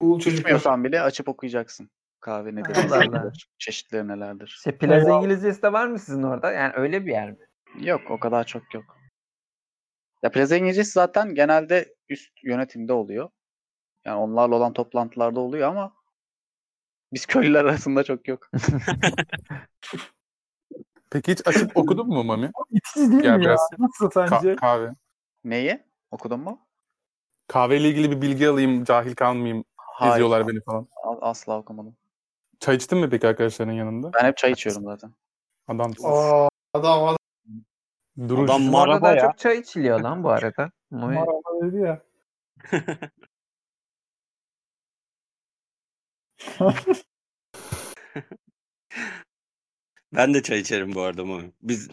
Bu 0.02 0.20
çocuklar. 0.20 0.84
Bile 0.84 1.02
açıp 1.02 1.30
okuyacaksın. 1.30 1.90
Kahve 2.20 2.56
nedir? 2.56 2.76
Nedir, 2.76 3.48
Çeşitleri 3.58 4.08
nelerdir? 4.08 4.60
Şey, 4.64 4.78
plaza 4.78 4.96
Eyvallah. 4.96 5.18
İngilizcesi 5.18 5.62
de 5.62 5.74
var 5.74 5.88
mı 5.88 6.00
sizin 6.00 6.24
orada? 6.24 6.52
Yani 6.52 6.74
öyle 6.76 7.06
bir 7.06 7.12
yer 7.12 7.32
mi? 7.32 7.38
Yok 7.80 8.02
o 8.10 8.20
kadar 8.20 8.44
çok 8.44 8.74
yok. 8.74 8.95
Ya 10.26 10.32
plaza 10.32 10.58
İngilizcesi 10.58 10.92
zaten 10.92 11.36
genelde 11.36 11.96
üst 12.10 12.44
yönetimde 12.44 12.94
oluyor. 12.94 13.30
Yani 14.06 14.18
onlarla 14.18 14.56
olan 14.56 14.74
toplantılarda 14.74 15.40
oluyor 15.40 15.70
ama 15.70 15.94
biz 17.14 17.26
köylüler 17.26 17.66
arasında 17.66 18.04
çok 18.04 18.28
yok. 18.28 18.50
Peki 21.10 21.32
hiç 21.32 21.48
açıp 21.48 21.78
okudun 21.78 22.08
mu 22.08 22.24
Mami? 22.24 22.52
İtici 22.72 23.12
değil 23.12 23.24
Ya 23.24 23.38
mi 23.38 23.46
ya? 23.46 23.56
Nasıl 23.80 24.06
Ka- 24.06 24.30
sence? 24.30 24.56
kahve. 24.56 24.92
Neyi? 25.44 25.84
Okudun 26.12 26.40
mu? 26.40 26.68
Kahveyle 27.48 27.90
ilgili 27.90 28.12
bir 28.12 28.22
bilgi 28.22 28.50
alayım, 28.50 28.84
cahil 28.84 29.16
kalmayayım. 29.16 29.66
Hayır. 29.78 30.14
İzliyorlar 30.14 30.48
beni 30.48 30.62
falan. 30.62 30.88
Asla 31.22 31.58
okumadım. 31.58 31.98
Çay 32.60 32.76
içtin 32.76 32.98
mi 32.98 33.10
peki 33.10 33.28
arkadaşların 33.28 33.74
yanında? 33.74 34.12
Ben 34.14 34.26
hep 34.26 34.38
çay 34.38 34.52
içiyorum 34.52 34.84
zaten. 34.84 35.14
Adam 35.68 35.92
Aa, 36.04 36.48
adam 36.74 37.04
adam. 37.04 37.18
Duruş. 38.20 38.50
Adam 38.50 38.74
daha 39.02 39.16
ya. 39.16 39.22
çok 39.22 39.38
çay 39.38 39.60
içiliyor 39.60 40.00
lan 40.00 40.24
bu 40.24 40.30
arada. 40.30 40.72
Maraba 40.92 41.62
dedi 41.62 41.82
ya. 41.82 42.02
Ben 50.14 50.34
de 50.34 50.44
çay 50.44 50.60
içerim 50.60 50.96
bu 50.96 51.02
arada 51.02 51.22
ama. 51.22 51.42
Biz 51.62 51.90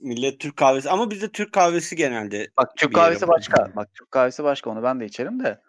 millet 0.00 0.40
Türk 0.40 0.56
kahvesi 0.56 0.90
ama 0.90 1.10
bizde 1.10 1.28
Türk 1.28 1.52
kahvesi 1.52 1.96
genelde 1.96 2.48
Bak 2.56 2.76
Türk 2.76 2.94
kahvesi 2.94 3.28
başka. 3.28 3.76
Bak 3.76 3.94
Türk 3.94 4.10
kahvesi 4.10 4.44
başka 4.44 4.70
onu 4.70 4.82
ben 4.82 5.00
de 5.00 5.04
içerim 5.04 5.44
de. 5.44 5.60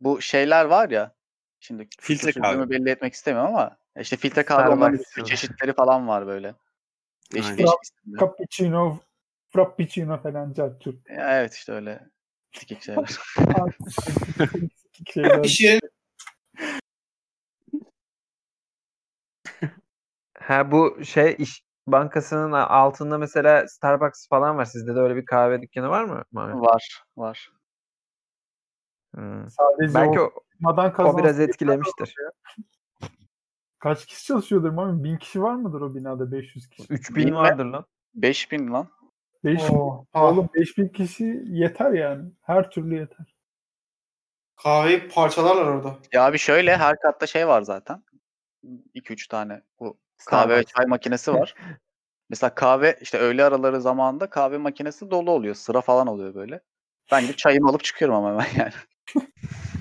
Bu 0.00 0.20
şeyler 0.20 0.64
var 0.64 0.90
ya. 0.90 1.14
Şimdi 1.60 1.88
Filtre 2.00 2.32
kahve. 2.32 2.70
belli 2.70 2.90
etmek 2.90 3.14
istemiyorum 3.14 3.54
ama 3.54 3.76
işte 4.00 4.16
filtre 4.16 4.44
kahve 4.44 4.68
onların 4.68 5.24
çeşitleri 5.24 5.72
falan 5.72 6.08
var 6.08 6.26
böyle. 6.26 6.54
Değişik 7.34 7.58
değişik. 7.58 8.20
Cappuccino, 8.20 8.98
Frappuccino 9.48 10.22
falan 10.22 10.54
Ya 11.08 11.40
evet 11.40 11.54
işte 11.54 11.72
öyle 11.72 12.08
sikik 12.52 12.82
şeyler. 12.82 13.04
şeyler. 15.06 15.44
İş 15.44 15.60
yeri 15.60 15.80
Ha 20.38 20.70
bu 20.70 21.04
şey 21.04 21.36
iş 21.38 21.62
bankasının 21.86 22.52
altında 22.52 23.18
mesela 23.18 23.68
Starbucks 23.68 24.28
falan 24.28 24.56
var. 24.56 24.64
Sizde 24.64 24.94
de 24.94 25.00
öyle 25.00 25.16
bir 25.16 25.26
kahve 25.26 25.62
dükkanı 25.62 25.88
var 25.88 26.04
mı? 26.04 26.24
Mami? 26.32 26.60
var 26.60 27.02
var. 27.16 27.52
Hmm. 29.14 29.50
Sadece 29.50 29.94
Belki 29.94 30.20
o, 30.20 30.32
o, 30.64 31.04
o 31.04 31.18
biraz 31.18 31.40
etkilemiştir. 31.40 32.14
Kaç 33.78 34.06
kişi 34.06 34.24
çalışıyordur 34.24 34.70
mami? 34.70 35.04
Bin 35.04 35.16
kişi 35.16 35.42
var 35.42 35.54
mıdır 35.54 35.80
o 35.80 35.94
binada? 35.94 36.32
500 36.32 36.68
kişi. 36.68 36.92
3000 36.92 37.26
Bilmem. 37.26 37.34
vardır 37.34 37.64
lan. 37.64 37.84
5000 38.14 38.72
lan. 38.72 38.88
5 39.44 39.70
Oo, 39.70 40.04
ha. 40.12 40.30
Oğlum 40.30 40.48
5000 40.54 40.88
kişi 40.88 41.42
yeter 41.46 41.90
yani. 41.90 42.30
Her 42.42 42.70
türlü 42.70 43.00
yeter. 43.00 43.38
kahveyi 44.56 45.08
parçalarlar 45.08 45.66
orada. 45.66 45.96
Ya 46.12 46.32
bir 46.32 46.38
şöyle 46.38 46.76
her 46.76 47.00
katta 47.00 47.26
şey 47.26 47.48
var 47.48 47.62
zaten. 47.62 48.02
2-3 48.94 49.28
tane 49.28 49.62
bu 49.80 49.98
kahve 50.26 50.56
ve 50.56 50.64
çay 50.64 50.86
makinesi 50.86 51.34
var. 51.34 51.54
Mesela 52.30 52.54
kahve 52.54 52.98
işte 53.00 53.18
öğle 53.18 53.44
araları 53.44 53.80
zamanında 53.80 54.30
kahve 54.30 54.58
makinesi 54.58 55.10
dolu 55.10 55.30
oluyor. 55.30 55.54
Sıra 55.54 55.80
falan 55.80 56.06
oluyor 56.06 56.34
böyle. 56.34 56.60
Ben 57.12 57.22
gidip 57.22 57.38
çayımı 57.38 57.68
alıp 57.68 57.84
çıkıyorum 57.84 58.16
ama 58.16 58.44
hemen 58.44 58.48
yani. 58.56 58.72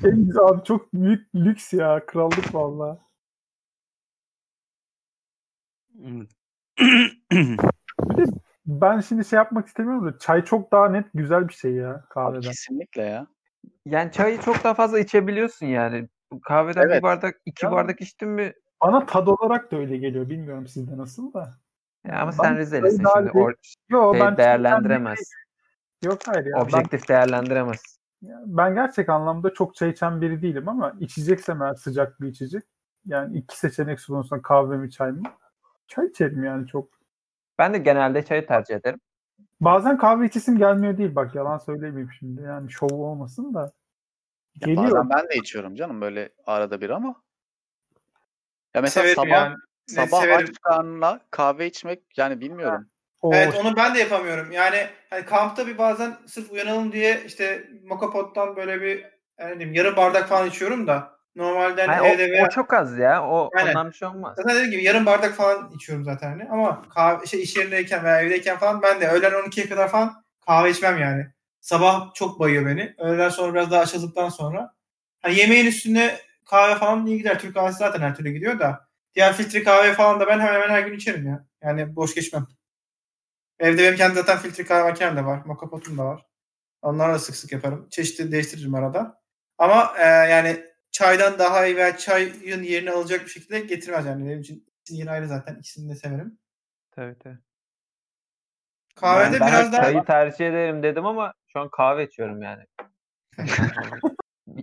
En 0.03 0.25
güzel 0.25 0.43
abi 0.43 0.63
çok 0.63 0.93
büyük 0.93 1.35
lüks 1.35 1.73
ya. 1.73 2.05
Krallık 2.05 2.55
valla. 2.55 2.99
Ben 8.67 8.99
şimdi 8.99 9.25
şey 9.25 9.37
yapmak 9.37 9.67
istemiyorum 9.67 10.05
da 10.13 10.19
çay 10.19 10.45
çok 10.45 10.71
daha 10.71 10.89
net 10.89 11.05
güzel 11.13 11.47
bir 11.47 11.53
şey 11.53 11.71
ya 11.73 11.89
Abi 11.93 12.01
kahveden. 12.09 12.41
kesinlikle 12.41 13.01
ya. 13.01 13.27
Yani 13.85 14.11
çayı 14.11 14.41
çok 14.41 14.63
daha 14.63 14.73
fazla 14.73 14.99
içebiliyorsun 14.99 15.65
yani. 15.65 16.09
Kahveden 16.47 16.81
Evet. 16.81 16.97
bir 16.97 17.03
bardak, 17.03 17.35
iki 17.45 17.65
Ya. 17.65 17.71
bardak 17.71 18.01
içtin 18.01 18.29
mi? 18.29 18.53
Bana 18.81 19.05
tad 19.05 19.27
olarak 19.27 19.71
da 19.71 19.77
öyle 19.77 19.97
geliyor. 19.97 20.29
Bilmiyorum 20.29 20.67
sizde 20.67 20.97
nasıl 20.97 21.33
da. 21.33 21.53
Ya 22.05 22.19
ama 22.19 22.31
Ben 22.31 22.37
sen 22.37 22.57
Rizelisin 22.57 22.97
şimdi. 22.97 23.03
daha 23.33 23.41
O 23.43 23.51
Yo 23.89 24.13
şey 24.13 24.21
ben 24.21 24.37
değerlendiremez. 24.37 25.19
Yok 26.03 26.19
hayır 26.27 26.45
ya. 26.45 26.51
Ben, 26.55 26.61
Objektif 26.61 27.09
değerlendiremez. 27.09 27.99
ben 28.45 28.73
gerçek 28.75 29.09
anlamda 29.09 29.53
çok 29.53 29.75
çay 29.75 29.89
içen 29.89 30.21
biri 30.21 30.41
değilim 30.41 30.69
ama 30.69 30.93
içeceksem 30.99 31.61
eğer 31.61 31.73
sıcak 31.75 32.21
bir 32.21 32.27
içecek. 32.27 32.63
Yani 33.05 33.37
iki 33.37 33.59
seçenek 33.59 33.99
sunulsa 33.99 34.41
kahve 34.41 34.77
mi 34.77 34.91
çay 34.91 35.11
mı? 35.11 35.23
Çay 35.87 36.05
içerim 36.05 36.43
yani 36.43 36.67
çok. 36.67 36.96
Ben 37.59 37.73
de 37.73 37.77
genelde 37.77 38.25
çayı 38.25 38.47
tercih 38.47 38.75
ederim. 38.75 38.99
Bazen 39.61 39.97
kahve 39.97 40.25
içisim 40.25 40.57
gelmiyor 40.57 40.97
değil 40.97 41.15
bak 41.15 41.35
yalan 41.35 41.57
söylemeyeyim 41.57 42.11
şimdi. 42.19 42.41
Yani 42.41 42.71
şov 42.71 42.89
olmasın 42.91 43.53
da. 43.53 43.71
Ya 44.61 44.65
Geliyor. 44.65 44.91
bazen 44.91 45.09
ben 45.09 45.29
de 45.29 45.35
içiyorum 45.35 45.75
canım 45.75 46.01
böyle 46.01 46.29
arada 46.45 46.81
bir 46.81 46.89
ama. 46.89 47.15
Ya 48.73 48.81
mesela 48.81 49.03
Severim 49.03 49.15
sabah 49.15 49.29
yani. 49.29 49.55
sabah 49.87 50.21
severim. 50.21 50.47
aç 50.49 50.55
karnına 50.61 51.19
kahve 51.31 51.67
içmek 51.67 52.17
yani 52.17 52.41
bilmiyorum. 52.41 52.89
O 53.21 53.33
Evet 53.33 53.55
onu 53.61 53.75
ben 53.75 53.95
de 53.95 53.99
yapamıyorum. 53.99 54.51
Yani 54.51 54.87
hani 55.09 55.25
kampta 55.25 55.67
bir 55.67 55.77
bazen 55.77 56.17
sırf 56.27 56.51
uyanalım 56.51 56.91
diye 56.91 57.23
işte 57.25 57.69
moka 57.83 58.11
pottan 58.11 58.55
böyle 58.55 58.81
bir 58.81 59.05
yani 59.39 59.51
ne 59.51 59.59
diyeyim, 59.59 59.73
yarım 59.73 59.95
bardak 59.95 60.29
falan 60.29 60.47
içiyorum 60.47 60.87
da 60.87 61.16
Normalde 61.37 61.85
hani 61.85 61.95
Yani 61.95 62.07
evde 62.07 62.25
o, 62.25 62.31
veya... 62.31 62.45
o 62.45 62.49
çok 62.49 62.73
az 62.73 62.97
ya. 62.97 63.27
O 63.27 63.49
Aynen. 63.55 63.69
ondan 63.69 63.89
bir 63.89 63.95
şey 63.95 64.07
olmaz. 64.07 64.33
Zaten 64.37 64.55
dediğim 64.55 64.71
gibi 64.71 64.83
yarım 64.83 65.05
bardak 65.05 65.33
falan 65.35 65.71
içiyorum 65.75 66.05
zaten 66.05 66.29
hani. 66.29 66.49
Ama 66.49 66.81
kahve, 66.89 67.25
şey, 67.25 67.43
iş 67.43 67.55
yerindeyken 67.55 68.03
veya 68.03 68.21
evdeyken 68.21 68.57
falan 68.57 68.81
ben 68.81 69.01
de 69.01 69.07
öğlen 69.07 69.31
12'ye 69.31 69.69
kadar 69.69 69.91
falan 69.91 70.23
kahve 70.45 70.69
içmem 70.69 70.97
yani. 70.97 71.27
Sabah 71.61 72.13
çok 72.13 72.39
bayıyor 72.39 72.65
beni. 72.65 72.95
Öğleden 72.97 73.29
sonra 73.29 73.53
biraz 73.53 73.71
daha 73.71 73.81
açıldıktan 73.81 74.29
sonra. 74.29 74.73
Hani 75.21 75.35
yemeğin 75.35 75.65
üstüne 75.65 76.17
kahve 76.45 76.75
falan 76.75 77.05
iyi 77.05 77.17
gider. 77.17 77.39
Türk 77.39 77.53
kahvesi 77.55 77.77
zaten 77.77 78.01
her 78.01 78.15
türlü 78.15 78.31
gidiyor 78.31 78.59
da. 78.59 78.87
Diğer 79.15 79.33
filtre 79.33 79.63
kahve 79.63 79.93
falan 79.93 80.19
da 80.19 80.27
ben 80.27 80.39
hemen 80.39 80.53
hemen 80.53 80.69
her 80.69 80.81
gün 80.81 80.95
içerim 80.97 81.27
ya. 81.27 81.45
Yani 81.63 81.95
boş 81.95 82.15
geçmem. 82.15 82.47
Evde 83.59 83.83
benim 83.83 83.95
kendi 83.95 84.15
zaten 84.15 84.37
filtre 84.37 84.65
kahve 84.65 84.83
makinem 84.89 85.17
de 85.17 85.25
var. 85.25 85.41
Mokapotum 85.45 85.97
da 85.97 86.05
var. 86.05 86.25
Onları 86.81 87.13
da 87.13 87.19
sık 87.19 87.35
sık 87.35 87.51
yaparım. 87.51 87.87
Çeşitli 87.91 88.31
değiştiririm 88.31 88.75
arada. 88.75 89.21
Ama 89.57 89.93
e, 89.97 90.05
yani 90.05 90.66
çaydan 90.97 91.39
daha 91.39 91.65
iyi 91.65 91.75
veya 91.75 91.97
çayın 91.97 92.63
yerini 92.63 92.91
alacak 92.91 93.21
bir 93.21 93.29
şekilde 93.29 93.59
getirmez 93.59 94.05
yani. 94.05 94.25
Benim 94.25 94.39
için 94.39 94.65
ikisinin 94.79 94.99
yeri 94.99 95.11
ayrı 95.11 95.27
zaten. 95.27 95.55
İkisini 95.55 95.89
de 95.89 95.95
severim. 95.95 96.39
Tabii 96.91 97.15
tabii. 97.19 97.37
Kahvede 98.95 99.39
Ben 99.39 99.47
biraz 99.47 99.71
daha 99.71 99.81
çayı 99.81 100.03
tercih 100.03 100.47
ederim 100.47 100.83
dedim 100.83 101.05
ama 101.05 101.33
şu 101.47 101.59
an 101.59 101.69
kahve 101.69 102.05
içiyorum 102.05 102.41
yani. 102.41 102.63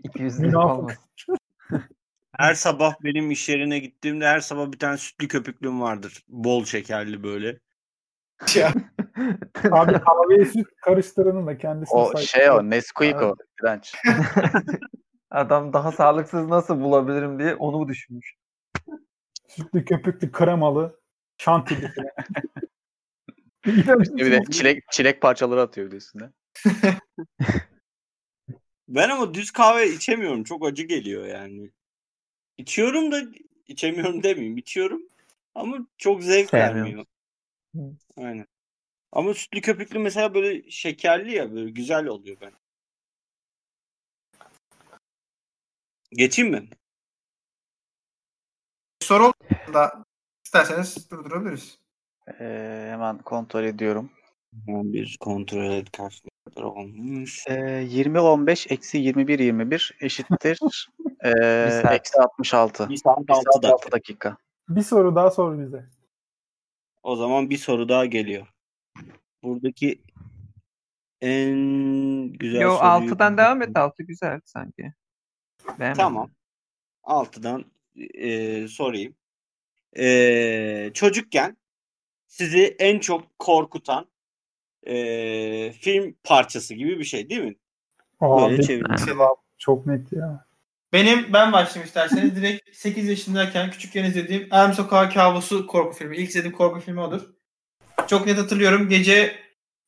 200 0.05 0.43
lira. 0.43 0.87
Her 2.37 2.55
sabah 2.55 2.95
benim 3.05 3.31
iş 3.31 3.49
yerine 3.49 3.79
gittiğimde 3.79 4.27
her 4.27 4.41
sabah 4.41 4.73
bir 4.73 4.79
tane 4.79 4.97
sütlü 4.97 5.29
köpüklüm 5.29 5.81
vardır. 5.81 6.25
Bol 6.29 6.65
şekerli 6.65 7.23
böyle. 7.23 7.59
ya. 8.55 8.73
Abi 9.71 9.93
kahveye 9.93 10.45
süt 10.45 10.67
karıştıranın 10.83 11.47
da 11.47 11.59
kendisine 11.59 11.99
O 11.99 12.17
şey 12.17 12.51
o 12.51 12.71
Nesquik 12.71 13.23
o. 13.23 13.37
Direnç. 13.63 13.95
Adam 15.35 15.73
daha 15.73 15.93
sağlıksız 15.93 16.49
nasıl 16.49 16.81
bulabilirim 16.81 17.39
diye 17.39 17.55
onu 17.55 17.89
düşünmüş? 17.89 18.35
Sütlü, 19.49 19.85
köpüklü, 19.85 20.33
kremalı, 20.33 21.01
şantili 21.39 21.93
Bir 23.67 24.33
de 24.33 24.41
çilek, 24.51 24.85
çilek 24.93 25.23
parçaları 25.23 25.61
atıyor 25.61 25.93
üstüne. 25.93 26.31
Ben 28.89 29.09
ama 29.09 29.35
düz 29.35 29.51
kahve 29.51 29.91
içemiyorum. 29.91 30.45
Çok 30.45 30.67
acı 30.67 30.83
geliyor 30.83 31.27
yani. 31.27 31.71
İçiyorum 32.59 33.13
da 33.13 33.23
içemiyorum 33.69 34.23
demeyeyim. 34.23 34.57
İçiyorum 34.57 35.03
ama 35.55 35.87
çok 35.99 36.23
zevk 36.23 36.51
Sevmiyorum. 36.51 36.77
vermiyor. 36.77 37.07
Aynen. 38.17 38.47
Ama 39.13 39.35
sütlü 39.35 39.61
köpüklü 39.61 39.99
mesela 39.99 40.35
böyle 40.35 40.71
şekerli 40.71 41.35
ya 41.35 41.53
böyle 41.55 41.71
güzel 41.71 42.07
oluyor 42.07 42.37
ben. 42.41 42.53
Geçeyim 46.17 46.51
mi? 46.51 46.69
soru 49.05 49.33
da 49.75 50.05
isterseniz 50.45 51.11
durdurabiliriz. 51.11 51.79
Ee, 52.41 52.87
hemen 52.91 53.19
kontrol 53.19 53.65
ediyorum. 53.65 54.11
Bir 54.67 55.17
kontrol 55.21 55.71
et 55.71 55.93
kaç 55.93 56.23
kadar 56.45 56.63
olmuş. 56.63 57.45
Ee, 57.49 57.53
20-15 57.53 58.73
eksi 58.73 58.99
21-21 58.99 60.05
eşittir. 60.05 60.59
ee, 61.25 61.81
saat. 61.83 61.93
eksi 61.93 62.21
66. 62.21 62.89
Bir 62.89 62.97
saat 62.97 63.19
Bir 63.19 63.33
altı 63.33 63.45
saat 63.53 63.63
dakika. 63.63 63.75
6 63.75 63.93
dakika. 63.93 64.37
Bir 64.69 64.83
soru 64.83 65.17
daha 65.17 65.31
sor 65.31 65.59
bize. 65.59 65.89
O 67.03 67.17
zaman 67.17 67.51
bir 67.51 67.59
soru 67.59 67.89
daha 67.89 68.07
geliyor. 68.07 68.47
Buradaki 69.43 70.03
en 71.21 71.57
güzel 72.33 72.61
Yo 72.61 72.77
soruyu... 72.77 73.11
6'dan 73.11 73.39
devam 73.39 73.63
et. 73.63 73.77
6 73.77 74.03
güzel 74.03 74.41
sanki. 74.45 74.95
Beğenmedim. 75.79 76.03
Tamam. 76.03 76.31
6'dan 77.05 77.65
e, 78.15 78.69
sorayım. 78.69 79.15
E, 79.99 80.91
çocukken 80.95 81.57
sizi 82.27 82.77
en 82.79 82.99
çok 82.99 83.39
korkutan 83.39 84.07
e, 84.87 85.73
film 85.73 86.17
parçası 86.25 86.75
gibi 86.75 86.99
bir 86.99 87.05
şey 87.05 87.31
değil 87.31 87.41
mi? 87.41 87.57
Abi 88.21 88.63
cevap 89.07 89.39
çok 89.59 89.87
net 89.87 90.13
ya. 90.13 90.47
Benim 90.93 91.33
ben 91.33 91.53
başlayayım 91.53 91.87
isterseniz. 91.87 92.37
Direkt 92.37 92.77
8 92.77 93.09
yaşındayken 93.09 93.71
küçükken 93.71 94.05
izlediğim 94.05 94.49
Elm 94.53 94.73
Sokağı 94.73 95.11
Kabusu 95.11 95.67
korku 95.67 95.99
filmi. 95.99 96.17
İlk 96.17 96.29
izlediğim 96.29 96.57
korku 96.57 96.81
filmi 96.81 97.01
odur. 97.01 97.23
Çok 98.07 98.27
net 98.27 98.39
hatırlıyorum. 98.39 98.89
Gece 98.89 99.37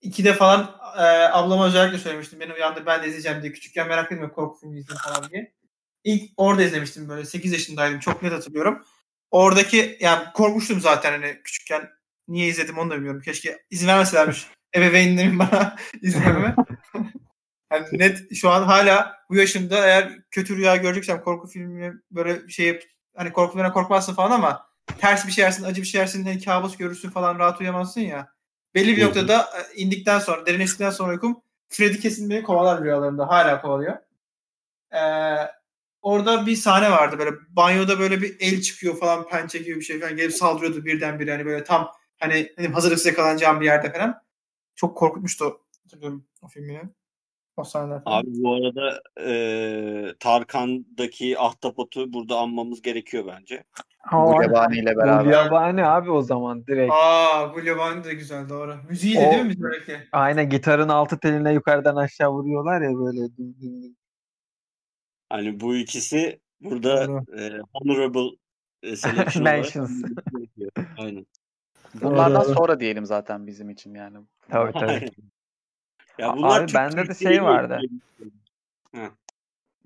2'de 0.03 0.33
falan 0.33 0.77
e, 0.99 1.03
ablama 1.33 1.67
özellikle 1.67 1.99
söylemiştim. 1.99 2.41
Beni 2.41 2.53
uyandır 2.53 2.87
ben 2.87 3.03
de 3.03 3.07
izleyeceğim 3.07 3.43
diye. 3.43 3.53
Küçükken 3.53 3.89
meraklıydım 3.89 4.25
ya 4.25 4.33
korku 4.33 4.61
filmi 4.61 4.79
izleyeyim 4.79 5.03
falan 5.03 5.31
diye. 5.31 5.53
İlk 6.07 6.31
orada 6.37 6.63
izlemiştim 6.63 7.09
böyle. 7.09 7.25
8 7.25 7.53
yaşındaydım. 7.53 8.01
Çok 8.01 8.23
net 8.23 8.33
hatırlıyorum. 8.33 8.85
Oradaki 9.31 9.99
yani 10.01 10.25
korkmuştum 10.35 10.81
zaten 10.81 11.13
hani 11.13 11.41
küçükken. 11.45 11.89
Niye 12.29 12.49
izledim 12.49 12.79
onu 12.79 12.91
da 12.91 12.95
bilmiyorum. 12.95 13.21
Keşke 13.25 13.63
izin 13.71 13.89
vermeselermiş. 13.89 14.47
Ebeveynlerim 14.77 15.39
bana 15.39 15.77
izlememe. 16.03 16.55
Yani 17.73 17.87
net 17.93 18.35
şu 18.35 18.51
an 18.51 18.63
hala 18.63 19.17
bu 19.31 19.37
yaşımda 19.37 19.87
eğer 19.87 20.19
kötü 20.31 20.57
rüya 20.57 20.77
göreceksem 20.77 21.21
korku 21.21 21.49
filmi 21.49 21.95
böyle 22.11 22.49
şey 22.49 22.81
hani 23.17 23.33
korku 23.33 23.53
filmine 23.53 23.73
korkmazsın 23.73 24.15
falan 24.15 24.31
ama 24.31 24.67
ters 24.99 25.27
bir 25.27 25.33
şey 25.33 25.43
yersin, 25.43 25.65
acı 25.65 25.83
bir 25.83 25.87
şey 25.87 26.01
yersin, 26.01 26.25
hani 26.25 26.45
kabus 26.45 26.77
görürsün 26.77 27.11
falan 27.11 27.39
rahat 27.39 27.61
uyuyamazsın 27.61 28.01
ya. 28.01 28.33
Belli 28.75 28.97
bir 28.97 29.05
noktada 29.05 29.41
e, 29.41 29.75
indikten 29.77 30.19
sonra, 30.19 30.47
derinleştikten 30.47 30.91
sonra 30.91 31.13
uykum 31.13 31.43
Freddy 31.69 32.01
kesin 32.01 32.31
beni 32.31 32.43
kovalar 32.43 32.85
rüyalarında. 32.85 33.29
Hala 33.29 33.61
kovalıyor. 33.61 33.97
Ee, 34.93 35.56
orada 36.07 36.47
bir 36.47 36.57
sahne 36.57 36.91
vardı 36.91 37.19
böyle 37.19 37.31
banyoda 37.49 37.99
böyle 37.99 38.23
bir 38.23 38.37
el 38.41 38.61
çıkıyor 38.63 38.97
falan 38.97 39.29
pençe 39.29 39.59
gibi 39.59 39.77
bir 39.77 39.85
şey 39.85 40.01
falan 40.01 40.17
gelip 40.17 40.33
saldırıyordu 40.33 40.85
birdenbire 40.85 41.31
hani 41.33 41.47
böyle 41.47 41.65
tam 41.65 41.91
hani, 42.21 42.53
hani 42.57 42.69
hazırlıksız 42.69 43.07
yakalanacağım 43.07 43.61
bir 43.61 43.65
yerde 43.67 43.93
falan. 43.93 44.23
Çok 44.75 44.97
korkutmuştu 44.97 45.61
hatırlıyorum 45.83 46.27
o 46.43 46.49
filmini. 46.49 46.83
O 47.57 47.65
sahneler 47.65 48.05
falan. 48.05 48.21
Abi 48.21 48.27
bu 48.31 48.55
arada 48.55 49.03
e, 49.21 50.15
Tarkan'daki 50.21 51.39
ahtapotu 51.39 52.13
burada 52.13 52.39
anmamız 52.39 52.83
gerekiyor 52.83 53.25
bence. 53.27 53.65
Ama 54.13 54.39
Bu 54.39 54.43
yabani 54.43 54.79
ile 54.79 54.95
Bu 54.97 54.99
beraber. 55.01 55.33
yabani 55.33 55.85
abi 55.87 56.11
o 56.11 56.23
zaman 56.23 56.67
direkt. 56.67 56.93
Aa, 56.95 57.55
bu 57.55 57.61
Yabani 57.61 58.05
de 58.05 58.15
güzel 58.15 58.49
doğru. 58.49 58.77
Müziği 58.89 59.17
de 59.17 59.27
O- 59.29 59.31
değil 59.31 59.43
mi 59.43 59.49
müziği? 59.49 59.99
Aynen 60.13 60.49
gitarın 60.51 60.89
altı 60.89 61.19
teline 61.19 61.53
yukarıdan 61.53 61.97
aşağı 61.97 62.31
vuruyorlar 62.31 62.81
ya 62.81 62.91
böyle. 62.99 63.21
dın 63.21 63.57
dın 63.61 63.83
dın. 63.83 63.97
Hani 65.29 65.61
bu 65.61 65.77
ikisi 65.77 66.41
burada 66.61 67.09
Doğru. 67.09 67.39
e, 67.41 67.61
honorable 67.75 68.37
e, 68.83 68.97
selection 68.97 69.45
Mentions. 69.45 70.03
Aynen. 70.99 71.27
Bunlardan 71.95 72.45
Doğru. 72.45 72.55
sonra 72.55 72.81
diyelim 72.81 73.07
zaten 73.07 73.47
bizim 73.47 73.71
için 73.71 73.95
yani. 73.95 74.19
Tabii 74.51 74.73
tabii. 74.73 74.91
Aynen. 74.93 75.11
Ya 76.19 76.37
bunlar 76.37 76.61
abi 76.61 76.67
Türk 76.67 76.77
bende 76.77 77.09
de 77.09 77.15
şey 77.15 77.43
vardı. 77.43 77.81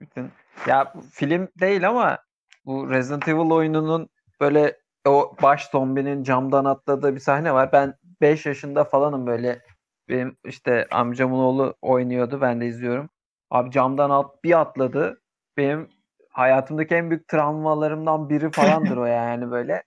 Bütün. 0.01 0.31
Ya 0.67 0.93
film 1.12 1.49
değil 1.61 1.89
ama 1.89 2.19
bu 2.65 2.91
Resident 2.91 3.29
Evil 3.29 3.51
oyununun 3.51 4.09
böyle 4.41 4.81
o 5.07 5.37
baş 5.43 5.67
zombinin 5.67 6.23
camdan 6.23 6.65
atladığı 6.65 7.15
bir 7.15 7.21
sahne 7.21 7.55
var. 7.55 7.73
Ben 7.73 7.95
5 8.21 8.47
yaşında 8.47 8.85
falanım 8.85 9.27
böyle. 9.27 9.62
Benim 10.09 10.37
işte 10.45 10.87
amcamın 10.91 11.39
oğlu 11.39 11.75
oynuyordu. 11.83 12.41
Ben 12.41 12.61
de 12.61 12.67
izliyorum. 12.67 13.11
Abi 13.51 13.71
camdan 13.71 14.11
at, 14.11 14.45
bir 14.45 14.61
atladı. 14.61 15.21
Benim 15.61 15.89
hayatımdaki 16.31 16.95
en 16.95 17.11
büyük 17.11 17.28
travmalarımdan 17.28 18.28
biri 18.28 18.51
falandır 18.51 18.97
o 18.97 19.05
yani 19.07 19.51
böyle. 19.51 19.82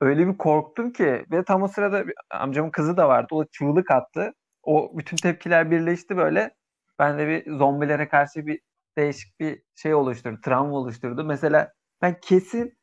Öyle 0.00 0.26
bir 0.26 0.38
korktum 0.38 0.92
ki 0.92 1.26
ve 1.30 1.44
tam 1.44 1.62
o 1.62 1.68
sırada 1.68 2.04
amcamın 2.30 2.70
kızı 2.70 2.96
da 2.96 3.08
vardı. 3.08 3.28
O 3.30 3.44
çığlık 3.44 3.90
attı. 3.90 4.32
O 4.62 4.98
bütün 4.98 5.16
tepkiler 5.16 5.70
birleşti 5.70 6.16
böyle. 6.16 6.50
Ben 6.98 7.18
de 7.18 7.28
bir 7.28 7.56
zombilere 7.56 8.08
karşı 8.08 8.46
bir 8.46 8.60
değişik 8.98 9.40
bir 9.40 9.62
şey 9.74 9.94
oluşturdu. 9.94 10.40
Travma 10.44 10.76
oluşturdu. 10.76 11.24
Mesela 11.24 11.72
ben 12.02 12.16
kesin 12.22 12.78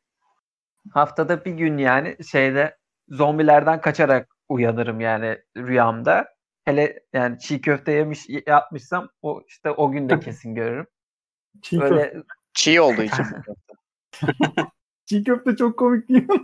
haftada 0.92 1.44
bir 1.44 1.52
gün 1.52 1.78
yani 1.78 2.16
şeyde 2.30 2.76
zombilerden 3.08 3.80
kaçarak 3.80 4.28
uyanırım 4.48 5.00
yani 5.00 5.38
rüyamda. 5.56 6.28
Hele 6.64 7.00
yani 7.12 7.38
çiğ 7.38 7.60
köfte 7.60 7.92
yemiş 7.92 8.26
yapmışsam 8.46 9.08
o 9.22 9.42
işte 9.48 9.70
o 9.70 9.90
gün 9.90 10.08
de 10.08 10.20
kesin 10.20 10.54
görürüm. 10.54 10.86
Çiğ, 11.62 11.78
köfte, 11.78 11.94
Böyle 11.94 12.22
Çiğ 12.54 12.80
olduğu 12.80 13.02
için. 13.02 13.24
çiğ 15.04 15.24
köfte 15.24 15.56
çok 15.56 15.78
komik 15.78 16.08
değil 16.08 16.28
mi? 16.28 16.42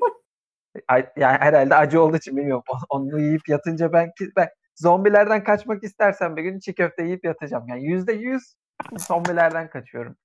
Yani 1.17 1.39
herhalde 1.39 1.75
acı 1.75 2.03
olduğu 2.03 2.17
için 2.17 2.37
bilmiyorum. 2.37 2.63
Onu 2.91 3.21
yiyip 3.21 3.49
yatınca 3.49 3.93
ben 3.93 4.11
ben 4.37 4.49
zombilerden 4.77 5.45
kaçmak 5.45 5.85
istersem 5.85 6.37
bir 6.37 6.43
gün 6.43 6.59
çiğ 6.59 6.75
köfte 6.75 7.05
yiyip 7.05 7.25
yatacağım. 7.25 7.69
Yani 7.69 7.85
yüzde 7.85 8.13
yüz 8.13 8.55
zombilerden 8.99 9.71
kaçıyorum. 9.71 10.17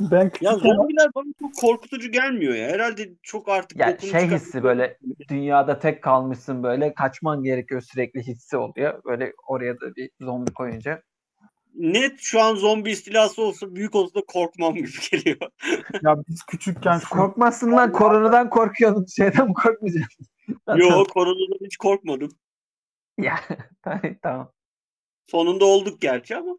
Ben 0.00 0.30
Ya 0.40 0.52
zombiler 0.52 1.08
bana 1.14 1.32
çok 1.40 1.50
korkutucu 1.60 2.12
gelmiyor 2.12 2.54
ya. 2.54 2.68
Herhalde 2.68 3.08
çok 3.22 3.48
artık 3.48 3.78
Ya 3.78 3.88
bokunu 3.88 4.10
şey 4.10 4.28
hissi 4.28 4.62
böyle 4.62 4.98
dünyada 5.28 5.78
tek 5.78 6.02
kalmışsın 6.02 6.62
böyle 6.62 6.94
kaçman 6.94 7.42
gerekiyor 7.42 7.80
sürekli 7.80 8.22
hissi 8.22 8.56
oluyor. 8.56 9.04
Böyle 9.04 9.32
oraya 9.46 9.80
da 9.80 9.96
bir 9.96 10.10
zombi 10.20 10.52
koyunca. 10.52 11.02
Net 11.74 12.20
şu 12.20 12.40
an 12.40 12.54
zombi 12.54 12.90
istilası 12.90 13.42
olsa 13.42 13.74
büyük 13.74 13.94
olsa 13.94 14.20
korkmam 14.28 14.74
gibi 14.74 14.88
geliyor. 15.10 15.50
Ya 16.02 16.16
biz 16.28 16.42
küçükken 16.42 17.00
Korkmazsın 17.10 17.72
lan 17.72 17.92
koronadan 17.92 18.50
korkuyorsun. 18.50 19.06
Şeyden 19.16 19.48
mi 19.48 19.54
korkmayacaksın? 19.54 20.26
Yo 20.76 21.04
koronadan 21.04 21.64
hiç 21.64 21.76
korkmadım. 21.76 22.30
Ya 23.18 23.36
tamam. 24.22 24.52
Sonunda 25.26 25.64
olduk 25.64 26.00
gerçi 26.00 26.36
ama. 26.36 26.58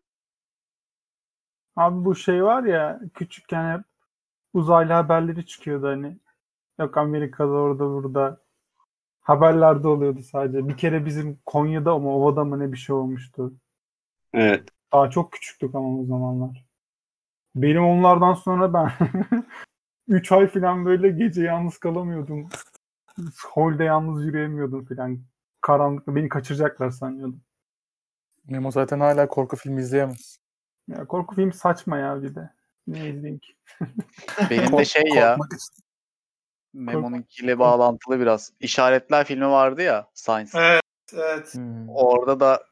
Abi 1.75 2.05
bu 2.05 2.15
şey 2.15 2.43
var 2.43 2.63
ya 2.63 3.01
küçükken 3.13 3.77
hep 3.77 3.85
uzaylı 4.53 4.93
haberleri 4.93 5.45
çıkıyordu 5.45 5.87
hani. 5.87 6.17
Yok 6.79 6.97
Amerika'da 6.97 7.51
orada 7.51 7.85
burada. 7.85 8.41
Haberlerde 9.21 9.87
oluyordu 9.87 10.21
sadece. 10.21 10.67
Bir 10.67 10.77
kere 10.77 11.05
bizim 11.05 11.39
Konya'da 11.45 11.91
ama 11.91 12.15
Ova'da 12.15 12.43
mı 12.43 12.59
ne 12.59 12.71
bir 12.71 12.77
şey 12.77 12.95
olmuştu. 12.95 13.53
Evet. 14.33 14.69
Daha 14.93 15.09
çok 15.09 15.31
küçüktük 15.31 15.75
ama 15.75 15.99
o 15.99 16.05
zamanlar. 16.05 16.65
Benim 17.55 17.85
onlardan 17.85 18.33
sonra 18.33 18.73
ben 18.73 18.91
3 20.07 20.31
ay 20.31 20.47
falan 20.47 20.85
böyle 20.85 21.09
gece 21.09 21.43
yalnız 21.43 21.77
kalamıyordum. 21.77 22.49
Holde 23.53 23.83
yalnız 23.83 24.25
yürüyemiyordum 24.25 24.85
falan. 24.85 25.19
Karanlıkta 25.61 26.15
beni 26.15 26.29
kaçıracaklar 26.29 26.89
sanıyordum. 26.89 27.41
Memo 28.47 28.71
zaten 28.71 28.99
hala 28.99 29.27
korku 29.27 29.55
filmi 29.55 29.81
izleyemez. 29.81 30.39
Ya 30.87 31.05
korku 31.05 31.35
film 31.35 31.53
saçma 31.53 31.97
ya 31.97 32.23
bir 32.23 32.35
de. 32.35 32.49
Ne 32.87 33.09
izleyeyim 33.09 33.39
ki? 33.39 33.55
Benim 34.49 34.77
de 34.77 34.85
şey 34.85 35.03
ya. 35.15 35.37
Memo'nunkiyle 36.73 37.59
bağlantılı 37.59 38.19
biraz. 38.19 38.53
İşaretler 38.59 39.25
filmi 39.25 39.47
vardı 39.47 39.81
ya 39.81 40.09
Science. 40.13 40.51
Evet. 40.55 40.81
Evet. 41.13 41.53
Hmm. 41.53 41.89
Orada 41.89 42.39
da 42.39 42.63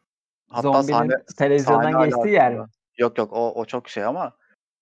hatta 0.50 0.62
Zombinin 0.62 0.98
sahne, 0.98 1.26
televizyondan 1.38 1.92
sahne 1.92 2.06
geçtiği 2.06 2.34
yer 2.34 2.54
mi? 2.54 2.66
Yok 2.98 3.18
yok 3.18 3.34
o, 3.34 3.54
o 3.54 3.66
çok 3.66 3.90
şey 3.90 4.04
ama 4.06 4.38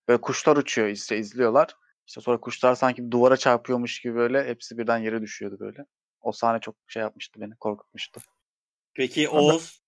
böyle 0.08 0.22
kuşlar 0.22 0.58
uçuyor 0.58 0.88
işte 0.88 1.18
izliyorlar. 1.18 1.76
İşte 2.08 2.22
sonra 2.22 2.40
kuşlar 2.40 2.76
sanki 2.76 3.12
duvara 3.12 3.38
çarpıyormuş 3.38 4.00
gibi 4.02 4.16
böyle 4.16 4.48
hepsi 4.48 4.78
birden 4.78 4.98
yere 4.98 5.22
düşüyordu 5.22 5.60
böyle. 5.60 5.86
O 6.22 6.32
sahne 6.32 6.60
çok 6.60 6.76
şey 6.88 7.02
yapmıştı 7.02 7.42
beni 7.42 7.56
korkutmuştu. 7.56 8.22
Peki 8.94 9.30
Oğuz 9.30 9.82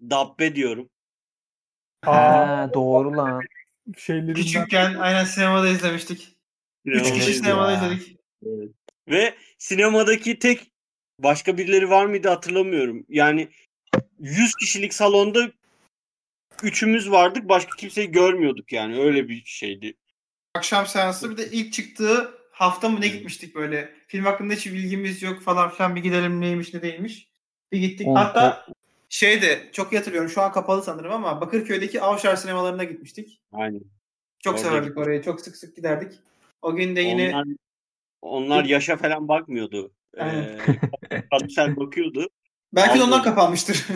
Dabbe 0.00 0.54
diyorum. 0.54 0.90
Aa, 2.06 2.12
Ha, 2.12 2.70
doğru 2.74 3.16
lan. 3.16 3.42
şeylerinden 3.96 4.34
Küçükken 4.34 4.94
aynen 4.94 5.24
sinemada 5.24 5.68
izlemiştik. 5.68 6.36
Üç 6.84 7.12
kişi 7.12 7.34
sinemada 7.34 7.72
ya. 7.72 7.76
izledik. 7.76 8.16
Evet. 8.46 8.70
Ve 9.08 9.34
sinemadaki 9.58 10.38
tek 10.38 10.72
başka 11.18 11.58
birileri 11.58 11.90
var 11.90 12.06
mıydı 12.06 12.28
hatırlamıyorum. 12.28 13.04
Yani 13.08 13.48
100 14.18 14.54
kişilik 14.54 14.94
salonda 14.94 15.50
üçümüz 16.62 17.10
vardık. 17.10 17.48
Başka 17.48 17.76
kimseyi 17.76 18.10
görmüyorduk 18.10 18.72
yani. 18.72 19.00
Öyle 19.00 19.28
bir 19.28 19.42
şeydi. 19.44 19.94
Akşam 20.54 20.86
seansı 20.86 21.30
bir 21.30 21.36
de 21.36 21.50
ilk 21.50 21.72
çıktığı 21.72 22.38
hafta 22.52 22.88
mı 22.88 23.00
ne 23.00 23.08
gitmiştik 23.08 23.54
böyle. 23.54 23.94
Film 24.06 24.24
hakkında 24.24 24.54
hiç 24.54 24.66
bilgimiz 24.66 25.22
yok 25.22 25.42
falan 25.42 25.70
filan 25.70 25.96
bir 25.96 26.02
gidelim 26.02 26.40
neymiş 26.40 26.74
ne 26.74 26.82
değilmiş. 26.82 27.28
Bir 27.72 27.78
gittik. 27.78 28.06
Hatta 28.14 28.66
şeyde 29.08 29.68
çok 29.72 29.92
iyi 29.92 29.96
hatırlıyorum 29.96 30.30
şu 30.30 30.42
an 30.42 30.52
kapalı 30.52 30.82
sanırım 30.82 31.12
ama 31.12 31.40
Bakırköy'deki 31.40 32.00
Avşar 32.00 32.36
sinemalarına 32.36 32.84
gitmiştik. 32.84 33.40
Aynen. 33.52 33.80
Çok 34.38 34.54
Orada 34.54 34.68
severdik 34.68 34.98
orayı. 34.98 35.22
Çok 35.22 35.40
sık 35.40 35.56
sık 35.56 35.76
giderdik. 35.76 36.12
O 36.62 36.74
gün 36.74 36.96
de 36.96 37.00
yine 37.00 37.28
Onlar, 37.34 37.46
onlar 38.22 38.64
yaşa 38.64 38.96
falan 38.96 39.28
bakmıyordu. 39.28 39.92
Ee, 40.18 40.58
bakıyordu. 41.76 42.28
Belki 42.72 42.98
de 42.98 43.02
ondan 43.02 43.22
kapanmıştır. 43.22 43.86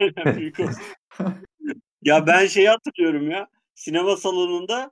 Büyük 0.36 0.58
ya 2.02 2.26
ben 2.26 2.46
şeyi 2.46 2.68
hatırlıyorum 2.68 3.30
ya. 3.30 3.48
Sinema 3.74 4.16
salonunda 4.16 4.90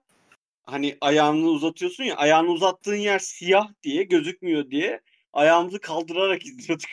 hani 0.66 0.96
ayağını 1.00 1.46
uzatıyorsun 1.46 2.04
ya 2.04 2.16
ayağını 2.16 2.50
uzattığın 2.50 2.96
yer 2.96 3.18
siyah 3.18 3.68
diye 3.82 4.02
gözükmüyor 4.02 4.70
diye 4.70 5.00
ayağımızı 5.32 5.80
kaldırarak 5.80 6.46
izliyorduk 6.46 6.88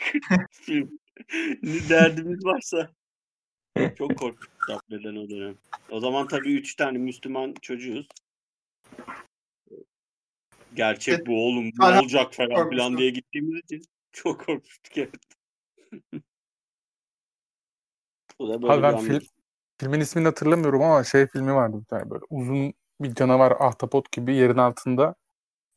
film. 0.51 0.99
ne 1.63 1.89
derdimiz 1.89 2.45
varsa. 2.45 2.89
Çok 3.97 4.17
korktuk 4.17 4.49
Dabbe'den 4.67 5.15
o 5.15 5.29
dönem. 5.29 5.55
O 5.89 5.99
zaman 5.99 6.27
tabii 6.27 6.53
üç 6.53 6.75
tane 6.75 6.97
Müslüman 6.97 7.55
çocuğuz. 7.61 8.07
Gerçek 10.73 11.27
bu 11.27 11.47
oğlum 11.47 11.71
Hala 11.79 12.01
olacak 12.01 12.33
falan 12.33 12.69
filan 12.69 12.97
diye 12.97 13.09
gittiğimiz 13.09 13.61
için 13.63 13.81
çok 14.11 14.45
korkmuştuk 14.45 14.97
evet. 14.97 15.40
Bu 18.39 18.49
da 18.49 18.61
böyle 18.61 18.73
Abi 18.73 18.83
ben 18.83 18.97
film, 18.97 19.21
filmin 19.77 19.99
ismini 19.99 20.25
hatırlamıyorum 20.25 20.81
ama 20.81 21.03
şey 21.03 21.27
filmi 21.27 21.55
vardı 21.55 21.79
bir 21.79 21.85
tane 21.85 22.09
böyle 22.09 22.23
uzun 22.29 22.73
bir 23.01 23.15
canavar 23.15 23.51
ahtapot 23.59 24.11
gibi 24.11 24.35
yerin 24.35 24.57
altında 24.57 25.15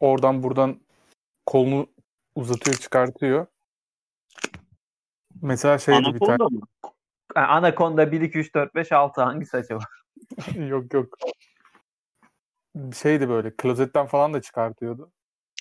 oradan 0.01 0.43
buradan 0.43 0.81
kolunu 1.47 1.87
uzatıyor 2.35 2.77
çıkartıyor. 2.77 3.47
Mesela 5.43 5.79
şeydi 5.79 6.15
bir 6.15 6.21
tane 6.21 6.33
Anaconda 6.33 6.49
mı? 6.49 6.61
Anaconda 7.35 8.13
1, 8.13 8.21
2, 8.21 8.39
3, 8.39 8.55
4, 8.55 8.75
5, 8.75 8.93
6 8.93 9.23
hangisi 9.23 9.57
acaba? 9.57 9.81
yok 10.55 10.95
yok. 10.95 11.19
Şeydi 12.95 13.29
böyle 13.29 13.57
klozetten 13.57 14.07
falan 14.07 14.35
da 14.35 14.43
çıkartıyordu. 14.43 15.13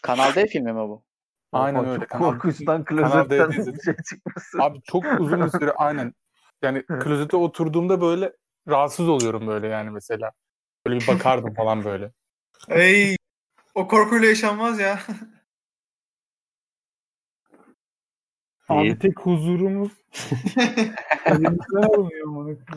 Kanal 0.01 0.35
D 0.35 0.47
filmi 0.47 0.73
mi 0.73 0.79
bu? 0.79 1.03
Aynen 1.53 1.85
öyle. 1.85 1.99
Çok 1.99 2.09
korkunçtan 2.09 2.83
klozetten 2.83 3.51
şey 3.51 3.95
çıkmasın. 4.09 4.59
Abi 4.59 4.81
çok 4.81 5.03
uzun 5.19 5.45
bir 5.45 5.49
süre 5.49 5.71
aynen. 5.71 6.13
Yani 6.61 6.85
klozete 6.85 7.37
oturduğumda 7.37 8.01
böyle 8.01 8.33
rahatsız 8.67 9.09
oluyorum 9.09 9.47
böyle 9.47 9.67
yani 9.67 9.89
mesela. 9.89 10.31
Böyle 10.85 10.99
bir 10.99 11.07
bakardım 11.07 11.53
falan 11.57 11.83
böyle. 11.83 12.11
Ey, 12.69 13.15
o 13.75 13.87
korkuyla 13.87 14.27
yaşanmaz 14.27 14.79
ya. 14.79 14.99
Abi 18.69 18.87
İyi. 18.87 18.99
tek 18.99 19.19
huzurumuz. 19.19 19.91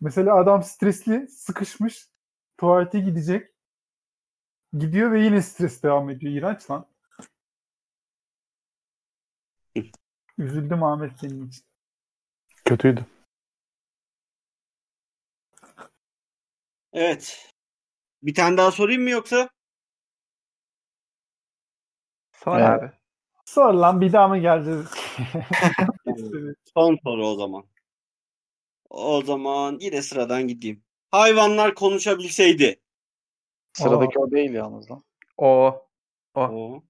Mesela 0.00 0.36
adam 0.36 0.62
stresli, 0.62 1.28
sıkışmış, 1.28 2.08
tuvalete 2.58 3.00
gidecek. 3.00 3.50
Gidiyor 4.78 5.12
ve 5.12 5.20
yine 5.24 5.42
stres 5.42 5.82
devam 5.82 6.10
ediyor. 6.10 6.32
İğrenç 6.32 6.70
lan. 6.70 6.86
Üzüldüm 10.38 10.82
Ahmet 10.82 11.18
senin 11.18 11.48
için. 11.48 11.64
Kötüydü. 12.64 13.06
Evet. 16.92 17.52
Bir 18.22 18.34
tane 18.34 18.56
daha 18.56 18.70
sorayım 18.70 19.02
mı 19.02 19.10
yoksa? 19.10 19.50
Sor 22.32 22.58
Evet. 22.58 22.68
abi. 22.68 22.92
Sor 23.44 23.74
lan 23.74 24.00
bir 24.00 24.12
daha 24.12 24.28
mı 24.28 24.38
geleceğiz? 24.38 24.86
Son 26.74 26.98
soru 27.04 27.26
o 27.26 27.36
zaman. 27.36 27.64
O 28.90 29.22
zaman 29.22 29.78
yine 29.80 30.02
sıradan 30.02 30.48
gideyim. 30.48 30.84
Hayvanlar 31.10 31.74
konuşabilseydi. 31.74 32.80
Sıradaki 33.72 34.18
o 34.18 34.30
değil 34.30 34.50
yalnız 34.50 34.90
lan. 34.90 35.02
O. 35.36 35.82
O. 36.34 36.82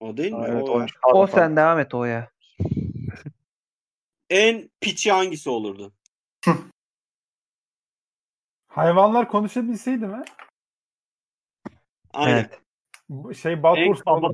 O 0.00 0.16
değil 0.16 0.32
mi? 0.32 0.46
Evet 0.48 0.68
o. 0.68 0.72
O 0.72 0.86
pardon. 1.02 1.26
sen 1.26 1.56
devam 1.56 1.78
et 1.78 1.94
o 1.94 2.04
ya. 2.04 2.30
En 4.30 4.70
piçi 4.80 5.12
hangisi 5.12 5.50
olurdu? 5.50 5.92
Hayvanlar 8.68 9.28
konuşabilseydi 9.28 10.06
mi? 10.06 10.22
Aynen. 12.12 12.50
Evet. 13.10 13.36
Şey 13.36 13.54
kaba, 13.54 13.76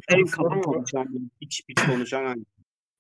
en 0.08 0.26
kaba 0.26 0.60
konuşan, 0.60 1.30
piç 1.40 1.66
piç 1.66 1.86
konuşan 1.86 2.24
hangisi? 2.24 2.50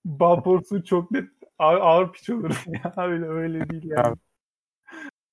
Balpors'u 0.04 0.84
çok 0.84 1.10
net 1.10 1.30
ağır, 1.58 1.80
ağır 1.80 2.12
piç 2.12 2.30
olur 2.30 2.64
ya. 2.84 2.94
Öyle 2.96 3.26
öyle 3.26 3.70
değil 3.70 3.84
yani. 3.84 4.16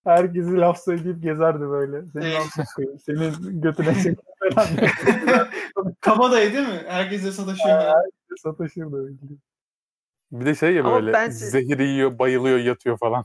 Herkesi 0.03 0.57
laf 0.57 0.83
söyleyip 0.83 1.23
gezerdi 1.23 1.59
böyle. 1.59 2.05
Senin 2.11 2.33
laf 2.33 2.47
sokuyor. 2.55 2.99
Senin 2.99 3.61
götüne 3.61 3.93
falan 4.53 4.67
Kabadayı 6.01 6.53
değil 6.53 6.67
mi? 6.67 6.81
Herkesle 6.87 7.31
sataşıyor. 7.31 7.93
sataşırdı 8.43 8.97
öyle. 9.05 9.15
Bir 10.31 10.45
de 10.45 10.55
şey 10.55 10.73
ya 10.73 10.83
Ama 10.83 10.95
böyle 10.95 11.13
bence- 11.13 11.33
zehir 11.35 11.79
yiyor, 11.79 12.19
bayılıyor, 12.19 12.57
yatıyor 12.59 12.97
falan. 12.97 13.23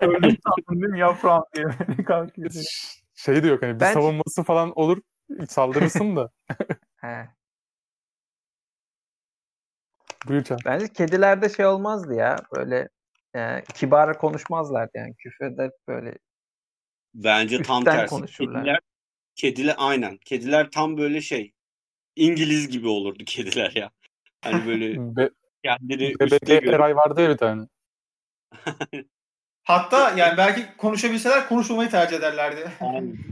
Öldüm 0.00 0.90
mi 0.90 0.98
yaprağım 1.00 1.44
diye 1.54 1.66
kalkıyor. 2.06 2.50
şey 3.14 3.42
de 3.42 3.48
yok 3.48 3.62
hani 3.62 3.74
bir 3.74 3.80
Bence- 3.80 3.94
savunması 3.94 4.42
falan 4.42 4.72
olur 4.78 5.00
saldırırsın 5.48 6.16
da. 6.16 6.30
He. 6.96 7.28
Buyur 10.28 10.42
Can. 10.42 10.58
Bence 10.64 10.88
kedilerde 10.88 11.48
şey 11.48 11.66
olmazdı 11.66 12.14
ya. 12.14 12.36
Böyle 12.56 12.88
e, 13.36 13.62
kibar 13.74 14.18
konuşmazlardı 14.18 14.90
yani. 14.94 15.14
Küfreder 15.14 15.70
böyle. 15.88 16.18
Bence 17.14 17.62
tam 17.62 17.84
tersi. 17.84 18.06
konuşurlar. 18.06 18.60
Kediler, 18.60 18.80
kediler 19.34 19.74
aynen. 19.78 20.16
Kediler 20.16 20.70
tam 20.70 20.98
böyle 20.98 21.20
şey. 21.20 21.52
İngiliz 22.16 22.68
gibi 22.68 22.88
olurdu 22.88 23.24
kediler 23.26 23.72
ya. 23.74 23.90
Hani 24.44 24.66
böyle 24.66 24.94
Be- 25.16 25.30
Kendini 25.64 26.14
üstte 26.20 26.54
Eray 26.54 26.96
vardı 26.96 27.22
ya 27.22 27.30
bir 27.30 27.36
tane. 27.36 27.66
Hatta 29.62 30.10
yani 30.16 30.36
belki 30.36 30.76
konuşabilseler 30.76 31.48
konuşmamayı 31.48 31.90
tercih 31.90 32.16
ederlerdi. 32.16 32.70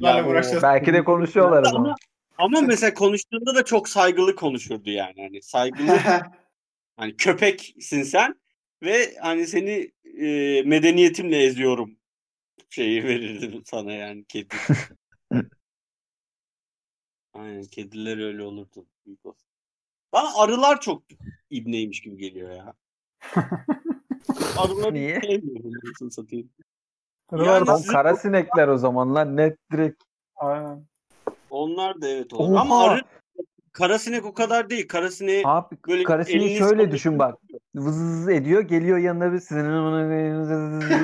Yani- 0.01 0.29
uğraşacağız. 0.29 0.63
Belki 0.63 0.93
de 0.93 1.05
konuşuyorlar 1.05 1.63
o 1.63 1.65
zaman. 1.65 1.85
ama, 1.85 1.97
ama 2.39 2.61
mesela 2.61 2.95
konuştuğunda 2.95 3.55
da 3.55 3.65
çok 3.65 3.89
saygılı 3.89 4.37
konuşurdu 4.37 4.91
yani. 4.91 5.15
Hani 5.23 5.43
saygılı 5.43 5.99
hani 6.97 7.17
köpeksin 7.17 8.03
sen 8.03 8.41
ve 8.83 9.17
hani 9.21 9.47
seni 9.47 9.91
e, 10.05 10.63
medeniyetimle 10.63 11.43
eziyorum 11.43 11.97
şeyi 12.71 13.05
verirdim 13.05 13.63
sana 13.65 13.93
yani 13.93 14.25
kedi. 14.29 14.55
Aynen 17.35 17.65
kediler 17.65 18.19
öyle 18.19 18.43
olurdu. 18.43 18.87
Büyük 19.07 19.27
olsun. 19.27 19.49
Bana 20.13 20.29
arılar 20.37 20.81
çok 20.81 21.03
ibneymiş 21.51 22.01
gibi 22.01 22.17
geliyor 22.17 22.51
ya. 22.51 22.75
Arıları 24.59 24.95
Niye? 24.95 25.21
sevmiyorum. 25.21 26.11
Satayım. 26.11 26.51
Arılar 27.29 27.55
Yani 27.55 27.67
Lan 27.67 27.83
kara 27.83 28.17
sinekler 28.17 28.69
o 28.69 28.79
zaman 28.79 29.15
lan 29.15 29.37
net 29.37 29.59
direkt. 29.73 30.03
Aynen. 30.37 30.87
Onlar 31.51 32.01
da 32.01 32.09
evet 32.09 32.33
olur. 32.33 32.57
Ama 32.57 32.77
Oha! 32.85 32.91
arı 32.91 33.03
karasinek 33.79 34.25
o 34.25 34.35
kadar 34.35 34.71
değil. 34.71 34.89
Karasineği 34.89 35.43
Abi 35.47 35.77
böyle 35.89 36.03
karasini 36.03 36.37
elini 36.45 36.59
şöyle 36.59 36.83
sallayıp- 36.83 36.93
düşün 36.93 37.19
bak. 37.19 37.35
Vız 37.75 38.29
ediyor 38.29 38.61
geliyor 38.63 38.99
yanına 38.99 39.33
bir 39.33 39.39
sizin 39.39 39.65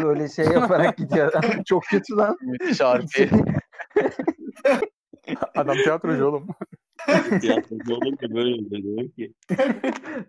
öyle 0.07 0.29
şey 0.29 0.45
yaparak 0.45 0.97
gidiyor. 0.99 1.33
Çok 1.67 1.83
kötü 1.91 2.17
lan. 2.17 2.37
Müthiş 2.43 2.81
harfi. 2.81 3.31
Adam 5.57 5.77
tiyatrocu 5.77 6.27
oğlum. 6.27 6.47
tiyatroda 7.41 7.95
olunca 7.95 8.35
böyle 8.35 8.55
oluyor 8.55 9.11
ki. 9.11 9.33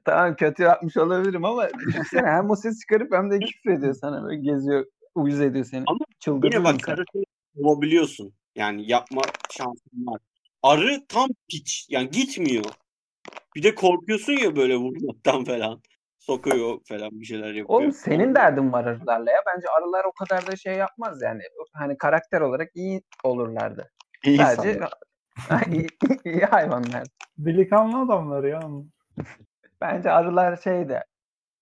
tamam 0.06 0.36
kötü 0.36 0.64
yapmış 0.64 0.98
olabilirim 0.98 1.46
ama 1.46 1.70
düşünsene 1.88 2.28
hem 2.28 2.50
o 2.50 2.56
ses 2.56 2.80
çıkarıp 2.80 3.14
hem 3.14 3.32
de 3.32 3.40
küfür 3.40 3.72
ediyor 3.72 3.94
sana 3.94 4.24
böyle 4.24 4.42
geziyor 4.42 4.86
uyuz 5.16 5.42
ediyor 5.42 5.66
seni. 5.66 5.84
Ama 5.88 6.00
Çıldırdın 6.20 6.58
Yine 6.58 6.64
bak 6.64 6.80
karasinek 6.84 7.28
kovabiliyorsun. 7.64 8.34
Yani 8.56 8.92
yapma 8.92 9.22
şansın 9.52 10.06
var. 10.06 10.20
Arı 10.66 11.08
tam 11.10 11.30
piç. 11.50 11.88
Yani 11.90 12.10
gitmiyor. 12.10 12.66
Bir 13.56 13.64
de 13.64 13.76
korkuyorsun 13.76 14.34
ya 14.34 14.56
böyle 14.56 14.76
vurmaktan 14.76 15.44
falan. 15.44 15.82
Sokuyor 16.20 16.80
falan 16.90 17.10
bir 17.12 17.26
şeyler 17.26 17.48
yapıyor. 17.48 17.66
Oğlum 17.68 17.92
senin 17.92 18.36
derdin 18.36 18.72
var 18.74 18.86
arılarla 18.86 19.32
ya. 19.32 19.38
Bence 19.48 19.68
arılar 19.70 20.06
o 20.06 20.12
kadar 20.12 20.48
da 20.48 20.56
şey 20.56 20.74
yapmaz 20.74 21.22
yani. 21.22 21.42
Hani 21.74 21.98
karakter 21.98 22.42
olarak 22.42 22.70
iyi 22.76 23.02
olurlardı. 23.24 23.92
İyi 24.24 24.38
Sadece 24.38 24.80
iyi, 25.72 25.88
iyi 26.26 26.46
hayvanlar. 26.46 27.04
Delikanlı 27.38 28.02
adamlar 28.02 28.44
ya. 28.44 28.60
Bence 29.82 30.12
arılar 30.12 30.58
şey 30.58 30.90
de 30.90 31.04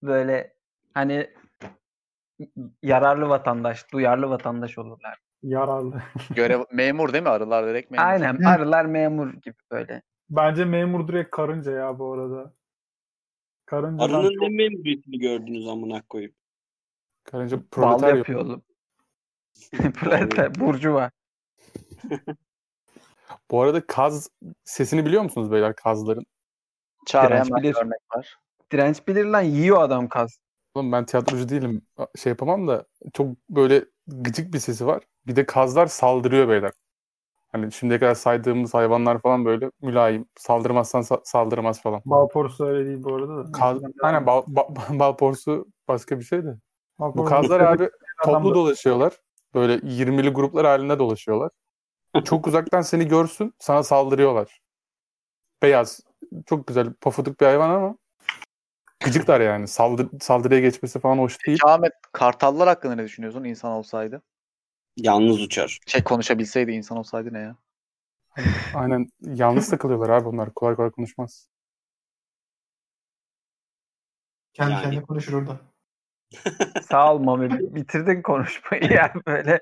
böyle 0.03 0.53
hani 0.93 1.29
yararlı 2.83 3.29
vatandaş, 3.29 3.91
duyarlı 3.91 4.29
vatandaş 4.29 4.77
olurlar. 4.77 5.17
Yararlı. 5.43 6.01
Görev 6.35 6.63
memur 6.71 7.13
değil 7.13 7.23
mi? 7.23 7.29
Arılar 7.29 7.67
direkt 7.67 7.91
memur. 7.91 8.03
Aynen 8.03 8.43
arılar 8.43 8.85
memur 8.85 9.33
gibi 9.33 9.55
böyle. 9.71 10.01
Bence 10.29 10.65
memur 10.65 11.07
direkt 11.07 11.31
karınca 11.31 11.71
ya 11.71 11.99
bu 11.99 12.13
arada. 12.13 12.53
Karıncadan 13.65 14.13
Arının 14.13 14.33
çok... 14.33 14.41
ne 14.41 14.49
memuriyetini 14.49 15.19
gördünüz 15.19 15.67
amına 15.67 16.01
koyup. 16.01 16.35
Karınca 17.23 17.57
Bal 17.57 17.63
proletarya. 17.71 18.15
yapıyor 18.15 18.39
oğlum. 18.39 18.63
Proleter, 19.93 20.59
burjuva. 20.59 21.11
Bu 23.51 23.61
arada 23.61 23.87
kaz 23.87 24.29
sesini 24.63 25.05
biliyor 25.05 25.23
musunuz 25.23 25.51
beyler 25.51 25.75
kazların? 25.75 26.25
Hemen 27.11 27.45
bilir. 27.45 27.75
örnek 27.75 27.99
var. 28.15 28.37
Direnç 28.71 29.07
bilir 29.07 29.25
lan 29.25 29.41
yiyor 29.41 29.81
adam 29.81 30.07
kaz. 30.07 30.39
Oğlum 30.75 30.91
ben 30.91 31.05
tiyatrocu 31.05 31.49
değilim. 31.49 31.81
Şey 32.17 32.29
yapamam 32.29 32.67
da 32.67 32.85
çok 33.13 33.27
böyle 33.49 33.85
gıcık 34.07 34.53
bir 34.53 34.59
sesi 34.59 34.85
var. 34.85 35.03
Bir 35.27 35.35
de 35.35 35.45
kazlar 35.45 35.87
saldırıyor 35.87 36.49
beyler. 36.49 36.71
Hani 37.51 37.71
şimdiye 37.71 37.99
kadar 37.99 38.15
saydığımız 38.15 38.73
hayvanlar 38.73 39.19
falan 39.19 39.45
böyle 39.45 39.71
mülayim. 39.81 40.25
Saldırmazsan 40.37 41.01
sa- 41.01 41.21
saldırmaz 41.23 41.81
falan. 41.81 42.01
Bal 42.05 42.27
porsu 42.27 42.65
öyle 42.65 42.85
değil 42.85 43.03
bu 43.03 43.15
arada 43.15 43.37
da. 43.47 43.51
Kaz, 43.51 43.77
aynen 44.01 44.25
bal, 44.25 44.41
ba- 44.41 44.99
bal 44.99 45.17
porsu 45.17 45.65
başka 45.87 46.19
bir 46.19 46.23
şey 46.23 46.43
de. 46.43 46.55
Bal 46.99 47.13
Bu 47.15 47.23
kazlar 47.23 47.59
abi 47.59 47.89
toplu 48.23 48.55
dolaşıyorlar. 48.55 49.13
Böyle 49.53 49.73
20'li 49.73 50.29
gruplar 50.29 50.65
halinde 50.65 50.99
dolaşıyorlar. 50.99 51.51
Çok 52.25 52.47
uzaktan 52.47 52.81
seni 52.81 53.07
görsün 53.07 53.53
sana 53.59 53.83
saldırıyorlar. 53.83 54.61
Beyaz. 55.61 55.99
Çok 56.45 56.67
güzel 56.67 56.93
pofuduk 56.93 57.41
bir 57.41 57.45
hayvan 57.45 57.69
ama 57.69 57.97
gıcıklar 59.03 59.41
yani. 59.41 59.67
Saldır, 59.67 60.07
saldırıya 60.21 60.59
geçmesi 60.59 60.99
falan 60.99 61.17
hoş 61.17 61.47
değil. 61.47 61.59
Ahmet 61.65 61.93
kartallar 62.11 62.67
hakkında 62.67 62.95
ne 62.95 63.03
düşünüyorsun 63.03 63.43
insan 63.43 63.71
olsaydı? 63.71 64.21
Yalnız 64.97 65.41
uçar. 65.41 65.79
Şey 65.87 66.03
konuşabilseydi 66.03 66.71
insan 66.71 66.97
olsaydı 66.97 67.33
ne 67.33 67.39
ya? 67.39 67.55
Aynen 68.75 69.09
yalnız 69.21 69.69
takılıyorlar 69.69 70.09
abi 70.09 70.27
onlar. 70.27 70.53
Kolay 70.53 70.75
kolay 70.75 70.91
konuşmaz. 70.91 71.47
Kendi 74.53 74.71
Yani. 74.71 74.83
kendine 74.83 75.01
konuşur 75.01 75.33
orada. 75.33 75.59
Sağ 76.89 77.15
ol 77.15 77.19
Mami. 77.19 77.75
Bitirdin 77.75 78.21
konuşmayı 78.21 78.83
ya 78.91 79.13
böyle. 79.27 79.61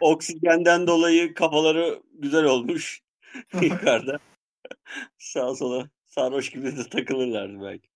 Oksijenden 0.00 0.86
dolayı 0.86 1.34
kafaları 1.34 2.02
güzel 2.14 2.44
olmuş 2.44 3.00
yukarıda. 3.60 4.18
Sağa 5.18 5.54
sola 5.54 5.88
sarhoş 6.06 6.50
gibi 6.50 6.76
de 6.76 6.88
takılırlardı 6.90 7.62
belki. 7.62 7.88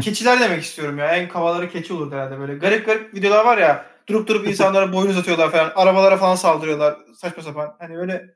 Keçiler 0.00 0.40
demek 0.40 0.62
istiyorum 0.62 0.98
ya. 0.98 1.16
En 1.16 1.28
kavaları 1.28 1.70
keçi 1.70 1.92
olurdu 1.92 2.14
herhalde 2.14 2.38
böyle. 2.38 2.54
Garip 2.54 2.86
garip 2.86 3.14
videolar 3.14 3.44
var 3.44 3.58
ya. 3.58 3.95
Durup 4.08 4.28
durup 4.28 4.46
insanlara 4.46 4.92
boyun 4.92 5.10
uzatıyorlar 5.10 5.52
falan. 5.52 5.72
Arabalara 5.76 6.16
falan 6.16 6.34
saldırıyorlar. 6.34 6.98
Saçma 7.14 7.42
sapan. 7.42 7.76
Hani 7.78 7.96
böyle 7.96 8.34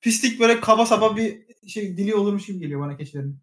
pislik 0.00 0.40
böyle 0.40 0.60
kaba 0.60 0.86
saba 0.86 1.16
bir 1.16 1.46
şey 1.68 1.96
dili 1.96 2.14
olurmuş 2.14 2.46
gibi 2.46 2.58
geliyor 2.58 2.80
bana 2.80 2.96
keçilerin. 2.96 3.38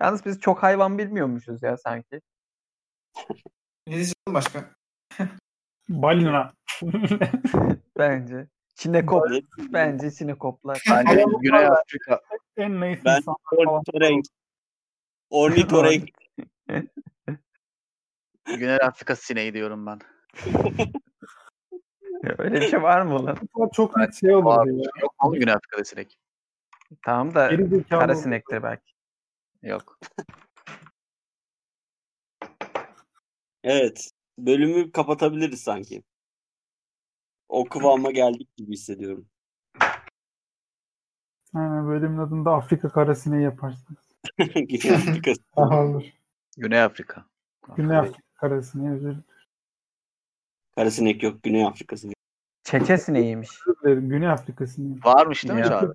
Yalnız 0.00 0.26
biz 0.26 0.40
çok 0.40 0.62
hayvan 0.62 0.98
bilmiyormuşuz 0.98 1.62
ya 1.62 1.76
sanki. 1.76 2.20
Ne 3.86 3.94
diyeceğim 3.94 4.14
başka? 4.28 4.70
Balina. 5.88 6.52
Bence. 7.98 8.46
Çinekop. 8.74 9.26
Bence 9.58 10.10
çinekoplar. 10.10 10.82
Bence 10.90 11.24
Güney 11.40 11.66
Afrika 11.66 12.20
en 12.56 12.80
naif 12.80 13.04
Ben. 13.04 13.22
Ornitorenk. 13.52 14.24
Ornitorenk. 15.30 16.08
Güney 18.46 18.76
Afrika 18.82 19.16
sineği 19.16 19.54
diyorum 19.54 19.86
ben. 19.86 19.98
Öyle 22.38 22.60
bir 22.60 22.68
şey 22.68 22.82
var 22.82 23.02
mı 23.02 23.26
lan? 23.26 23.36
Bunlar 23.54 23.70
Çok 23.70 23.96
net 23.96 24.14
şey 24.14 24.30
ya. 24.30 24.36
Yok 24.36 25.14
mu 25.22 25.32
Güney 25.32 25.54
Afrika'da 25.54 25.84
sinek? 25.84 26.18
Tamam 27.04 27.34
da 27.34 27.48
Geri 27.48 27.68
zekalı 27.68 28.00
kara 28.00 28.14
sinektir 28.14 28.62
belki. 28.62 28.92
Yok. 29.62 29.98
Evet. 33.64 34.10
Bölümü 34.38 34.92
kapatabiliriz 34.92 35.60
sanki. 35.60 36.02
O 37.48 37.64
kıvama 37.64 38.10
geldik 38.10 38.56
gibi 38.56 38.72
hissediyorum. 38.72 39.28
Aynen 41.54 41.88
bölümün 41.88 42.18
adını 42.18 42.44
da 42.44 42.50
Afrika 42.50 42.88
karasineği 42.88 43.42
yaparsınız. 43.42 43.98
Güney 44.38 44.96
Afrika. 44.96 45.32
Aha 45.56 45.84
olur. 45.84 46.04
Güney 46.56 46.82
Afrika. 46.82 47.26
Güney 47.76 47.96
Afrika 47.96 48.25
karasineği 48.36 48.90
özür 48.90 49.16
Karasinek 50.76 51.22
yok. 51.22 51.42
Güney 51.42 51.66
Afrika'sı. 51.66 52.08
Çeçe 52.64 52.98
sineğiymiş. 52.98 53.50
dilerim. 53.84 54.08
Güney 54.08 54.28
Afrika 54.28 54.66
sineği. 54.66 54.98
Varmış 55.04 55.44
değil 55.44 55.54
mi 55.54 55.60
Ya. 55.60 55.66
Çağrı? 55.68 55.92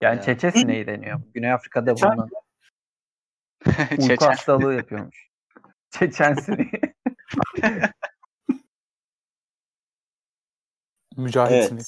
Yani 0.00 0.16
Ya. 0.16 0.22
çeçe 0.22 0.50
sineği 0.50 0.86
deniyor. 0.86 1.20
Güney 1.34 1.52
Afrika'da 1.52 1.90
Çeçen- 1.90 2.12
bulunan 2.12 2.28
uyku 3.90 4.02
Çeçen. 4.06 4.26
hastalığı 4.26 4.74
yapıyormuş. 4.74 5.28
Çeçen 5.90 6.34
sineği. 6.34 6.70
Mücahit 11.16 11.52
Evet. 11.52 11.68
sinek. 11.68 11.84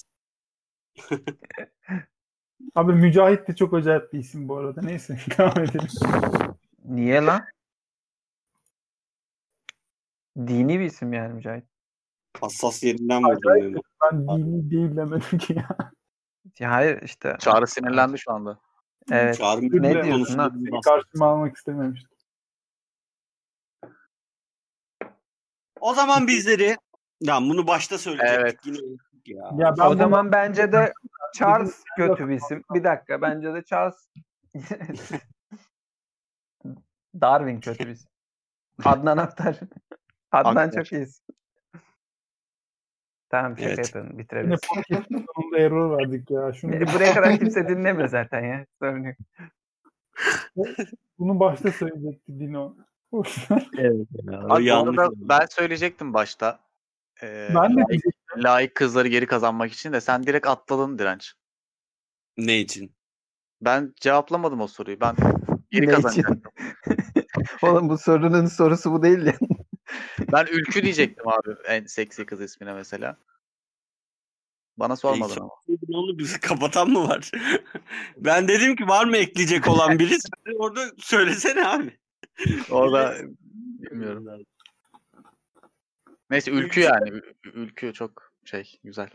Abi 2.74 2.92
Mücahit 2.92 3.48
de 3.48 3.56
çok 3.56 3.74
acayip 3.74 4.12
bir 4.12 4.18
isim 4.18 4.48
bu 4.48 4.56
arada. 4.56 4.80
Neyse 4.82 5.18
devam 5.38 5.58
edelim. 5.64 5.88
Niye 6.84 7.20
lan? 7.22 7.44
Dini 10.38 10.80
bir 10.80 10.84
isim 10.84 11.12
yani 11.12 11.34
Mücahit. 11.34 11.64
Hassas 12.40 12.82
yerinden 12.82 13.22
vurdum. 13.24 13.36
Acayip. 13.52 13.78
Ben 14.02 14.28
dini 14.28 14.70
değil 14.70 14.96
demedim 14.96 15.38
ki 15.38 15.52
ya. 15.54 15.68
Ya 16.58 16.70
hayır 16.70 17.02
işte. 17.02 17.36
Çağrı 17.40 17.66
sinirlendi 17.66 18.18
şu 18.18 18.32
anda. 18.32 18.58
Evet. 19.10 19.38
Çağrı 19.38 19.60
Ne 19.62 19.70
diyorsun 19.92 20.10
konusunda 20.12 20.42
lan? 20.42 20.64
bir 20.64 20.70
Seni 20.70 20.80
karşıma 20.80 21.26
almak 21.26 21.56
istememiştim. 21.56 22.10
O 25.80 25.94
zaman 25.94 26.26
bizleri 26.26 26.76
ya 27.20 27.40
bunu 27.40 27.66
başta 27.66 27.98
söyleyecektik. 27.98 28.40
Evet. 28.40 28.58
Yine 28.64 28.78
unuttuk 28.78 29.28
ya. 29.28 29.50
Ya 29.58 29.74
ben 29.78 29.86
O 29.86 29.90
bunu- 29.90 29.98
zaman 29.98 30.32
bence 30.32 30.72
de 30.72 30.92
Charles 31.34 31.84
kötü 31.96 32.28
bir 32.28 32.34
isim. 32.34 32.62
Bir 32.74 32.84
dakika 32.84 33.22
bence 33.22 33.54
de 33.54 33.64
Charles 33.64 34.08
Darwin 37.20 37.60
kötü 37.60 37.86
bir 37.86 37.90
isim. 37.92 38.10
Adnan 38.84 39.16
Aktar. 39.16 39.60
Adnan 40.32 40.56
Aktar. 40.68 40.84
çok 40.84 40.92
iyi 40.92 41.02
isim. 41.02 41.24
Tamam 43.30 43.58
şaka 43.58 43.68
Evet. 43.70 43.78
yapıyorum. 43.78 44.10
Yine 44.12 44.18
Bitirebiliriz. 44.22 44.60
podcast'ın 44.60 45.26
sonunda 45.34 45.58
error 45.58 45.98
verdik 45.98 46.30
ya. 46.30 46.52
Şunu 46.52 46.74
E, 46.74 46.80
Buraya 46.94 47.14
kadar 47.14 47.38
kimse 47.38 47.68
dinlemiyor 47.68 48.08
zaten 48.08 48.44
ya. 48.44 48.66
Sorun 48.82 49.04
yok. 49.04 49.16
bunu 51.18 51.40
başta 51.40 51.72
söyleyecekti 51.72 52.40
Dino. 52.40 52.76
Evet. 53.78 54.06
Ya, 54.32 54.40
o 54.40 54.54
Abi 54.54 54.60
bu 54.62 54.66
yanlış 54.66 54.98
arada 54.98 55.08
oldu. 55.10 55.16
ben 55.20 55.46
söyleyecektim 55.50 56.14
başta. 56.14 56.60
Ee, 57.22 57.48
ben 57.54 57.76
de 57.76 57.80
layık, 57.80 58.04
layık 58.36 58.74
kızları 58.74 59.08
geri 59.08 59.26
kazanmak 59.26 59.72
için 59.72 59.92
de 59.92 60.00
sen 60.00 60.22
direkt 60.22 60.46
atladın 60.46 60.98
direnç. 60.98 61.34
Ne 62.36 62.58
için? 62.60 62.94
Ben 63.62 63.92
cevaplamadım 64.00 64.60
o 64.60 64.66
soruyu. 64.66 65.00
Ben 65.00 65.14
geri 65.70 65.86
Ne 65.86 65.92
için? 65.92 66.02
kazanacaktım. 66.02 66.42
Oğlum 67.62 67.88
bu 67.88 67.98
sorunun 67.98 68.46
sorusu 68.46 68.92
bu 68.92 69.02
değil 69.02 69.26
ya. 69.26 69.34
Ben 70.32 70.46
Ülkü 70.46 70.82
diyecektim 70.82 71.28
abi 71.28 71.56
en 71.66 71.86
seksi 71.86 72.26
kız 72.26 72.40
ismine 72.40 72.72
mesela. 72.72 73.16
Bana 74.76 74.96
sormadın 74.96 75.40
ama. 75.40 75.50
Ne 75.88 75.96
oldu 75.96 76.18
bizi 76.18 76.40
kapatan 76.40 76.90
mı 76.90 77.08
var? 77.08 77.30
ben 78.16 78.48
dedim 78.48 78.76
ki 78.76 78.88
var 78.88 79.04
mı 79.04 79.16
ekleyecek 79.16 79.68
olan 79.68 79.98
biri? 79.98 80.16
Orada 80.58 80.80
söylesene 80.98 81.66
abi. 81.66 81.98
Orada 82.70 83.14
bilmiyorum. 83.80 84.44
Neyse 86.30 86.50
Ülkü 86.50 86.80
yani. 86.80 87.10
Ül- 87.10 87.34
Ülkü 87.44 87.92
çok 87.92 88.32
şey 88.44 88.80
güzel. 88.84 89.10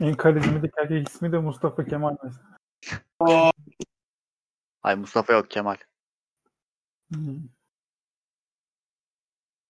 En 0.00 0.14
karizmatik 0.14 0.72
erkek 0.78 1.08
ismi 1.08 1.32
de 1.32 1.38
Mustafa 1.38 1.84
Kemal 1.84 2.16
mesela. 2.22 3.52
Ay 4.82 4.94
Mustafa 4.94 5.32
yok 5.32 5.50
Kemal. 5.50 5.76
Hmm. 7.12 7.38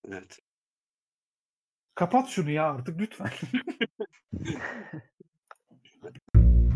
Evet. 0.08 0.38
Kapat 2.00 2.28
şunu 2.28 2.50
ya 2.50 2.70
artık 2.70 3.00
lütfen. 3.00 3.30